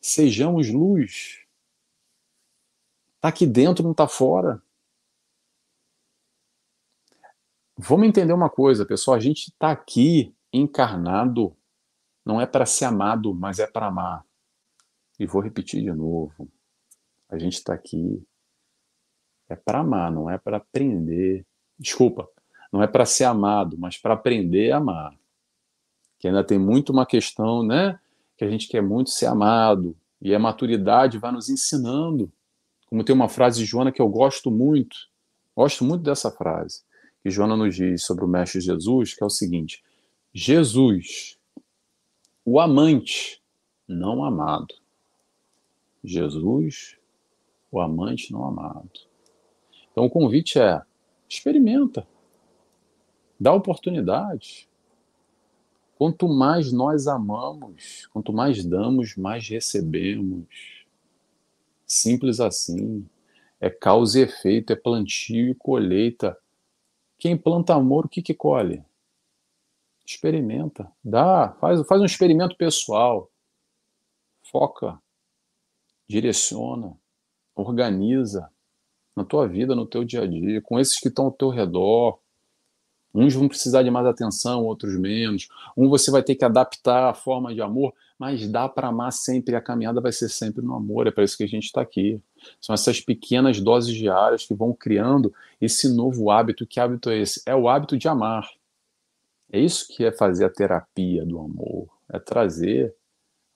sejamos 0.00 0.68
luz. 0.68 1.38
Está 3.14 3.28
aqui 3.28 3.46
dentro, 3.46 3.84
não 3.84 3.92
está 3.92 4.08
fora. 4.08 4.60
Vamos 7.76 8.08
entender 8.08 8.32
uma 8.32 8.50
coisa, 8.50 8.84
pessoal. 8.84 9.16
A 9.16 9.20
gente 9.20 9.50
está 9.50 9.70
aqui 9.70 10.34
encarnado, 10.52 11.56
não 12.28 12.38
é 12.38 12.44
para 12.44 12.66
ser 12.66 12.84
amado, 12.84 13.34
mas 13.34 13.58
é 13.58 13.66
para 13.66 13.86
amar. 13.86 14.22
E 15.18 15.24
vou 15.24 15.40
repetir 15.40 15.82
de 15.82 15.90
novo. 15.90 16.46
A 17.26 17.38
gente 17.38 17.54
está 17.54 17.72
aqui 17.72 18.22
é 19.48 19.56
para 19.56 19.78
amar, 19.80 20.12
não 20.12 20.28
é 20.28 20.36
para 20.36 20.58
aprender. 20.58 21.46
Desculpa, 21.78 22.28
não 22.70 22.82
é 22.82 22.86
para 22.86 23.06
ser 23.06 23.24
amado, 23.24 23.78
mas 23.78 23.96
para 23.96 24.12
aprender 24.12 24.72
a 24.72 24.76
amar. 24.76 25.18
Que 26.18 26.28
ainda 26.28 26.44
tem 26.44 26.58
muito 26.58 26.92
uma 26.92 27.06
questão, 27.06 27.62
né? 27.62 27.98
Que 28.36 28.44
a 28.44 28.50
gente 28.50 28.68
quer 28.68 28.82
muito 28.82 29.08
ser 29.08 29.24
amado. 29.24 29.96
E 30.20 30.34
a 30.34 30.38
maturidade 30.38 31.16
vai 31.16 31.32
nos 31.32 31.48
ensinando 31.48 32.30
como 32.88 33.04
tem 33.04 33.14
uma 33.14 33.28
frase 33.28 33.60
de 33.60 33.64
Joana 33.64 33.92
que 33.92 34.02
eu 34.02 34.08
gosto 34.08 34.50
muito, 34.50 34.96
gosto 35.54 35.84
muito 35.84 36.02
dessa 36.02 36.30
frase, 36.30 36.82
que 37.22 37.30
Joana 37.30 37.56
nos 37.56 37.74
diz 37.74 38.02
sobre 38.02 38.24
o 38.24 38.28
Mestre 38.28 38.60
Jesus, 38.60 39.14
que 39.14 39.22
é 39.22 39.26
o 39.26 39.30
seguinte: 39.30 39.82
Jesus, 40.32 41.37
o 42.50 42.58
amante 42.58 43.42
não 43.86 44.24
amado. 44.24 44.74
Jesus, 46.02 46.96
o 47.70 47.78
amante 47.78 48.32
não 48.32 48.42
amado. 48.42 48.88
Então 49.92 50.06
o 50.06 50.10
convite 50.10 50.58
é: 50.58 50.80
experimenta, 51.28 52.08
dá 53.38 53.52
oportunidade. 53.52 54.66
Quanto 55.98 56.26
mais 56.26 56.72
nós 56.72 57.06
amamos, 57.06 58.06
quanto 58.06 58.32
mais 58.32 58.64
damos, 58.64 59.14
mais 59.14 59.46
recebemos. 59.46 60.46
Simples 61.86 62.40
assim. 62.40 63.06
É 63.60 63.68
causa 63.68 64.20
e 64.20 64.22
efeito, 64.22 64.72
é 64.72 64.76
plantio 64.76 65.50
e 65.50 65.54
colheita. 65.54 66.34
Quem 67.18 67.36
planta 67.36 67.74
amor, 67.74 68.06
o 68.06 68.08
que, 68.08 68.22
que 68.22 68.32
colhe? 68.32 68.82
Experimenta, 70.08 70.90
dá, 71.04 71.54
faz, 71.60 71.86
faz 71.86 72.00
um 72.00 72.06
experimento 72.06 72.56
pessoal. 72.56 73.30
Foca, 74.50 74.98
direciona, 76.08 76.96
organiza 77.54 78.50
na 79.14 79.22
tua 79.22 79.46
vida, 79.46 79.74
no 79.74 79.84
teu 79.84 80.04
dia 80.04 80.22
a 80.22 80.26
dia, 80.26 80.62
com 80.62 80.80
esses 80.80 80.98
que 80.98 81.08
estão 81.08 81.26
ao 81.26 81.32
teu 81.32 81.50
redor, 81.50 82.18
Uns 83.14 83.34
vão 83.34 83.48
precisar 83.48 83.82
de 83.82 83.90
mais 83.90 84.06
atenção, 84.06 84.64
outros 84.64 84.98
menos. 84.98 85.48
Um 85.76 85.88
você 85.88 86.10
vai 86.10 86.22
ter 86.22 86.34
que 86.34 86.44
adaptar 86.44 87.08
a 87.08 87.14
forma 87.14 87.54
de 87.54 87.60
amor, 87.60 87.92
mas 88.18 88.46
dá 88.46 88.68
para 88.68 88.88
amar 88.88 89.12
sempre. 89.12 89.56
A 89.56 89.60
caminhada 89.60 90.00
vai 90.00 90.12
ser 90.12 90.28
sempre 90.28 90.62
no 90.62 90.74
amor. 90.74 91.06
É 91.06 91.10
para 91.10 91.24
isso 91.24 91.36
que 91.36 91.42
a 91.42 91.48
gente 91.48 91.64
está 91.64 91.80
aqui. 91.80 92.20
São 92.60 92.74
essas 92.74 93.00
pequenas 93.00 93.60
doses 93.60 93.94
diárias 93.94 94.46
que 94.46 94.54
vão 94.54 94.72
criando 94.72 95.32
esse 95.60 95.88
novo 95.92 96.30
hábito. 96.30 96.66
Que 96.66 96.78
hábito 96.78 97.10
é 97.10 97.18
esse? 97.18 97.42
É 97.46 97.54
o 97.54 97.68
hábito 97.68 97.96
de 97.96 98.06
amar. 98.08 98.48
É 99.52 99.58
isso 99.58 99.86
que 99.88 100.04
é 100.04 100.12
fazer 100.12 100.44
a 100.44 100.50
terapia 100.50 101.24
do 101.24 101.38
amor. 101.38 101.88
É 102.12 102.18
trazer 102.18 102.94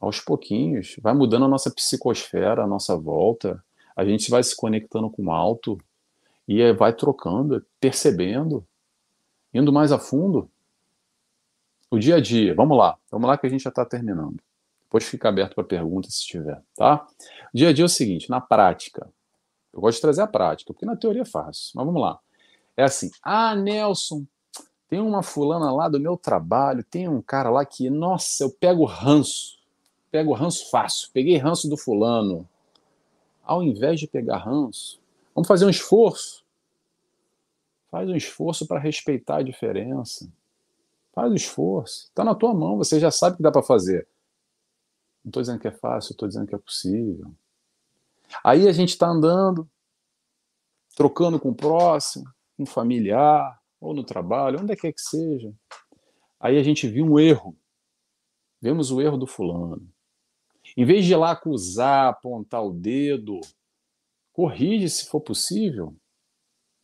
aos 0.01 0.20
pouquinhos. 0.20 0.97
Vai 1.01 1.14
mudando 1.14 1.45
a 1.45 1.49
nossa 1.49 1.70
psicosfera, 1.70 2.64
a 2.64 2.66
nossa 2.66 2.97
volta. 2.97 3.62
A 3.95 4.05
gente 4.05 4.30
vai 4.30 4.43
se 4.43 4.57
conectando 4.57 5.11
com 5.11 5.26
o 5.26 5.32
alto 5.32 5.78
e 6.49 6.72
vai 6.72 6.93
trocando, 6.93 7.64
percebendo 7.78 8.66
Indo 9.55 9.72
mais 9.72 9.93
a 9.93 9.99
fundo, 9.99 10.51
o 11.90 11.99
dia 11.99 12.16
a 12.16 12.20
dia. 12.20 12.55
Vamos 12.55 12.76
lá, 12.76 12.97
vamos 13.11 13.28
lá 13.28 13.36
que 13.36 13.47
a 13.47 13.51
gente 13.51 13.62
já 13.62 13.68
está 13.68 13.84
terminando. 13.84 14.40
Depois 14.84 15.05
fica 15.05 15.28
aberto 15.28 15.55
para 15.55 15.64
perguntas 15.64 16.14
se 16.14 16.26
tiver, 16.26 16.62
tá? 16.74 17.07
O 17.53 17.57
dia 17.57 17.68
a 17.68 17.72
dia 17.72 17.84
é 17.84 17.86
o 17.86 17.88
seguinte, 17.88 18.30
na 18.30 18.40
prática. 18.40 19.11
Eu 19.72 19.80
gosto 19.80 19.97
de 19.97 20.03
trazer 20.03 20.22
a 20.22 20.26
prática, 20.26 20.72
porque 20.72 20.86
na 20.86 20.97
teoria 20.97 21.22
é 21.22 21.26
fácil. 21.26 21.72
Mas 21.74 21.84
vamos 21.84 22.01
lá. 22.01 22.18
É 22.76 22.82
assim, 22.82 23.11
ah, 23.22 23.55
Nelson, 23.55 24.26
tem 24.93 25.01
uma 25.01 25.22
fulana 25.22 25.72
lá 25.72 25.88
do 25.88 25.99
meu 25.99 26.18
trabalho, 26.18 26.84
tem 26.84 27.09
um 27.09 27.22
cara 27.22 27.49
lá 27.49 27.64
que, 27.64 27.88
nossa, 27.88 28.45
eu 28.45 28.51
pego 28.51 28.84
ranço. 28.84 29.59
Pego 30.11 30.34
ranço 30.34 30.68
fácil. 30.68 31.09
Peguei 31.14 31.38
ranço 31.38 31.66
do 31.66 31.78
fulano. 31.78 32.47
Ao 33.43 33.62
invés 33.62 33.99
de 33.99 34.07
pegar 34.07 34.36
ranço, 34.36 35.01
vamos 35.34 35.49
fazer 35.49 35.64
um 35.64 35.70
esforço 35.70 36.45
Faz 37.90 38.07
um 38.07 38.14
esforço 38.14 38.66
para 38.66 38.78
respeitar 38.78 39.36
a 39.36 39.43
diferença. 39.43 40.30
Faz 41.14 41.32
o 41.32 41.36
esforço. 41.36 42.09
Está 42.09 42.22
na 42.22 42.34
tua 42.34 42.53
mão, 42.53 42.76
você 42.76 43.01
já 43.01 43.11
sabe 43.11 43.38
que 43.38 43.43
dá 43.43 43.51
para 43.51 43.62
fazer. 43.62 44.07
Não 45.24 45.30
estou 45.30 45.43
dizendo 45.43 45.59
que 45.59 45.68
é 45.68 45.72
fácil, 45.72 46.12
estou 46.12 46.28
dizendo 46.28 46.47
que 46.47 46.55
é 46.55 46.59
possível. 46.59 47.32
Aí 48.45 48.68
a 48.68 48.72
gente 48.72 48.90
está 48.90 49.07
andando, 49.07 49.66
trocando 50.95 51.40
com 51.40 51.49
o 51.49 51.55
próximo, 51.55 52.26
com 52.59 52.64
um 52.64 52.66
familiar, 52.66 53.61
ou 53.82 53.92
no 53.92 54.04
trabalho, 54.04 54.60
onde 54.60 54.72
é 54.72 54.76
que 54.76 54.86
é 54.86 54.92
que 54.92 55.00
seja. 55.00 55.52
Aí 56.38 56.56
a 56.56 56.62
gente 56.62 56.86
viu 56.86 57.04
um 57.04 57.18
erro. 57.18 57.56
Vemos 58.60 58.92
o 58.92 59.00
erro 59.00 59.18
do 59.18 59.26
fulano. 59.26 59.86
Em 60.76 60.84
vez 60.84 61.04
de 61.04 61.12
ir 61.12 61.16
lá 61.16 61.32
acusar, 61.32 62.08
apontar 62.08 62.64
o 62.64 62.72
dedo, 62.72 63.40
corrige 64.32 64.88
se 64.88 65.06
for 65.06 65.20
possível. 65.20 65.94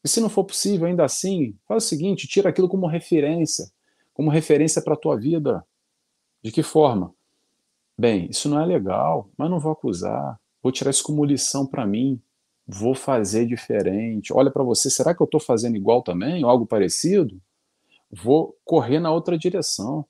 E 0.02 0.08
se 0.08 0.20
não 0.20 0.28
for 0.28 0.44
possível, 0.44 0.88
ainda 0.88 1.04
assim, 1.04 1.56
faz 1.66 1.84
o 1.84 1.88
seguinte: 1.88 2.26
tira 2.26 2.50
aquilo 2.50 2.68
como 2.68 2.86
referência, 2.86 3.70
como 4.12 4.30
referência 4.30 4.82
para 4.82 4.94
a 4.94 4.98
tua 4.98 5.16
vida. 5.16 5.64
De 6.42 6.50
que 6.50 6.62
forma? 6.62 7.14
Bem, 7.96 8.28
isso 8.28 8.48
não 8.48 8.60
é 8.60 8.66
legal, 8.66 9.30
mas 9.36 9.48
não 9.48 9.60
vou 9.60 9.72
acusar. 9.72 10.38
vou 10.62 10.72
tirar 10.72 10.90
isso 10.90 11.02
como 11.02 11.24
lição 11.24 11.66
para 11.66 11.86
mim, 11.86 12.20
vou 12.68 12.94
fazer 12.94 13.46
diferente. 13.46 14.30
Olha 14.30 14.50
para 14.50 14.62
você, 14.62 14.90
será 14.90 15.14
que 15.14 15.22
eu 15.22 15.24
estou 15.24 15.40
fazendo 15.40 15.76
igual 15.76 16.02
também, 16.02 16.44
algo 16.44 16.66
parecido? 16.66 17.40
Vou 18.10 18.54
correr 18.62 19.00
na 19.00 19.10
outra 19.10 19.38
direção, 19.38 20.04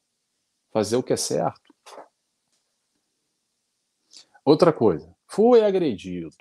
fazer 0.73 0.97
o 0.97 1.03
que 1.03 1.13
é 1.13 1.17
certo. 1.17 1.73
Outra 4.45 4.73
coisa, 4.73 5.15
fui 5.27 5.63
agredido. 5.63 6.35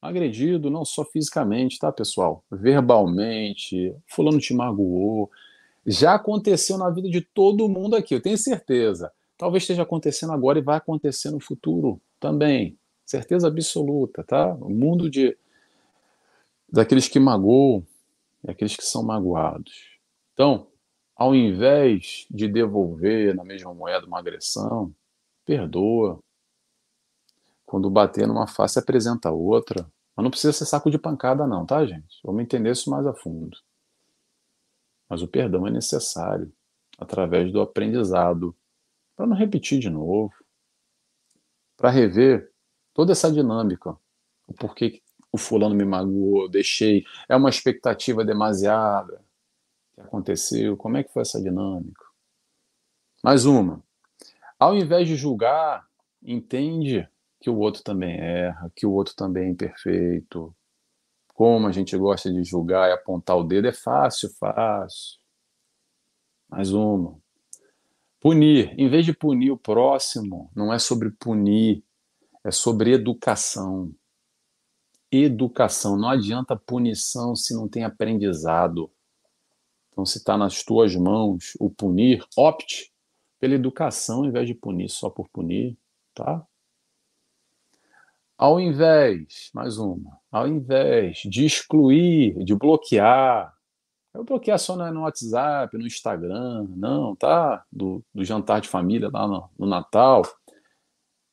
Agredido 0.00 0.70
não 0.70 0.84
só 0.84 1.04
fisicamente, 1.04 1.78
tá, 1.80 1.90
pessoal? 1.90 2.44
Verbalmente, 2.50 3.92
fulano 4.06 4.38
te 4.38 4.54
magoou. 4.54 5.28
Já 5.84 6.14
aconteceu 6.14 6.78
na 6.78 6.90
vida 6.90 7.08
de 7.10 7.20
todo 7.20 7.68
mundo 7.68 7.96
aqui, 7.96 8.14
eu 8.14 8.22
tenho 8.22 8.38
certeza. 8.38 9.10
Talvez 9.36 9.64
esteja 9.64 9.82
acontecendo 9.82 10.32
agora 10.32 10.58
e 10.58 10.62
vai 10.62 10.76
acontecer 10.76 11.30
no 11.30 11.40
futuro 11.40 12.00
também. 12.20 12.78
Certeza 13.04 13.48
absoluta, 13.48 14.22
tá? 14.22 14.54
O 14.54 14.70
mundo 14.70 15.10
de 15.10 15.36
daqueles 16.68 17.08
que 17.08 17.20
magoam 17.20 17.86
e 18.44 18.50
aqueles 18.50 18.76
que 18.76 18.84
são 18.84 19.02
magoados. 19.02 19.98
Então, 20.32 20.68
ao 21.14 21.34
invés 21.34 22.26
de 22.30 22.46
devolver 22.46 23.34
na 23.34 23.44
mesma 23.44 23.72
moeda 23.72 24.06
uma 24.06 24.18
agressão, 24.18 24.94
perdoa. 25.44 26.18
Quando 27.64 27.90
bater 27.90 28.26
numa 28.26 28.46
face, 28.46 28.78
apresenta 28.78 29.30
outra. 29.30 29.90
Mas 30.14 30.24
não 30.24 30.30
precisa 30.30 30.52
ser 30.52 30.66
saco 30.66 30.90
de 30.90 30.98
pancada, 30.98 31.46
não, 31.46 31.64
tá, 31.64 31.84
gente? 31.86 32.20
Vamos 32.24 32.42
entender 32.42 32.70
isso 32.70 32.90
mais 32.90 33.06
a 33.06 33.14
fundo. 33.14 33.56
Mas 35.08 35.22
o 35.22 35.28
perdão 35.28 35.66
é 35.66 35.70
necessário 35.70 36.52
através 36.98 37.52
do 37.52 37.60
aprendizado, 37.60 38.56
para 39.14 39.26
não 39.26 39.36
repetir 39.36 39.78
de 39.78 39.90
novo, 39.90 40.32
para 41.76 41.90
rever 41.90 42.50
toda 42.94 43.12
essa 43.12 43.30
dinâmica, 43.30 43.90
o 44.46 44.54
porquê 44.54 45.02
o 45.36 45.38
fulano 45.38 45.74
me 45.74 45.84
magoou, 45.84 46.48
deixei, 46.48 47.04
é 47.28 47.36
uma 47.36 47.50
expectativa 47.50 48.24
demasiada 48.24 49.22
que 49.94 50.00
aconteceu, 50.00 50.76
como 50.76 50.96
é 50.96 51.04
que 51.04 51.12
foi 51.12 51.22
essa 51.22 51.40
dinâmica? 51.40 52.04
Mais 53.22 53.44
uma. 53.44 53.82
Ao 54.58 54.74
invés 54.74 55.06
de 55.06 55.14
julgar, 55.14 55.86
entende 56.22 57.08
que 57.40 57.50
o 57.50 57.58
outro 57.58 57.82
também 57.82 58.18
erra, 58.18 58.72
que 58.74 58.86
o 58.86 58.92
outro 58.92 59.14
também 59.14 59.44
é 59.44 59.50
imperfeito. 59.50 60.54
Como 61.34 61.66
a 61.66 61.72
gente 61.72 61.96
gosta 61.96 62.32
de 62.32 62.42
julgar 62.42 62.88
e 62.88 62.92
apontar 62.92 63.36
o 63.36 63.44
dedo, 63.44 63.68
é 63.68 63.72
fácil, 63.72 64.30
fácil. 64.38 65.18
Mais 66.48 66.72
uma. 66.72 67.18
Punir. 68.20 68.74
Em 68.78 68.88
vez 68.88 69.04
de 69.04 69.12
punir 69.12 69.50
o 69.50 69.58
próximo, 69.58 70.50
não 70.54 70.72
é 70.72 70.78
sobre 70.78 71.10
punir, 71.10 71.84
é 72.42 72.50
sobre 72.50 72.92
educação 72.92 73.92
educação. 75.10 75.96
Não 75.96 76.08
adianta 76.08 76.56
punição 76.56 77.34
se 77.36 77.54
não 77.54 77.68
tem 77.68 77.84
aprendizado. 77.84 78.90
Então, 79.90 80.04
se 80.04 80.18
está 80.18 80.36
nas 80.36 80.62
tuas 80.62 80.94
mãos 80.94 81.52
o 81.58 81.70
punir, 81.70 82.24
opte 82.36 82.92
pela 83.38 83.54
educação 83.54 84.18
ao 84.18 84.24
invés 84.26 84.46
de 84.46 84.54
punir 84.54 84.90
só 84.90 85.08
por 85.08 85.28
punir, 85.28 85.76
tá? 86.14 86.46
Ao 88.36 88.60
invés, 88.60 89.50
mais 89.54 89.78
uma, 89.78 90.20
ao 90.30 90.46
invés 90.46 91.22
de 91.24 91.46
excluir, 91.46 92.44
de 92.44 92.54
bloquear, 92.54 93.54
eu 94.12 94.24
bloquear 94.24 94.58
só 94.58 94.76
no 94.76 95.02
WhatsApp, 95.02 95.76
no 95.76 95.86
Instagram, 95.86 96.66
não, 96.76 97.16
tá? 97.16 97.64
Do, 97.72 98.04
do 98.14 98.24
jantar 98.24 98.60
de 98.60 98.68
família 98.68 99.08
lá 99.10 99.26
no, 99.26 99.48
no 99.58 99.66
Natal. 99.66 100.22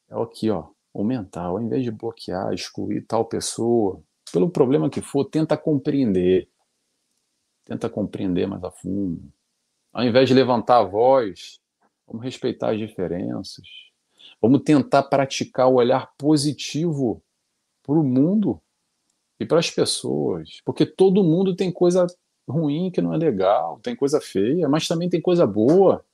É 0.10 0.22
aqui, 0.22 0.50
ó 0.50 0.73
o 0.94 1.04
mental, 1.04 1.58
ao 1.58 1.64
invés 1.64 1.84
de 1.84 1.92
bloquear, 1.92 2.54
excluir 2.54 3.06
tal 3.08 3.26
pessoa, 3.26 4.02
pelo 4.32 4.50
problema 4.50 4.90
que 4.90 5.02
for, 5.02 5.26
tenta 5.26 5.58
compreender. 5.58 6.50
Tenta 7.66 7.90
compreender 7.90 8.48
mais 8.48 8.64
a 8.64 8.72
fundo. 8.72 9.32
Ao 9.92 10.04
invés 10.04 10.28
de 10.28 10.36
levantar 10.36 10.80
a 10.80 10.84
voz, 10.84 11.60
vamos 12.06 12.24
respeitar 12.24 12.72
as 12.72 12.80
diferenças. 12.80 13.66
Vamos 14.42 14.64
tentar 14.64 15.04
praticar 15.04 15.68
o 15.68 15.76
olhar 15.76 16.14
positivo 16.18 17.24
para 17.84 17.96
o 17.96 18.04
mundo 18.04 18.62
e 19.40 19.46
para 19.46 19.60
as 19.60 19.70
pessoas. 19.70 20.62
Porque 20.66 20.86
todo 20.86 21.24
mundo 21.24 21.56
tem 21.56 21.72
coisa 21.72 22.06
ruim 22.48 22.92
que 22.92 23.02
não 23.02 23.14
é 23.14 23.18
legal, 23.18 23.80
tem 23.80 23.96
coisa 23.96 24.20
feia, 24.20 24.68
mas 24.68 24.88
também 24.88 25.10
tem 25.10 25.22
coisa 25.22 25.46
boa. 25.46 26.06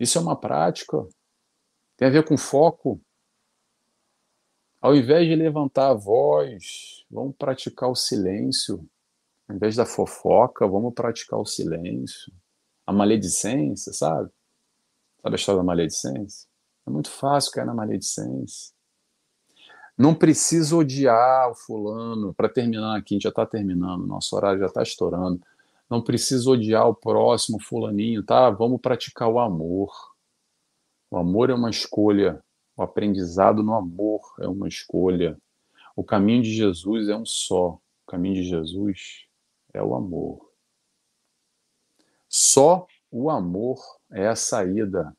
Isso 0.00 0.18
é 0.18 0.20
uma 0.20 0.34
prática. 0.36 1.06
Tem 1.96 2.08
a 2.08 2.10
ver 2.10 2.24
com 2.24 2.36
foco. 2.36 3.00
Ao 4.80 4.94
invés 4.94 5.26
de 5.26 5.34
levantar 5.34 5.90
a 5.90 5.94
voz, 5.94 7.04
vamos 7.10 7.34
praticar 7.36 7.90
o 7.90 7.96
silêncio. 7.96 8.88
Ao 9.48 9.56
invés 9.56 9.74
da 9.74 9.84
fofoca, 9.84 10.68
vamos 10.68 10.94
praticar 10.94 11.40
o 11.40 11.44
silêncio. 11.44 12.32
A 12.86 12.92
maledicência, 12.92 13.92
sabe? 13.92 14.30
Sabe 15.20 15.34
a 15.34 15.36
história 15.36 15.58
da 15.58 15.64
maledicência? 15.64 16.48
É 16.86 16.90
muito 16.90 17.10
fácil 17.10 17.50
cair 17.52 17.66
na 17.66 17.74
maledicência. 17.74 18.72
Não 19.96 20.14
precisa 20.14 20.76
odiar 20.76 21.50
o 21.50 21.56
fulano. 21.56 22.32
Para 22.32 22.48
terminar 22.48 22.96
aqui, 22.96 23.14
a 23.14 23.16
gente 23.16 23.24
já 23.24 23.30
está 23.30 23.44
terminando, 23.44 24.06
nosso 24.06 24.36
horário 24.36 24.60
já 24.60 24.66
está 24.66 24.82
estourando. 24.82 25.42
Não 25.90 26.00
precisa 26.00 26.48
odiar 26.48 26.88
o 26.88 26.94
próximo 26.94 27.58
fulaninho, 27.58 28.22
tá? 28.22 28.48
Vamos 28.48 28.80
praticar 28.80 29.28
o 29.28 29.40
amor. 29.40 29.92
O 31.10 31.16
amor 31.16 31.50
é 31.50 31.54
uma 31.54 31.68
escolha 31.68 32.40
o 32.78 32.82
aprendizado 32.84 33.60
no 33.60 33.74
amor 33.74 34.20
é 34.38 34.46
uma 34.46 34.68
escolha. 34.68 35.36
O 35.96 36.04
caminho 36.04 36.44
de 36.44 36.54
Jesus 36.54 37.08
é 37.08 37.16
um 37.16 37.26
só. 37.26 37.70
O 37.72 38.06
caminho 38.06 38.36
de 38.36 38.44
Jesus 38.44 39.26
é 39.74 39.82
o 39.82 39.96
amor. 39.96 40.48
Só 42.28 42.86
o 43.10 43.30
amor 43.30 43.80
é 44.12 44.28
a 44.28 44.36
saída. 44.36 45.12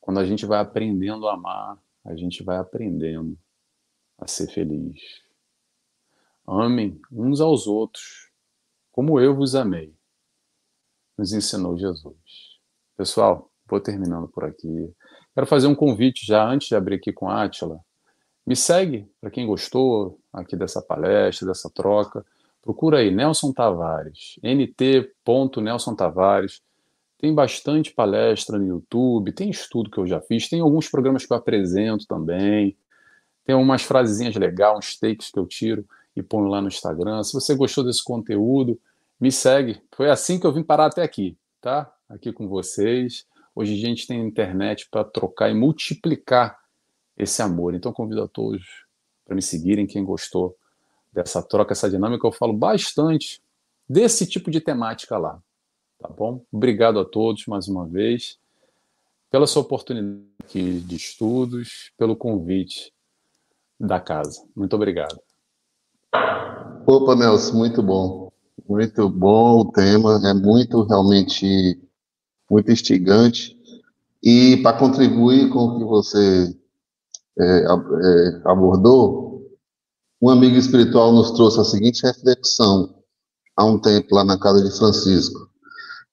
Quando 0.00 0.20
a 0.20 0.24
gente 0.24 0.46
vai 0.46 0.60
aprendendo 0.60 1.26
a 1.26 1.34
amar, 1.34 1.82
a 2.04 2.14
gente 2.14 2.44
vai 2.44 2.58
aprendendo 2.58 3.36
a 4.16 4.28
ser 4.28 4.46
feliz. 4.46 5.00
Amem 6.46 7.00
uns 7.10 7.40
aos 7.40 7.66
outros, 7.66 8.30
como 8.92 9.18
eu 9.18 9.34
vos 9.34 9.56
amei, 9.56 9.92
nos 11.18 11.32
ensinou 11.32 11.76
Jesus. 11.76 12.60
Pessoal, 12.96 13.50
vou 13.66 13.80
terminando 13.80 14.28
por 14.28 14.44
aqui. 14.44 14.94
Quero 15.34 15.46
fazer 15.46 15.66
um 15.66 15.74
convite 15.74 16.26
já 16.26 16.46
antes 16.46 16.68
de 16.68 16.76
abrir 16.76 16.96
aqui 16.96 17.12
com 17.12 17.28
a 17.28 17.42
Átila. 17.42 17.80
Me 18.46 18.54
segue, 18.54 19.08
para 19.20 19.30
quem 19.30 19.46
gostou 19.46 20.18
aqui 20.32 20.56
dessa 20.56 20.82
palestra, 20.82 21.46
dessa 21.46 21.70
troca. 21.70 22.24
Procura 22.60 22.98
aí 22.98 23.10
Nelson 23.10 23.52
Tavares, 23.52 24.38
nt.nelson 24.42 25.94
Tavares. 25.94 26.60
Tem 27.18 27.34
bastante 27.34 27.92
palestra 27.92 28.58
no 28.58 28.66
YouTube, 28.66 29.32
tem 29.32 29.48
estudo 29.48 29.90
que 29.90 29.98
eu 29.98 30.06
já 30.06 30.20
fiz, 30.20 30.48
tem 30.48 30.60
alguns 30.60 30.88
programas 30.88 31.24
que 31.24 31.32
eu 31.32 31.36
apresento 31.36 32.06
também. 32.06 32.76
Tem 33.44 33.54
umas 33.54 33.82
frasezinhas 33.82 34.34
legais, 34.36 34.76
uns 34.76 34.98
takes 34.98 35.30
que 35.30 35.38
eu 35.38 35.46
tiro 35.46 35.84
e 36.14 36.22
ponho 36.22 36.48
lá 36.48 36.60
no 36.60 36.68
Instagram. 36.68 37.22
Se 37.22 37.32
você 37.32 37.54
gostou 37.54 37.84
desse 37.84 38.04
conteúdo, 38.04 38.78
me 39.20 39.32
segue. 39.32 39.80
Foi 39.92 40.10
assim 40.10 40.38
que 40.38 40.46
eu 40.46 40.52
vim 40.52 40.62
parar 40.62 40.86
até 40.86 41.02
aqui, 41.02 41.36
tá? 41.60 41.92
Aqui 42.08 42.32
com 42.32 42.48
vocês. 42.48 43.24
Hoje 43.54 43.74
a 43.74 43.76
gente 43.76 44.06
tem 44.06 44.26
internet 44.26 44.88
para 44.90 45.04
trocar 45.04 45.50
e 45.50 45.54
multiplicar 45.54 46.58
esse 47.16 47.42
amor. 47.42 47.74
Então 47.74 47.92
convido 47.92 48.22
a 48.22 48.28
todos 48.28 48.86
para 49.24 49.34
me 49.34 49.42
seguirem, 49.42 49.86
quem 49.86 50.04
gostou 50.04 50.56
dessa 51.12 51.42
troca, 51.42 51.72
essa 51.72 51.90
dinâmica. 51.90 52.26
Eu 52.26 52.32
falo 52.32 52.52
bastante 52.52 53.42
desse 53.88 54.26
tipo 54.26 54.50
de 54.50 54.60
temática 54.60 55.18
lá. 55.18 55.40
Tá 55.98 56.08
bom? 56.08 56.44
Obrigado 56.50 56.98
a 56.98 57.04
todos 57.04 57.46
mais 57.46 57.68
uma 57.68 57.86
vez 57.86 58.38
pela 59.30 59.46
sua 59.46 59.62
oportunidade 59.62 60.22
aqui 60.44 60.80
de 60.80 60.96
estudos, 60.96 61.90
pelo 61.96 62.14
convite 62.14 62.92
da 63.80 63.98
casa. 63.98 64.44
Muito 64.54 64.76
obrigado. 64.76 65.18
Opa, 66.86 67.16
Nelson, 67.16 67.56
muito 67.56 67.82
bom. 67.82 68.30
Muito 68.68 69.08
bom 69.08 69.60
o 69.60 69.72
tema, 69.72 70.20
é 70.28 70.34
muito 70.34 70.82
realmente 70.82 71.80
muito 72.52 72.70
instigante. 72.70 73.56
E 74.22 74.58
para 74.58 74.76
contribuir 74.78 75.48
com 75.48 75.58
o 75.58 75.78
que 75.78 75.84
você 75.84 76.54
é, 77.40 77.64
é, 77.64 78.42
abordou, 78.44 79.50
um 80.20 80.28
amigo 80.28 80.56
espiritual 80.56 81.12
nos 81.12 81.32
trouxe 81.32 81.58
a 81.60 81.64
seguinte 81.64 82.02
reflexão 82.02 82.94
há 83.56 83.64
um 83.64 83.80
tempo 83.80 84.14
lá 84.14 84.22
na 84.22 84.38
casa 84.38 84.62
de 84.62 84.76
Francisco. 84.76 85.48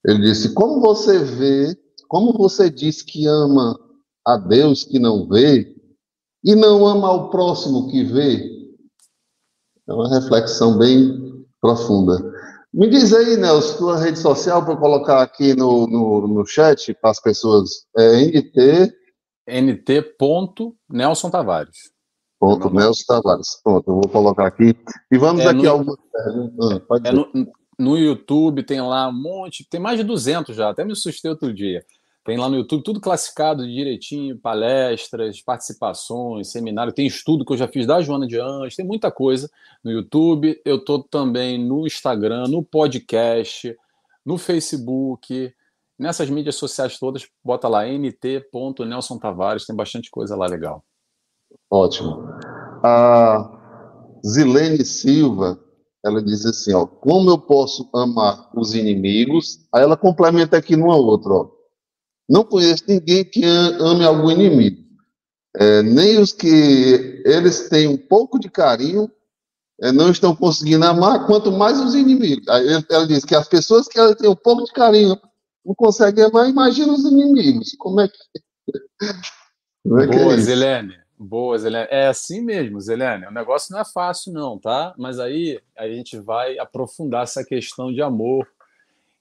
Ele 0.04 0.22
disse: 0.22 0.54
Como 0.54 0.80
você 0.80 1.18
vê, 1.18 1.78
como 2.08 2.32
você 2.32 2.70
diz 2.70 3.02
que 3.02 3.26
ama 3.26 3.78
a 4.26 4.36
Deus 4.36 4.84
que 4.84 4.98
não 4.98 5.28
vê 5.28 5.76
e 6.42 6.56
não 6.56 6.86
ama 6.86 7.06
ao 7.06 7.30
próximo 7.30 7.88
que 7.88 8.02
vê? 8.02 8.50
É 9.86 9.92
uma 9.92 10.08
reflexão 10.08 10.78
bem 10.78 11.46
profunda. 11.60 12.18
Me 12.72 12.88
diz 12.88 13.12
aí, 13.12 13.36
Nelson, 13.36 13.78
tua 13.78 13.98
rede 13.98 14.18
social 14.18 14.64
para 14.64 14.76
colocar 14.76 15.22
aqui 15.22 15.54
no, 15.54 15.88
no, 15.88 16.28
no 16.28 16.46
chat 16.46 16.94
para 16.94 17.10
as 17.10 17.20
pessoas. 17.20 17.84
É 17.98 18.26
NT. 18.26 18.92
NT. 19.48 20.16
Nelson 20.88 21.30
Tavares. 21.30 21.90
Ponto 22.38 22.70
Nelson 22.70 23.04
Tavares. 23.06 23.60
Pronto, 23.62 23.90
eu 23.90 23.94
vou 23.94 24.08
colocar 24.08 24.46
aqui. 24.46 24.76
E 25.10 25.18
vamos 25.18 25.44
é 25.44 25.48
aqui 25.48 25.62
no, 25.62 25.70
algumas 25.70 25.96
perguntas. 26.12 26.82
Ah, 26.90 27.08
é 27.08 27.12
no, 27.12 27.52
no, 27.78 27.98
YouTube 27.98 28.62
tem 28.62 28.80
lá 28.80 29.08
um 29.08 29.20
monte, 29.20 29.68
tem 29.68 29.80
mais 29.80 29.98
de 29.98 30.04
200 30.04 30.54
já, 30.54 30.70
até 30.70 30.84
me 30.84 30.92
assustei 30.92 31.30
outro 31.30 31.52
dia. 31.52 31.84
Tem 32.24 32.36
lá 32.36 32.48
no 32.48 32.56
YouTube 32.56 32.82
tudo 32.82 33.00
classificado 33.00 33.66
direitinho, 33.66 34.38
palestras, 34.38 35.40
participações, 35.40 36.52
seminário, 36.52 36.92
tem 36.92 37.06
estudo 37.06 37.44
que 37.44 37.52
eu 37.52 37.56
já 37.56 37.66
fiz 37.66 37.86
da 37.86 38.02
Joana 38.02 38.26
de 38.26 38.38
Anjos, 38.38 38.76
tem 38.76 38.84
muita 38.84 39.10
coisa 39.10 39.50
no 39.82 39.90
YouTube. 39.90 40.60
Eu 40.64 40.76
estou 40.76 41.02
também 41.02 41.58
no 41.58 41.86
Instagram, 41.86 42.46
no 42.48 42.62
podcast, 42.62 43.74
no 44.24 44.36
Facebook, 44.36 45.52
nessas 45.98 46.28
mídias 46.28 46.56
sociais 46.56 46.98
todas, 46.98 47.26
bota 47.42 47.68
lá 47.68 47.86
nt.nelson 47.86 49.18
Tavares, 49.18 49.64
tem 49.64 49.74
bastante 49.74 50.10
coisa 50.10 50.36
lá 50.36 50.46
legal. 50.46 50.84
Ótimo. 51.70 52.28
A 52.84 53.50
Zilene 54.26 54.84
Silva, 54.84 55.58
ela 56.04 56.22
diz 56.22 56.44
assim, 56.44 56.74
ó, 56.74 56.86
como 56.86 57.30
eu 57.30 57.38
posso 57.38 57.88
amar 57.94 58.50
os 58.54 58.74
inimigos? 58.74 59.66
Aí 59.72 59.82
ela 59.82 59.96
complementa 59.96 60.56
aqui 60.56 60.76
numa 60.76 60.96
outra, 60.96 61.32
ó. 61.32 61.59
Não 62.30 62.44
conheço 62.44 62.84
ninguém 62.86 63.24
que 63.24 63.44
ame 63.44 64.04
algum 64.04 64.30
inimigo. 64.30 64.80
É, 65.56 65.82
nem 65.82 66.20
os 66.20 66.32
que 66.32 67.22
eles 67.24 67.68
têm 67.68 67.88
um 67.88 67.96
pouco 67.96 68.38
de 68.38 68.48
carinho 68.48 69.10
é, 69.82 69.90
não 69.90 70.12
estão 70.12 70.36
conseguindo 70.36 70.84
amar, 70.84 71.26
quanto 71.26 71.50
mais 71.50 71.80
os 71.80 71.96
inimigos. 71.96 72.46
Aí 72.48 72.66
ela 72.88 73.06
diz 73.06 73.24
que 73.24 73.34
as 73.34 73.48
pessoas 73.48 73.88
que 73.88 73.98
ela 73.98 74.14
tem 74.14 74.30
um 74.30 74.36
pouco 74.36 74.62
de 74.62 74.72
carinho 74.72 75.18
não 75.66 75.74
conseguem 75.74 76.24
amar, 76.24 76.48
imagina 76.48 76.92
os 76.92 77.04
inimigos. 77.04 77.74
Como 77.76 78.00
é 78.00 78.06
que, 78.06 78.14
Como 79.82 80.00
é, 80.00 80.06
que 80.06 80.16
Boa, 80.16 80.34
é 80.34 80.36
Zelene. 80.36 80.94
Boa, 81.18 81.58
Zelene. 81.58 81.88
É 81.90 82.06
assim 82.06 82.42
mesmo, 82.42 82.80
Zelene. 82.80 83.26
O 83.26 83.32
negócio 83.32 83.72
não 83.72 83.80
é 83.80 83.84
fácil, 83.84 84.32
não, 84.32 84.56
tá? 84.56 84.94
Mas 84.96 85.18
aí 85.18 85.60
a 85.76 85.88
gente 85.88 86.16
vai 86.20 86.58
aprofundar 86.60 87.24
essa 87.24 87.44
questão 87.44 87.92
de 87.92 88.00
amor, 88.00 88.46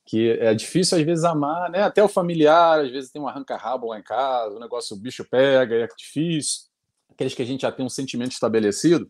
que 0.09 0.31
é 0.31 0.55
difícil 0.55 0.97
às 0.97 1.03
vezes 1.03 1.23
amar, 1.23 1.69
né? 1.69 1.83
Até 1.83 2.03
o 2.03 2.09
familiar, 2.09 2.79
às 2.79 2.89
vezes 2.89 3.11
tem 3.11 3.21
um 3.21 3.27
arranca-rabo 3.27 3.89
lá 3.89 3.99
em 3.99 4.01
casa, 4.01 4.55
o 4.55 4.59
negócio, 4.59 4.97
o 4.97 4.99
bicho 4.99 5.23
pega, 5.23 5.75
é 5.75 5.87
difícil. 5.95 6.63
Aqueles 7.11 7.35
que 7.35 7.43
a 7.43 7.45
gente 7.45 7.61
já 7.61 7.71
tem 7.71 7.85
um 7.85 7.89
sentimento 7.89 8.31
estabelecido, 8.31 9.07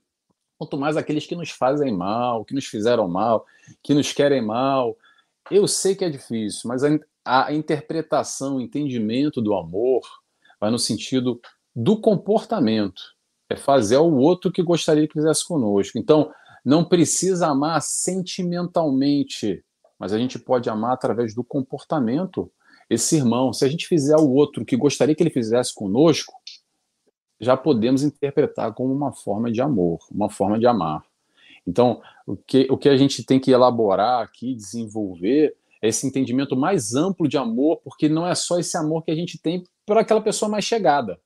quanto 0.57 0.77
mais 0.77 0.97
aqueles 0.97 1.25
que 1.25 1.37
nos 1.37 1.51
fazem 1.51 1.95
mal, 1.95 2.43
que 2.43 2.53
nos 2.53 2.65
fizeram 2.65 3.07
mal, 3.07 3.45
que 3.81 3.93
nos 3.93 4.11
querem 4.11 4.41
mal. 4.41 4.97
Eu 5.49 5.69
sei 5.69 5.95
que 5.95 6.03
é 6.03 6.09
difícil, 6.09 6.67
mas 6.67 6.83
a, 6.83 7.45
a 7.45 7.53
interpretação, 7.53 8.57
o 8.57 8.61
entendimento 8.61 9.41
do 9.41 9.53
amor 9.53 10.01
vai 10.59 10.69
no 10.69 10.77
sentido 10.77 11.39
do 11.73 12.01
comportamento. 12.01 13.01
É 13.49 13.55
fazer 13.55 13.95
ao 13.95 14.13
outro 14.13 14.51
que 14.51 14.61
gostaria 14.61 15.07
que 15.07 15.13
fizesse 15.13 15.47
conosco. 15.47 15.97
Então, 15.97 16.29
não 16.65 16.83
precisa 16.83 17.47
amar 17.47 17.81
sentimentalmente, 17.81 19.63
mas 19.99 20.13
a 20.13 20.17
gente 20.17 20.39
pode 20.39 20.69
amar 20.69 20.93
através 20.93 21.35
do 21.35 21.43
comportamento 21.43 22.49
esse 22.89 23.17
irmão. 23.17 23.51
Se 23.51 23.65
a 23.65 23.67
gente 23.67 23.87
fizer 23.87 24.15
ao 24.15 24.27
outro 24.27 24.65
que 24.65 24.77
gostaria 24.77 25.13
que 25.13 25.21
ele 25.21 25.29
fizesse 25.29 25.75
conosco, 25.75 26.33
já 27.39 27.55
podemos 27.55 28.01
interpretar 28.03 28.73
como 28.73 28.93
uma 28.93 29.11
forma 29.11 29.51
de 29.51 29.61
amor, 29.61 29.99
uma 30.11 30.29
forma 30.29 30.57
de 30.57 30.65
amar. 30.65 31.03
Então, 31.67 32.01
o 32.25 32.35
que, 32.35 32.67
o 32.69 32.77
que 32.77 32.89
a 32.89 32.97
gente 32.97 33.23
tem 33.23 33.39
que 33.39 33.51
elaborar 33.51 34.23
aqui, 34.23 34.55
desenvolver, 34.55 35.55
é 35.81 35.87
esse 35.87 36.05
entendimento 36.07 36.55
mais 36.55 36.95
amplo 36.95 37.27
de 37.27 37.37
amor, 37.37 37.79
porque 37.83 38.09
não 38.09 38.27
é 38.27 38.35
só 38.35 38.59
esse 38.59 38.75
amor 38.75 39.03
que 39.03 39.11
a 39.11 39.15
gente 39.15 39.37
tem 39.37 39.63
por 39.85 39.97
aquela 39.97 40.21
pessoa 40.21 40.49
mais 40.49 40.65
chegada, 40.65 41.19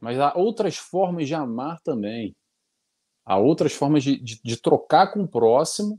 mas 0.00 0.18
há 0.18 0.32
outras 0.36 0.76
formas 0.76 1.26
de 1.26 1.34
amar 1.34 1.80
também. 1.82 2.34
Há 3.24 3.38
outras 3.38 3.72
formas 3.72 4.02
de, 4.02 4.18
de, 4.18 4.40
de 4.42 4.56
trocar 4.56 5.12
com 5.12 5.22
o 5.22 5.28
próximo, 5.28 5.98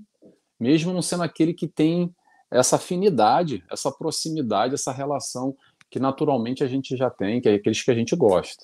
mesmo 0.64 0.94
não 0.94 1.02
sendo 1.02 1.24
aquele 1.24 1.54
que 1.54 1.68
tem 1.68 2.10
essa 2.50 2.78
afinidade, 2.78 3.62
essa 3.70 3.92
proximidade, 3.92 4.76
essa 4.76 4.94
relação 4.94 5.54
que 5.92 6.00
naturalmente 6.00 6.64
a 6.64 6.68
gente 6.68 6.96
já 6.96 7.10
tem, 7.10 7.42
que 7.42 7.50
é 7.50 7.56
aqueles 7.56 7.84
que 7.84 7.92
a 7.92 7.94
gente 7.94 8.16
gosta. 8.16 8.64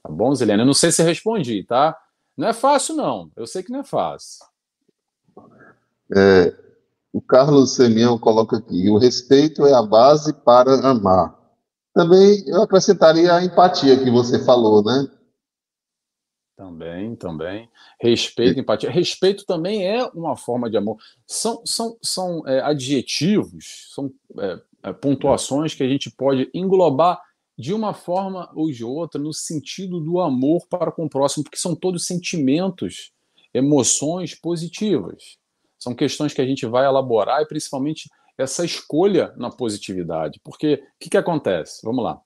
Tá 0.00 0.12
bom, 0.12 0.32
Zilene? 0.32 0.62
Eu 0.62 0.66
não 0.66 0.74
sei 0.74 0.92
se 0.92 1.02
respondi, 1.02 1.64
tá? 1.64 1.98
Não 2.36 2.46
é 2.46 2.52
fácil, 2.52 2.94
não. 2.94 3.32
Eu 3.36 3.48
sei 3.48 3.64
que 3.64 3.72
não 3.72 3.80
é 3.80 3.84
fácil. 3.84 4.46
É, 6.14 6.54
o 7.12 7.20
Carlos 7.20 7.74
Semião 7.74 8.16
coloca 8.16 8.58
aqui: 8.58 8.88
o 8.88 8.96
respeito 8.96 9.66
é 9.66 9.74
a 9.74 9.82
base 9.82 10.32
para 10.32 10.88
amar. 10.88 11.36
Também 11.92 12.44
eu 12.46 12.62
acrescentaria 12.62 13.34
a 13.34 13.44
empatia 13.44 13.98
que 13.98 14.10
você 14.10 14.44
falou, 14.44 14.84
né? 14.84 15.08
Também, 16.58 17.14
também. 17.14 17.70
Respeito, 18.00 18.58
empatia. 18.58 18.90
Respeito 18.90 19.46
também 19.46 19.86
é 19.86 20.04
uma 20.06 20.36
forma 20.36 20.68
de 20.68 20.76
amor. 20.76 20.96
São, 21.24 21.62
são, 21.64 21.96
são 22.02 22.42
é, 22.48 22.60
adjetivos, 22.60 23.92
são 23.94 24.12
é, 24.40 24.60
é, 24.82 24.92
pontuações 24.92 25.72
que 25.72 25.84
a 25.84 25.88
gente 25.88 26.10
pode 26.10 26.50
englobar 26.52 27.22
de 27.56 27.72
uma 27.72 27.94
forma 27.94 28.50
ou 28.56 28.72
de 28.72 28.84
outra 28.84 29.20
no 29.20 29.32
sentido 29.32 30.00
do 30.00 30.18
amor 30.18 30.66
para 30.68 30.90
com 30.90 31.04
o 31.04 31.08
próximo, 31.08 31.44
porque 31.44 31.56
são 31.56 31.76
todos 31.76 32.06
sentimentos, 32.06 33.12
emoções 33.54 34.34
positivas. 34.34 35.36
São 35.78 35.94
questões 35.94 36.34
que 36.34 36.40
a 36.40 36.46
gente 36.46 36.66
vai 36.66 36.86
elaborar 36.86 37.40
e 37.40 37.46
principalmente 37.46 38.10
essa 38.36 38.64
escolha 38.64 39.32
na 39.36 39.48
positividade. 39.48 40.40
Porque 40.42 40.74
o 40.74 40.98
que, 40.98 41.10
que 41.10 41.16
acontece? 41.16 41.82
Vamos 41.84 42.02
lá. 42.02 42.20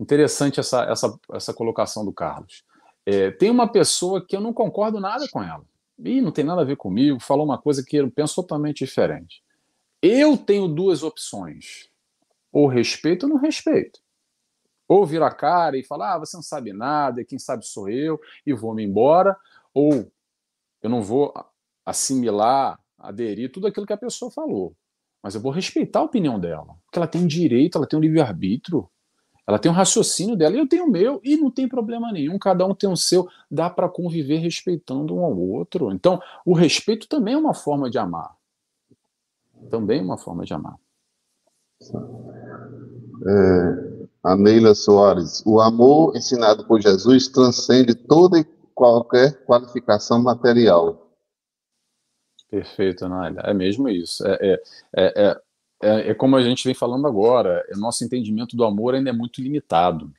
Interessante 0.00 0.58
essa, 0.58 0.82
essa, 0.82 1.16
essa 1.32 1.54
colocação 1.54 2.04
do 2.04 2.12
Carlos. 2.12 2.66
É, 3.10 3.30
tem 3.30 3.48
uma 3.48 3.66
pessoa 3.66 4.24
que 4.24 4.36
eu 4.36 4.40
não 4.40 4.52
concordo 4.52 5.00
nada 5.00 5.26
com 5.30 5.42
ela. 5.42 5.64
E 5.98 6.20
não 6.20 6.30
tem 6.30 6.44
nada 6.44 6.60
a 6.60 6.64
ver 6.64 6.76
comigo, 6.76 7.18
falou 7.18 7.44
uma 7.44 7.56
coisa 7.56 7.82
que 7.82 7.96
eu 7.96 8.10
penso 8.10 8.34
totalmente 8.34 8.84
diferente. 8.84 9.42
Eu 10.02 10.36
tenho 10.36 10.68
duas 10.68 11.02
opções. 11.02 11.88
Ou 12.52 12.66
respeito 12.66 13.24
ou 13.24 13.30
não 13.30 13.38
respeito 13.38 14.00
ou 14.88 15.04
vira 15.04 15.26
a 15.26 15.34
cara 15.34 15.76
e 15.76 15.84
fala: 15.84 16.14
ah, 16.14 16.18
você 16.18 16.36
não 16.36 16.42
sabe 16.42 16.72
nada, 16.72 17.22
quem 17.22 17.38
sabe 17.38 17.66
sou 17.66 17.88
eu, 17.90 18.18
e 18.44 18.52
vou-me 18.54 18.82
embora, 18.82 19.36
ou 19.74 20.10
eu 20.82 20.88
não 20.88 21.02
vou 21.02 21.32
assimilar, 21.84 22.80
aderir 22.96 23.52
tudo 23.52 23.66
aquilo 23.66 23.86
que 23.86 23.92
a 23.92 23.98
pessoa 23.98 24.30
falou, 24.30 24.74
mas 25.22 25.34
eu 25.34 25.40
vou 25.40 25.52
respeitar 25.52 26.00
a 26.00 26.04
opinião 26.04 26.40
dela, 26.40 26.74
porque 26.86 26.98
ela 26.98 27.06
tem 27.06 27.26
direito, 27.26 27.76
ela 27.76 27.86
tem 27.86 27.98
um 27.98 28.02
livre-arbítrio, 28.02 28.88
ela 29.48 29.58
tem 29.58 29.72
um 29.72 29.74
raciocínio 29.74 30.36
dela, 30.36 30.54
e 30.54 30.58
eu 30.58 30.68
tenho 30.68 30.84
o 30.84 30.90
meu, 30.90 31.22
e 31.24 31.34
não 31.34 31.50
tem 31.50 31.66
problema 31.66 32.12
nenhum, 32.12 32.38
cada 32.38 32.66
um 32.66 32.74
tem 32.74 32.90
o 32.90 32.96
seu, 32.98 33.26
dá 33.50 33.70
para 33.70 33.88
conviver 33.88 34.36
respeitando 34.36 35.16
um 35.16 35.24
ao 35.24 35.34
outro. 35.34 35.90
Então, 35.90 36.20
o 36.44 36.52
respeito 36.52 37.08
também 37.08 37.32
é 37.32 37.38
uma 37.38 37.54
forma 37.54 37.88
de 37.88 37.96
amar. 37.96 38.36
Também 39.70 40.00
é 40.00 40.02
uma 40.02 40.18
forma 40.18 40.44
de 40.44 40.52
amar. 40.52 40.76
É, 43.26 44.06
a 44.22 44.36
Neila 44.36 44.74
Soares, 44.74 45.42
o 45.46 45.62
amor 45.62 46.14
ensinado 46.14 46.66
por 46.66 46.82
Jesus 46.82 47.28
transcende 47.28 47.94
toda 47.94 48.38
e 48.38 48.44
qualquer 48.74 49.46
qualificação 49.46 50.22
material. 50.22 51.10
Perfeito, 52.50 53.08
Nália. 53.08 53.40
É 53.44 53.54
mesmo 53.54 53.88
isso. 53.88 54.26
É, 54.26 54.60
é, 54.94 55.26
é, 55.26 55.40
é, 55.80 56.10
é 56.10 56.14
como 56.14 56.36
a 56.36 56.42
gente 56.42 56.64
vem 56.64 56.74
falando 56.74 57.06
agora. 57.06 57.64
O 57.74 57.78
nosso 57.78 58.04
entendimento 58.04 58.56
do 58.56 58.64
amor 58.64 58.94
ainda 58.94 59.10
é 59.10 59.12
muito 59.12 59.40
limitado. 59.40 60.12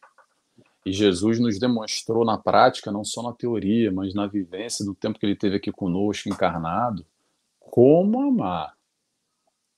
E 0.85 0.91
Jesus 0.91 1.39
nos 1.39 1.59
demonstrou 1.59 2.25
na 2.25 2.37
prática, 2.37 2.91
não 2.91 3.03
só 3.03 3.21
na 3.21 3.33
teoria, 3.33 3.91
mas 3.91 4.13
na 4.13 4.25
vivência 4.25 4.85
do 4.85 4.95
tempo 4.95 5.19
que 5.19 5.25
ele 5.25 5.35
teve 5.35 5.57
aqui 5.57 5.71
conosco, 5.71 6.29
encarnado, 6.29 7.05
como 7.59 8.21
amar. 8.21 8.73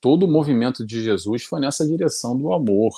Todo 0.00 0.24
o 0.24 0.28
movimento 0.28 0.86
de 0.86 1.02
Jesus 1.02 1.44
foi 1.44 1.60
nessa 1.60 1.86
direção 1.86 2.36
do 2.36 2.52
amor 2.52 2.92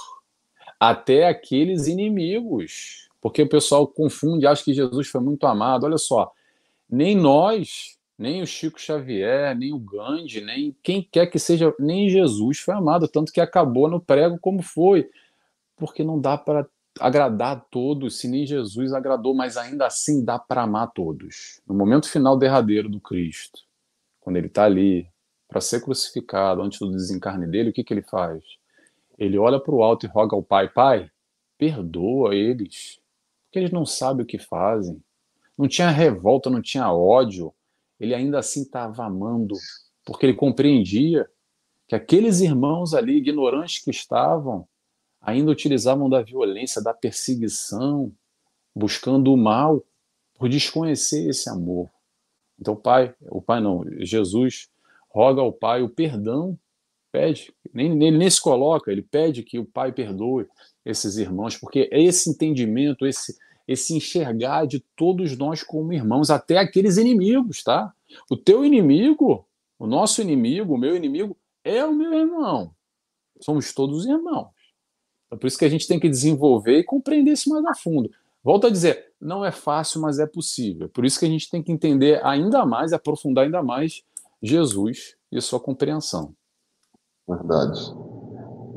até 0.78 1.28
aqueles 1.28 1.86
inimigos. 1.86 3.08
Porque 3.20 3.42
o 3.42 3.48
pessoal 3.48 3.86
confunde, 3.86 4.46
acha 4.46 4.62
que 4.62 4.74
Jesus 4.74 5.08
foi 5.08 5.20
muito 5.20 5.46
amado. 5.46 5.84
Olha 5.84 5.98
só, 5.98 6.30
nem 6.88 7.16
nós, 7.16 7.98
nem 8.18 8.42
o 8.42 8.46
Chico 8.46 8.80
Xavier, 8.80 9.56
nem 9.56 9.72
o 9.72 9.78
Gandhi, 9.78 10.40
nem 10.40 10.76
quem 10.82 11.02
quer 11.02 11.26
que 11.26 11.38
seja, 11.38 11.74
nem 11.78 12.08
Jesus 12.08 12.58
foi 12.60 12.74
amado, 12.74 13.08
tanto 13.08 13.32
que 13.32 13.40
acabou 13.40 13.88
no 13.88 14.00
prego 14.00 14.38
como 14.38 14.62
foi. 14.62 15.10
Porque 15.76 16.04
não 16.04 16.20
dá 16.20 16.38
para 16.38 16.66
agradar 17.00 17.56
a 17.56 17.60
todos, 17.60 18.18
se 18.18 18.28
nem 18.28 18.46
Jesus 18.46 18.92
agradou, 18.92 19.34
mas 19.34 19.56
ainda 19.56 19.86
assim 19.86 20.24
dá 20.24 20.38
para 20.38 20.62
amar 20.62 20.92
todos. 20.92 21.60
No 21.66 21.74
momento 21.74 22.08
final 22.08 22.38
derradeiro 22.38 22.88
do 22.88 23.00
Cristo, 23.00 23.60
quando 24.20 24.36
ele 24.36 24.46
está 24.46 24.64
ali 24.64 25.08
para 25.48 25.60
ser 25.60 25.82
crucificado, 25.82 26.62
antes 26.62 26.78
do 26.78 26.90
desencarne 26.90 27.46
dele, 27.46 27.70
o 27.70 27.72
que, 27.72 27.84
que 27.84 27.92
ele 27.92 28.02
faz? 28.02 28.42
Ele 29.18 29.38
olha 29.38 29.60
para 29.60 29.74
o 29.74 29.82
alto 29.82 30.06
e 30.06 30.08
roga 30.08 30.36
ao 30.36 30.42
pai: 30.42 30.68
Pai, 30.68 31.10
perdoa 31.58 32.34
eles, 32.34 33.00
porque 33.44 33.58
eles 33.58 33.70
não 33.70 33.84
sabem 33.84 34.24
o 34.24 34.26
que 34.26 34.38
fazem. 34.38 35.02
Não 35.56 35.68
tinha 35.68 35.90
revolta, 35.90 36.50
não 36.50 36.60
tinha 36.60 36.92
ódio. 36.92 37.52
Ele 37.98 38.14
ainda 38.14 38.38
assim 38.38 38.62
estava 38.62 39.04
amando, 39.04 39.54
porque 40.04 40.26
ele 40.26 40.34
compreendia 40.34 41.28
que 41.86 41.94
aqueles 41.94 42.40
irmãos 42.40 42.94
ali, 42.94 43.16
ignorantes 43.16 43.82
que 43.82 43.90
estavam, 43.90 44.66
ainda 45.20 45.50
utilizavam 45.50 46.08
da 46.08 46.22
violência, 46.22 46.82
da 46.82 46.92
perseguição, 46.92 48.12
buscando 48.74 49.32
o 49.32 49.36
mal, 49.36 49.82
por 50.34 50.48
desconhecer 50.48 51.28
esse 51.28 51.48
amor. 51.48 51.88
Então, 52.60 52.74
o 52.74 52.76
pai, 52.76 53.14
o 53.22 53.40
pai 53.40 53.60
não, 53.60 53.84
Jesus 54.00 54.68
roga 55.08 55.40
ao 55.40 55.52
pai 55.52 55.82
o 55.82 55.88
perdão, 55.88 56.58
pede, 57.12 57.54
nem, 57.72 57.92
ele 57.92 58.18
nem 58.18 58.28
se 58.28 58.40
coloca, 58.40 58.90
ele 58.90 59.02
pede 59.02 59.42
que 59.42 59.58
o 59.58 59.64
pai 59.64 59.92
perdoe 59.92 60.46
esses 60.84 61.16
irmãos, 61.16 61.56
porque 61.56 61.88
é 61.92 62.02
esse 62.02 62.30
entendimento, 62.30 63.06
esse, 63.06 63.36
esse 63.66 63.94
enxergar 63.94 64.66
de 64.66 64.80
todos 64.96 65.36
nós 65.36 65.62
como 65.62 65.92
irmãos, 65.92 66.30
até 66.30 66.58
aqueles 66.58 66.96
inimigos, 66.96 67.62
tá? 67.62 67.92
O 68.30 68.36
teu 68.36 68.64
inimigo, 68.64 69.46
o 69.78 69.86
nosso 69.86 70.20
inimigo, 70.20 70.74
o 70.74 70.78
meu 70.78 70.96
inimigo, 70.96 71.36
é 71.64 71.84
o 71.84 71.94
meu 71.94 72.12
irmão. 72.12 72.74
Somos 73.40 73.72
todos 73.72 74.04
irmãos. 74.06 74.48
É 75.32 75.36
por 75.36 75.46
isso 75.46 75.58
que 75.58 75.64
a 75.64 75.68
gente 75.68 75.88
tem 75.88 75.98
que 75.98 76.08
desenvolver 76.08 76.78
e 76.78 76.84
compreender 76.84 77.32
isso 77.32 77.50
mais 77.50 77.64
a 77.64 77.74
fundo. 77.74 78.10
Volto 78.42 78.66
a 78.66 78.70
dizer, 78.70 79.12
não 79.20 79.44
é 79.44 79.50
fácil, 79.50 80.00
mas 80.02 80.18
é 80.18 80.26
possível. 80.26 80.88
Por 80.90 81.04
isso 81.04 81.18
que 81.18 81.24
a 81.24 81.28
gente 81.28 81.50
tem 81.50 81.62
que 81.62 81.72
entender 81.72 82.24
ainda 82.24 82.66
mais, 82.66 82.92
aprofundar 82.92 83.44
ainda 83.44 83.62
mais 83.62 84.02
Jesus 84.42 85.16
e 85.32 85.40
sua 85.40 85.58
compreensão. 85.58 86.34
Verdade. 87.26 87.80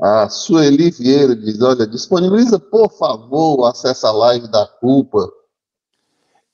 A 0.00 0.28
Sueli 0.28 0.90
Vieira 0.90 1.34
diz: 1.34 1.60
olha, 1.60 1.86
disponibiliza, 1.86 2.58
por 2.58 2.90
favor, 2.90 3.60
o 3.60 3.64
acesso 3.64 4.06
à 4.06 4.12
live 4.12 4.48
da 4.48 4.66
culpa. 4.66 5.28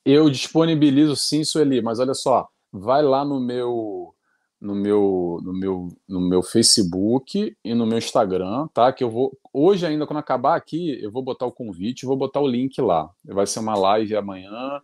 Eu 0.05 0.30
disponibilizo 0.30 1.16
sim, 1.16 1.45
Sueli, 1.45 1.82
mas 1.82 1.99
olha 1.99 2.14
só, 2.14 2.49
vai 2.72 3.03
lá 3.03 3.24
no 3.24 3.40
meu 3.40 4.14
no 4.61 4.74
meu 4.74 5.40
no 5.42 5.53
meu 5.53 5.88
no 6.09 6.20
meu 6.20 6.42
Facebook 6.42 7.55
e 7.62 7.74
no 7.74 7.86
meu 7.86 7.99
Instagram, 7.99 8.66
tá? 8.72 8.92
Que 8.92 9.05
eu 9.05 9.11
vou 9.11 9.38
hoje 9.53 9.84
ainda 9.84 10.07
quando 10.07 10.18
acabar 10.18 10.57
aqui, 10.57 11.03
eu 11.03 11.11
vou 11.11 11.22
botar 11.22 11.47
o 11.47 11.53
convite, 11.53 12.07
vou 12.07 12.16
botar 12.16 12.40
o 12.40 12.49
link 12.49 12.80
lá. 12.80 13.11
Vai 13.24 13.47
ser 13.47 13.61
uma 13.61 13.76
live 13.76 14.16
amanhã. 14.16 14.80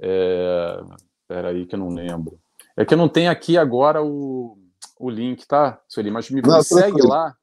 É... 0.00 0.80
Pera 1.26 1.48
aí 1.48 1.66
que 1.66 1.74
eu 1.74 1.78
não 1.78 1.90
lembro. 1.90 2.38
É 2.74 2.86
que 2.86 2.94
eu 2.94 2.98
não 2.98 3.08
tenho 3.08 3.30
aqui 3.30 3.58
agora 3.58 4.02
o, 4.02 4.56
o 4.98 5.10
link, 5.10 5.46
tá, 5.46 5.78
Sueli? 5.86 6.10
Mas 6.10 6.30
me, 6.30 6.40
não, 6.40 6.62
segue 6.62 7.06
lá 7.06 7.36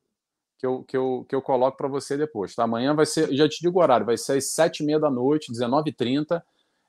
que 0.66 0.68
eu, 0.68 0.84
que 0.84 0.97
eu, 0.97 1.26
que 1.30 1.36
eu 1.36 1.41
coloco 1.41 1.78
para 1.78 1.88
você 1.88 2.18
depois, 2.18 2.55
tá? 2.55 2.63
Amanhã 2.63 2.95
vai 2.95 3.05
ser, 3.05 3.32
já 3.34 3.47
te 3.47 3.59
digo 3.61 3.80
o 3.80 3.82
horário, 3.82 4.05
vai 4.05 4.18
ser 4.18 4.38
às 4.38 4.51
sete 4.51 4.82
e 4.82 4.86
meia 4.86 4.99
da 4.99 5.11
noite, 5.11 5.51
19h30 5.51 6.41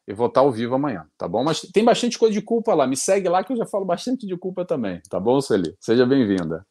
e 0.08 0.14
vou 0.14 0.28
estar 0.28 0.40
ao 0.40 0.50
vivo 0.50 0.74
amanhã, 0.74 1.04
tá 1.18 1.28
bom? 1.28 1.44
Mas 1.44 1.60
tem 1.60 1.84
bastante 1.84 2.18
coisa 2.18 2.32
de 2.32 2.40
culpa 2.40 2.72
lá. 2.74 2.86
Me 2.86 2.96
segue 2.96 3.28
lá 3.28 3.44
que 3.44 3.52
eu 3.52 3.56
já 3.56 3.66
falo 3.66 3.84
bastante 3.84 4.26
de 4.26 4.36
culpa 4.36 4.64
também, 4.64 5.00
tá 5.10 5.20
bom, 5.20 5.40
Sueli? 5.40 5.74
Seja 5.80 6.06
bem-vinda. 6.06 6.64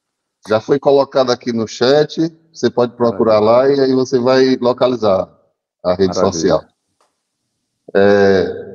Já 0.48 0.60
foi 0.60 0.80
colocado 0.80 1.32
aqui 1.32 1.52
no 1.52 1.68
chat, 1.68 2.32
você 2.52 2.70
pode 2.70 2.96
procurar 2.96 3.40
lá 3.40 3.70
e 3.70 3.80
aí 3.80 3.94
você 3.94 4.20
vai 4.20 4.56
localizar 4.58 5.30
a 5.84 5.94
rede 5.94 6.16
Maravilha. 6.16 6.32
social. 6.32 6.66
É, 7.96 8.66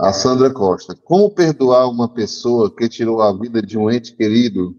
a 0.00 0.12
Sandra 0.12 0.52
Costa. 0.52 0.96
Como 1.04 1.30
perdoar 1.30 1.88
uma 1.88 2.08
pessoa 2.08 2.74
que 2.74 2.88
tirou 2.88 3.20
a 3.22 3.32
vida 3.32 3.60
de 3.60 3.76
um 3.76 3.90
ente 3.90 4.14
querido? 4.14 4.76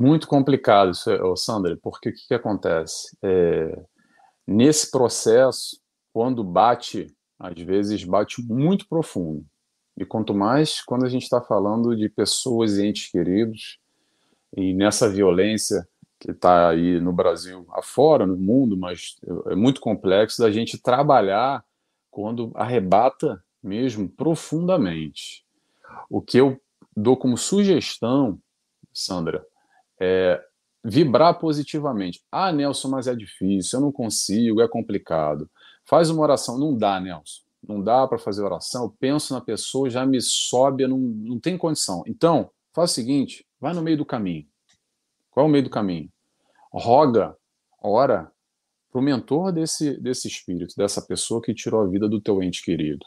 Muito 0.00 0.28
complicado, 0.28 0.92
Sandra, 1.36 1.76
porque 1.82 2.10
o 2.10 2.12
que, 2.12 2.28
que 2.28 2.34
acontece? 2.34 3.16
É, 3.20 3.82
nesse 4.46 4.92
processo, 4.92 5.76
quando 6.12 6.44
bate, 6.44 7.12
às 7.36 7.60
vezes 7.60 8.04
bate 8.04 8.40
muito 8.40 8.88
profundo. 8.88 9.44
E 9.96 10.04
quanto 10.04 10.32
mais 10.32 10.80
quando 10.82 11.04
a 11.04 11.08
gente 11.08 11.24
está 11.24 11.40
falando 11.40 11.96
de 11.96 12.08
pessoas 12.08 12.78
e 12.78 12.86
entes 12.86 13.10
queridos, 13.10 13.80
e 14.56 14.72
nessa 14.72 15.10
violência 15.10 15.84
que 16.20 16.30
está 16.30 16.68
aí 16.70 17.00
no 17.00 17.12
Brasil 17.12 17.66
afora, 17.72 18.24
no 18.24 18.36
mundo, 18.36 18.76
mas 18.76 19.16
é 19.46 19.56
muito 19.56 19.80
complexo 19.80 20.40
da 20.40 20.48
gente 20.48 20.80
trabalhar 20.80 21.64
quando 22.08 22.52
arrebata 22.54 23.42
mesmo 23.60 24.08
profundamente. 24.08 25.44
O 26.08 26.22
que 26.22 26.38
eu 26.38 26.56
dou 26.96 27.16
como 27.16 27.36
sugestão, 27.36 28.38
Sandra, 28.94 29.44
é 30.00 30.42
vibrar 30.84 31.38
positivamente. 31.38 32.22
Ah, 32.30 32.52
Nelson, 32.52 32.88
mas 32.88 33.06
é 33.06 33.14
difícil, 33.14 33.78
eu 33.78 33.84
não 33.84 33.92
consigo, 33.92 34.60
é 34.60 34.68
complicado. 34.68 35.48
Faz 35.84 36.10
uma 36.10 36.22
oração. 36.22 36.58
Não 36.58 36.76
dá, 36.76 37.00
Nelson. 37.00 37.42
Não 37.66 37.82
dá 37.82 38.06
para 38.06 38.18
fazer 38.18 38.42
oração. 38.42 38.84
Eu 38.84 38.96
penso 39.00 39.34
na 39.34 39.40
pessoa, 39.40 39.90
já 39.90 40.06
me 40.06 40.20
sobe, 40.20 40.86
não, 40.86 40.98
não 40.98 41.40
tem 41.40 41.58
condição. 41.58 42.02
Então, 42.06 42.50
faz 42.72 42.92
o 42.92 42.94
seguinte: 42.94 43.46
vai 43.60 43.74
no 43.74 43.82
meio 43.82 43.96
do 43.96 44.04
caminho. 44.04 44.46
Qual 45.30 45.46
é 45.46 45.48
o 45.48 45.52
meio 45.52 45.64
do 45.64 45.70
caminho? 45.70 46.10
Roga, 46.72 47.36
ora 47.82 48.30
para 48.90 49.00
o 49.00 49.02
mentor 49.02 49.52
desse, 49.52 50.00
desse 50.00 50.28
espírito, 50.28 50.74
dessa 50.76 51.02
pessoa 51.02 51.42
que 51.42 51.54
tirou 51.54 51.82
a 51.82 51.86
vida 51.86 52.08
do 52.08 52.20
teu 52.20 52.42
ente 52.42 52.62
querido. 52.62 53.04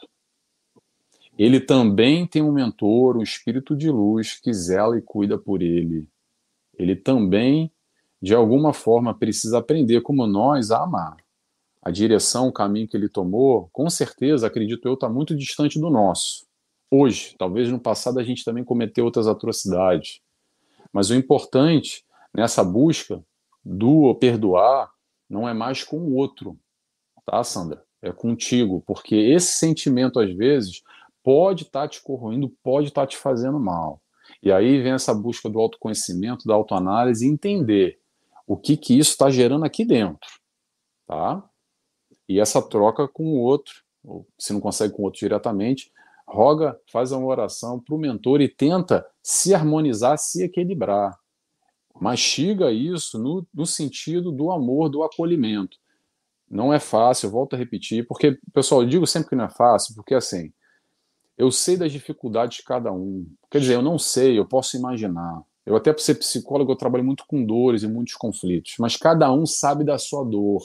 Ele 1.36 1.60
também 1.60 2.26
tem 2.26 2.42
um 2.42 2.52
mentor, 2.52 3.16
um 3.16 3.22
espírito 3.22 3.74
de 3.76 3.90
luz 3.90 4.38
que 4.38 4.52
zela 4.52 4.96
e 4.96 5.02
cuida 5.02 5.38
por 5.38 5.62
ele. 5.62 6.06
Ele 6.78 6.96
também, 6.96 7.70
de 8.20 8.34
alguma 8.34 8.72
forma, 8.72 9.14
precisa 9.14 9.58
aprender, 9.58 10.00
como 10.00 10.26
nós, 10.26 10.70
a 10.70 10.82
amar 10.82 11.16
a 11.82 11.90
direção, 11.90 12.46
o 12.46 12.52
caminho 12.52 12.86
que 12.86 12.96
ele 12.96 13.08
tomou, 13.08 13.68
com 13.72 13.90
certeza, 13.90 14.46
acredito 14.46 14.86
eu, 14.86 14.94
está 14.94 15.08
muito 15.08 15.36
distante 15.36 15.80
do 15.80 15.90
nosso. 15.90 16.46
Hoje, 16.88 17.34
talvez 17.36 17.68
no 17.70 17.80
passado 17.80 18.20
a 18.20 18.22
gente 18.22 18.44
também 18.44 18.62
cometeu 18.62 19.04
outras 19.04 19.26
atrocidades. 19.26 20.20
Mas 20.92 21.10
o 21.10 21.14
importante 21.14 22.04
nessa 22.32 22.62
busca 22.62 23.24
do 23.64 24.14
perdoar 24.14 24.92
não 25.28 25.48
é 25.48 25.52
mais 25.52 25.82
com 25.82 25.98
o 25.98 26.14
outro, 26.14 26.56
tá, 27.26 27.42
Sandra? 27.42 27.82
É 28.00 28.12
contigo, 28.12 28.82
porque 28.86 29.16
esse 29.16 29.54
sentimento, 29.54 30.20
às 30.20 30.32
vezes, 30.32 30.82
pode 31.22 31.64
estar 31.64 31.82
tá 31.82 31.88
te 31.88 32.00
corroendo, 32.00 32.48
pode 32.62 32.88
estar 32.88 33.02
tá 33.02 33.06
te 33.06 33.16
fazendo 33.16 33.58
mal. 33.58 34.00
E 34.42 34.50
aí 34.50 34.82
vem 34.82 34.92
essa 34.92 35.14
busca 35.14 35.48
do 35.48 35.60
autoconhecimento, 35.60 36.46
da 36.46 36.54
autoanálise, 36.54 37.26
entender 37.26 37.98
o 38.46 38.56
que, 38.56 38.76
que 38.76 38.98
isso 38.98 39.12
está 39.12 39.30
gerando 39.30 39.64
aqui 39.64 39.84
dentro, 39.84 40.28
tá? 41.06 41.48
e 42.32 42.40
essa 42.40 42.62
troca 42.62 43.06
com 43.06 43.24
o 43.24 43.40
outro, 43.40 43.74
ou 44.02 44.26
se 44.38 44.52
não 44.52 44.60
consegue 44.60 44.94
com 44.94 45.02
o 45.02 45.04
outro 45.04 45.20
diretamente, 45.20 45.92
roga, 46.26 46.78
faz 46.90 47.12
uma 47.12 47.26
oração 47.26 47.78
para 47.78 47.94
o 47.94 47.98
mentor 47.98 48.40
e 48.40 48.48
tenta 48.48 49.06
se 49.22 49.54
harmonizar, 49.54 50.18
se 50.18 50.42
equilibrar. 50.42 51.16
Mastiga 52.00 52.72
isso 52.72 53.18
no, 53.18 53.46
no 53.52 53.66
sentido 53.66 54.32
do 54.32 54.50
amor, 54.50 54.88
do 54.88 55.02
acolhimento. 55.02 55.76
Não 56.48 56.72
é 56.72 56.78
fácil, 56.78 57.30
volto 57.30 57.54
a 57.54 57.58
repetir, 57.58 58.06
porque, 58.06 58.38
pessoal, 58.52 58.82
eu 58.82 58.88
digo 58.88 59.06
sempre 59.06 59.30
que 59.30 59.36
não 59.36 59.44
é 59.44 59.50
fácil, 59.50 59.94
porque 59.94 60.14
assim, 60.14 60.52
eu 61.42 61.50
sei 61.50 61.76
das 61.76 61.90
dificuldades 61.90 62.58
de 62.58 62.62
cada 62.62 62.92
um. 62.92 63.26
Quer 63.50 63.58
dizer, 63.58 63.74
eu 63.74 63.82
não 63.82 63.98
sei, 63.98 64.38
eu 64.38 64.46
posso 64.46 64.76
imaginar. 64.76 65.42
Eu 65.66 65.74
até 65.74 65.92
para 65.92 66.00
ser 66.00 66.14
psicólogo 66.14 66.70
eu 66.70 66.76
trabalho 66.76 67.02
muito 67.02 67.26
com 67.26 67.44
dores 67.44 67.82
e 67.82 67.88
muitos 67.88 68.14
conflitos, 68.14 68.76
mas 68.78 68.96
cada 68.96 69.32
um 69.32 69.44
sabe 69.44 69.82
da 69.82 69.98
sua 69.98 70.24
dor. 70.24 70.62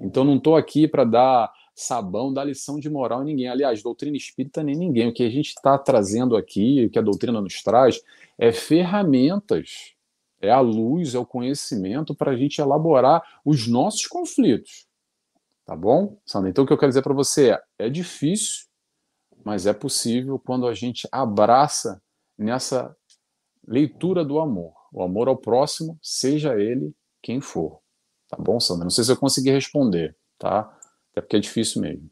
Então 0.00 0.22
não 0.22 0.36
estou 0.36 0.54
aqui 0.54 0.86
para 0.86 1.02
dar 1.02 1.52
sabão, 1.74 2.32
dar 2.32 2.44
lição 2.44 2.78
de 2.78 2.88
moral 2.88 3.22
em 3.22 3.26
ninguém. 3.26 3.48
Aliás, 3.48 3.82
doutrina 3.82 4.16
espírita 4.16 4.62
nem 4.62 4.76
ninguém. 4.76 5.08
O 5.08 5.12
que 5.12 5.24
a 5.24 5.30
gente 5.30 5.48
está 5.48 5.76
trazendo 5.76 6.36
aqui, 6.36 6.84
o 6.84 6.90
que 6.90 6.98
a 6.98 7.02
doutrina 7.02 7.40
nos 7.40 7.60
traz, 7.60 8.00
é 8.38 8.52
ferramentas, 8.52 9.94
é 10.40 10.50
a 10.50 10.60
luz, 10.60 11.16
é 11.16 11.18
o 11.18 11.26
conhecimento 11.26 12.14
para 12.14 12.30
a 12.30 12.36
gente 12.36 12.60
elaborar 12.60 13.20
os 13.44 13.66
nossos 13.66 14.06
conflitos. 14.06 14.86
Tá 15.66 15.74
bom, 15.74 16.18
Sandra? 16.24 16.50
Então 16.50 16.62
o 16.62 16.66
que 16.66 16.72
eu 16.72 16.78
quero 16.78 16.90
dizer 16.90 17.02
para 17.02 17.14
você 17.14 17.50
é: 17.50 17.86
é 17.86 17.88
difícil, 17.88 18.69
mas 19.44 19.66
é 19.66 19.72
possível 19.72 20.38
quando 20.38 20.66
a 20.66 20.74
gente 20.74 21.08
abraça 21.10 22.00
nessa 22.36 22.94
leitura 23.66 24.24
do 24.24 24.38
amor. 24.38 24.72
O 24.92 25.02
amor 25.02 25.28
ao 25.28 25.36
próximo, 25.36 25.98
seja 26.02 26.58
ele 26.58 26.94
quem 27.22 27.40
for. 27.40 27.80
Tá 28.28 28.36
bom, 28.38 28.58
Sandra? 28.58 28.84
Não 28.84 28.90
sei 28.90 29.04
se 29.04 29.12
eu 29.12 29.16
consegui 29.16 29.50
responder, 29.50 30.16
tá? 30.38 30.60
Até 31.12 31.20
porque 31.20 31.36
é 31.36 31.40
difícil 31.40 31.82
mesmo. 31.82 32.10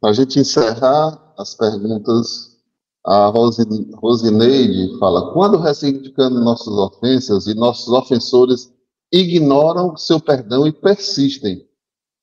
Para 0.00 0.10
a 0.10 0.12
gente 0.12 0.38
encerrar 0.38 1.34
as 1.36 1.54
perguntas, 1.54 2.56
a 3.04 3.26
Rosineide 3.28 4.98
fala: 4.98 5.32
quando 5.32 5.58
ressignificando 5.58 6.40
nossas 6.40 6.74
ofensas 6.74 7.46
e 7.46 7.54
nossos 7.54 7.88
ofensores 7.88 8.72
ignoram 9.12 9.96
seu 9.96 10.20
perdão 10.20 10.66
e 10.66 10.72
persistem? 10.72 11.66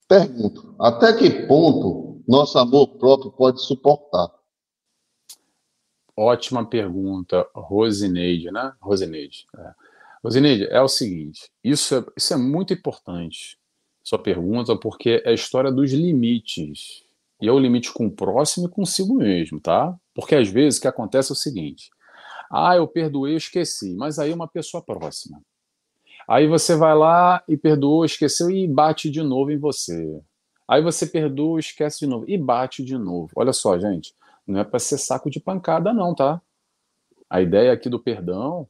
Pergunto: 0.08 0.76
até 0.80 1.14
que 1.14 1.48
ponto 1.48 2.05
nosso 2.28 2.58
amor 2.58 2.88
próprio 2.98 3.32
pode 3.32 3.62
suportar? 3.62 4.32
Ótima 6.18 6.66
pergunta, 6.66 7.48
Rosineide, 7.54 8.52
né? 8.52 8.74
Rosineide. 8.80 9.46
É. 9.58 9.74
Rosineide, 10.24 10.66
é 10.66 10.82
o 10.82 10.88
seguinte, 10.88 11.52
isso 11.64 11.96
é, 11.96 12.06
isso 12.18 12.34
é 12.34 12.38
muito 12.38 12.74
importante, 12.74 13.60
sua 14.04 14.18
pergunta, 14.18 14.76
porque 14.76 15.22
é 15.24 15.30
a 15.30 15.34
história 15.34 15.72
dos 15.72 15.92
limites. 15.92 17.04
E 17.42 17.48
é 17.48 17.52
o 17.52 17.60
limite 17.60 17.92
com 17.92 18.08
o 18.08 18.12
próximo 18.12 18.68
e 18.68 18.72
consigo 18.72 19.14
mesmo, 19.14 19.60
tá? 19.60 19.96
Porque 20.14 20.36
às 20.36 20.48
vezes 20.48 20.80
o 20.80 20.82
que 20.82 20.88
acontece 20.88 21.32
é 21.32 21.34
o 21.34 21.36
seguinte: 21.36 21.92
ah, 22.50 22.76
eu 22.76 22.88
perdoei, 22.88 23.36
esqueci, 23.36 23.94
mas 23.96 24.18
aí 24.18 24.32
é 24.32 24.36
uma 24.36 24.48
pessoa 24.48 24.82
próxima. 24.82 25.42
Aí 26.28 26.48
você 26.48 26.76
vai 26.76 26.96
lá 26.96 27.44
e 27.48 27.56
perdoa, 27.58 28.06
esqueceu 28.06 28.50
e 28.50 28.68
bate 28.68 29.12
de 29.12 29.22
novo 29.22 29.52
em 29.52 29.58
você. 29.58 30.22
Aí 30.68 30.82
você 30.82 31.06
perdoa, 31.06 31.60
esquece 31.60 32.00
de 32.00 32.08
novo 32.08 32.26
e 32.28 32.38
bate 32.38 32.84
de 32.84 32.98
novo. 32.98 33.30
Olha 33.36 33.54
só, 33.54 33.78
gente, 33.78 34.14
não 34.48 34.60
é 34.60 34.64
para 34.64 34.80
ser 34.80 34.98
saco 34.98 35.30
de 35.30 35.40
pancada, 35.40 35.94
não, 35.94 36.14
tá? 36.14 36.42
A 37.30 37.42
ideia 37.42 37.72
aqui 37.72 37.90
do 37.90 38.00
perdão, 38.00 38.68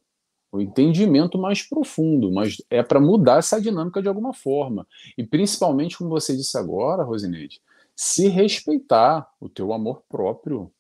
o 0.52 0.62
entendimento 0.62 1.38
mais 1.38 1.62
profundo, 1.62 2.32
mas 2.32 2.58
é 2.70 2.82
para 2.82 3.00
mudar 3.00 3.40
essa 3.40 3.62
dinâmica 3.62 4.02
de 4.02 4.08
alguma 4.08 4.34
forma. 4.34 4.88
E 5.18 5.24
principalmente, 5.24 5.98
como 5.98 6.10
você 6.10 6.36
disse 6.36 6.58
agora, 6.58 7.04
Rosineide, 7.04 7.62
se 7.96 8.28
respeitar 8.28 9.30
o 9.40 9.50
teu 9.50 9.74
amor 9.74 10.04
próprio, 10.10 10.72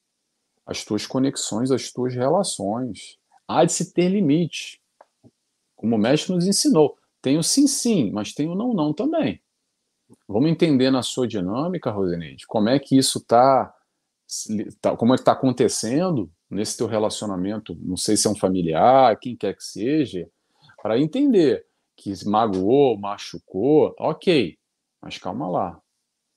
as 0.65 0.83
tuas 0.83 1.05
conexões, 1.05 1.71
as 1.71 1.91
tuas 1.91 2.13
relações. 2.15 3.17
Há 3.47 3.63
de 3.63 3.71
se 3.71 3.93
ter 3.93 4.09
limite. 4.09 4.81
Como 5.75 5.95
o 5.95 5.99
mestre 5.99 6.33
nos 6.33 6.47
ensinou. 6.47 6.97
Tem 7.21 7.37
o 7.37 7.43
sim, 7.43 7.67
sim, 7.67 8.11
mas 8.11 8.33
tem 8.33 8.49
o 8.49 8.55
não, 8.55 8.73
não 8.73 8.93
também. 8.93 9.39
Vamos 10.27 10.49
entender 10.49 10.89
na 10.89 11.03
sua 11.03 11.27
dinâmica, 11.27 11.91
Rosineide, 11.91 12.47
como 12.47 12.69
é 12.69 12.79
que 12.79 12.97
isso 12.97 13.19
está, 13.19 13.73
tá, 14.81 14.95
como 14.95 15.13
é 15.13 15.17
que 15.17 15.21
está 15.21 15.33
acontecendo 15.33 16.31
nesse 16.49 16.77
teu 16.77 16.87
relacionamento, 16.87 17.77
não 17.81 17.97
sei 17.97 18.17
se 18.17 18.27
é 18.27 18.29
um 18.29 18.35
familiar, 18.35 19.17
quem 19.19 19.35
quer 19.35 19.55
que 19.55 19.63
seja, 19.63 20.27
para 20.81 20.99
entender 20.99 21.65
que 21.95 22.11
magoou, 22.25 22.97
machucou, 22.97 23.95
ok, 23.99 24.57
mas 25.01 25.17
calma 25.17 25.47
lá, 25.47 25.81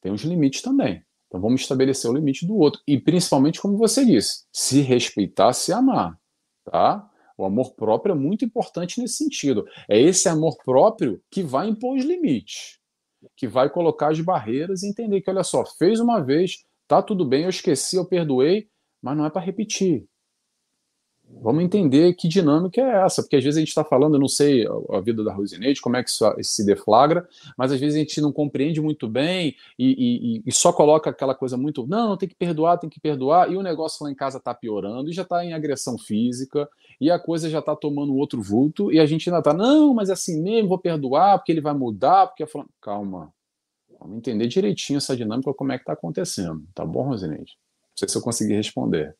tem 0.00 0.12
os 0.12 0.22
limites 0.22 0.62
também. 0.62 1.02
Então 1.26 1.40
vamos 1.40 1.60
estabelecer 1.60 2.10
o 2.10 2.14
limite 2.14 2.46
do 2.46 2.56
outro. 2.56 2.80
E 2.86 2.98
principalmente, 2.98 3.60
como 3.60 3.76
você 3.76 4.04
disse, 4.04 4.46
se 4.52 4.80
respeitar, 4.80 5.52
se 5.52 5.72
amar. 5.72 6.18
Tá? 6.64 7.08
O 7.36 7.44
amor 7.44 7.74
próprio 7.74 8.12
é 8.12 8.18
muito 8.18 8.44
importante 8.44 9.00
nesse 9.00 9.16
sentido. 9.16 9.66
É 9.88 10.00
esse 10.00 10.28
amor 10.28 10.56
próprio 10.64 11.22
que 11.30 11.42
vai 11.42 11.68
impor 11.68 11.96
os 11.96 12.04
limites, 12.04 12.78
que 13.36 13.46
vai 13.46 13.68
colocar 13.70 14.10
as 14.10 14.20
barreiras 14.20 14.82
e 14.82 14.88
entender 14.88 15.20
que, 15.20 15.30
olha 15.30 15.42
só, 15.42 15.64
fez 15.64 16.00
uma 16.00 16.20
vez, 16.20 16.64
tá 16.86 17.02
tudo 17.02 17.24
bem, 17.24 17.44
eu 17.44 17.50
esqueci, 17.50 17.96
eu 17.96 18.06
perdoei, 18.06 18.68
mas 19.02 19.16
não 19.16 19.26
é 19.26 19.30
para 19.30 19.42
repetir. 19.42 20.06
Vamos 21.30 21.62
entender 21.62 22.14
que 22.14 22.26
dinâmica 22.26 22.80
é 22.80 23.04
essa, 23.04 23.22
porque 23.22 23.36
às 23.36 23.44
vezes 23.44 23.58
a 23.58 23.60
gente 23.60 23.68
está 23.68 23.84
falando, 23.84 24.14
eu 24.14 24.20
não 24.20 24.28
sei 24.28 24.66
a 24.90 25.00
vida 25.00 25.22
da 25.22 25.32
Rosineide, 25.32 25.80
como 25.80 25.96
é 25.96 26.02
que 26.02 26.10
isso 26.10 26.24
se 26.42 26.64
deflagra, 26.64 27.28
mas 27.56 27.70
às 27.70 27.78
vezes 27.78 27.96
a 27.96 27.98
gente 27.98 28.20
não 28.20 28.32
compreende 28.32 28.80
muito 28.80 29.06
bem 29.06 29.54
e, 29.78 30.42
e, 30.42 30.42
e 30.44 30.52
só 30.52 30.72
coloca 30.72 31.10
aquela 31.10 31.34
coisa 31.34 31.56
muito, 31.56 31.86
não, 31.86 32.16
tem 32.16 32.28
que 32.28 32.34
perdoar, 32.34 32.78
tem 32.78 32.90
que 32.90 32.98
perdoar, 32.98 33.52
e 33.52 33.56
o 33.56 33.62
negócio 33.62 34.04
lá 34.04 34.10
em 34.10 34.14
casa 34.14 34.38
está 34.38 34.52
piorando, 34.52 35.10
e 35.10 35.12
já 35.12 35.22
está 35.22 35.44
em 35.44 35.52
agressão 35.52 35.96
física, 35.96 36.68
e 37.00 37.10
a 37.10 37.18
coisa 37.18 37.48
já 37.48 37.60
está 37.60 37.76
tomando 37.76 38.16
outro 38.16 38.42
vulto, 38.42 38.90
e 38.92 38.98
a 38.98 39.06
gente 39.06 39.28
ainda 39.28 39.38
está, 39.38 39.54
não, 39.54 39.94
mas 39.94 40.08
é 40.08 40.14
assim 40.14 40.42
mesmo, 40.42 40.68
vou 40.68 40.78
perdoar, 40.78 41.38
porque 41.38 41.52
ele 41.52 41.60
vai 41.60 41.74
mudar, 41.74 42.26
porque... 42.26 42.44
Calma, 42.80 43.32
vamos 44.00 44.16
entender 44.16 44.48
direitinho 44.48 44.96
essa 44.96 45.16
dinâmica, 45.16 45.54
como 45.54 45.72
é 45.72 45.76
que 45.76 45.82
está 45.82 45.92
acontecendo, 45.92 46.64
tá 46.74 46.84
bom, 46.84 47.02
Rosineide? 47.02 47.56
Não 47.82 47.96
sei 47.96 48.08
se 48.08 48.16
eu 48.16 48.22
consegui 48.22 48.54
responder. 48.54 49.14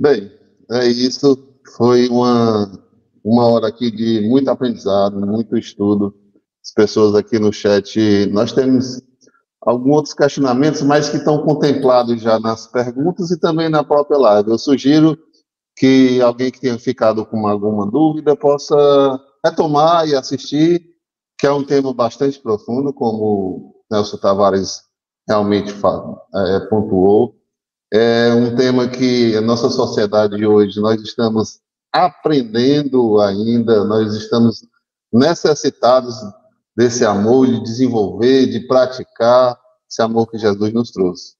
Bem, 0.00 0.32
é 0.70 0.86
isso. 0.86 1.46
Foi 1.76 2.08
uma, 2.08 2.72
uma 3.22 3.46
hora 3.46 3.68
aqui 3.68 3.90
de 3.90 4.26
muito 4.26 4.48
aprendizado, 4.48 5.20
muito 5.20 5.58
estudo. 5.58 6.14
As 6.64 6.72
pessoas 6.72 7.14
aqui 7.14 7.38
no 7.38 7.52
chat, 7.52 8.24
nós 8.32 8.50
temos 8.50 9.02
alguns 9.60 9.96
outros 9.96 10.14
questionamentos, 10.14 10.80
mas 10.80 11.10
que 11.10 11.18
estão 11.18 11.44
contemplados 11.44 12.18
já 12.22 12.40
nas 12.40 12.66
perguntas 12.66 13.30
e 13.30 13.38
também 13.38 13.68
na 13.68 13.84
própria 13.84 14.16
live. 14.16 14.50
Eu 14.50 14.58
sugiro 14.58 15.18
que 15.76 16.18
alguém 16.22 16.50
que 16.50 16.60
tenha 16.62 16.78
ficado 16.78 17.26
com 17.26 17.46
alguma 17.46 17.84
dúvida 17.84 18.34
possa 18.34 19.20
retomar 19.44 20.08
e 20.08 20.14
assistir, 20.14 20.82
que 21.38 21.46
é 21.46 21.52
um 21.52 21.62
tema 21.62 21.92
bastante 21.92 22.40
profundo, 22.40 22.90
como 22.94 23.74
Nelson 23.92 24.16
Tavares 24.16 24.80
realmente 25.28 25.74
é, 25.74 26.60
pontuou 26.70 27.39
é 27.92 28.32
um 28.32 28.54
tema 28.54 28.88
que 28.88 29.36
a 29.36 29.40
nossa 29.40 29.68
sociedade 29.68 30.46
hoje 30.46 30.80
nós 30.80 31.00
estamos 31.02 31.60
aprendendo 31.92 33.20
ainda, 33.20 33.84
nós 33.84 34.14
estamos 34.14 34.64
necessitados 35.12 36.14
desse 36.76 37.04
amor, 37.04 37.46
de 37.46 37.62
desenvolver, 37.62 38.46
de 38.46 38.60
praticar 38.60 39.58
esse 39.88 40.00
amor 40.00 40.30
que 40.30 40.38
Jesus 40.38 40.72
nos 40.72 40.92
trouxe. 40.92 41.34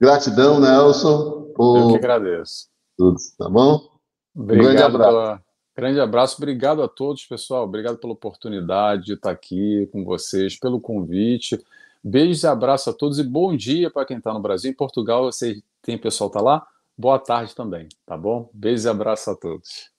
Gratidão, 0.00 0.60
Nelson. 0.60 1.52
Por... 1.54 1.78
Eu 1.78 1.88
que 1.90 1.96
agradeço. 1.96 2.68
Tudo, 2.96 3.16
tá 3.36 3.48
bom? 3.48 3.90
Obrigado 4.34 4.64
um 4.64 4.68
grande 4.68 4.82
abraço. 4.82 5.10
Pela... 5.10 5.42
Grande 5.76 6.00
abraço, 6.00 6.36
obrigado 6.38 6.82
a 6.82 6.88
todos, 6.88 7.24
pessoal. 7.24 7.64
Obrigado 7.64 7.98
pela 7.98 8.12
oportunidade 8.12 9.04
de 9.04 9.12
estar 9.14 9.30
aqui 9.30 9.88
com 9.92 10.04
vocês, 10.04 10.58
pelo 10.58 10.80
convite. 10.80 11.64
Beijos 12.02 12.42
e 12.42 12.46
abraços 12.46 12.88
a 12.88 12.92
todos 12.92 13.18
e 13.18 13.24
bom 13.24 13.56
dia 13.56 13.90
para 13.90 14.04
quem 14.04 14.18
está 14.18 14.32
no 14.32 14.40
Brasil. 14.40 14.70
Em 14.70 14.74
Portugal, 14.74 15.24
você 15.24 15.62
tem 15.82 15.98
pessoal 15.98 16.30
tá 16.30 16.40
lá? 16.40 16.66
Boa 16.96 17.18
tarde 17.18 17.54
também, 17.54 17.88
tá 18.04 18.16
bom? 18.16 18.50
Beijos 18.52 18.84
e 18.84 18.88
abraços 18.88 19.28
a 19.28 19.36
todos. 19.36 19.90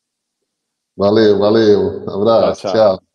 Valeu, 0.98 1.40
valeu. 1.40 2.10
Abraço, 2.10 2.62
tchau. 2.62 2.74
tchau. 2.74 3.09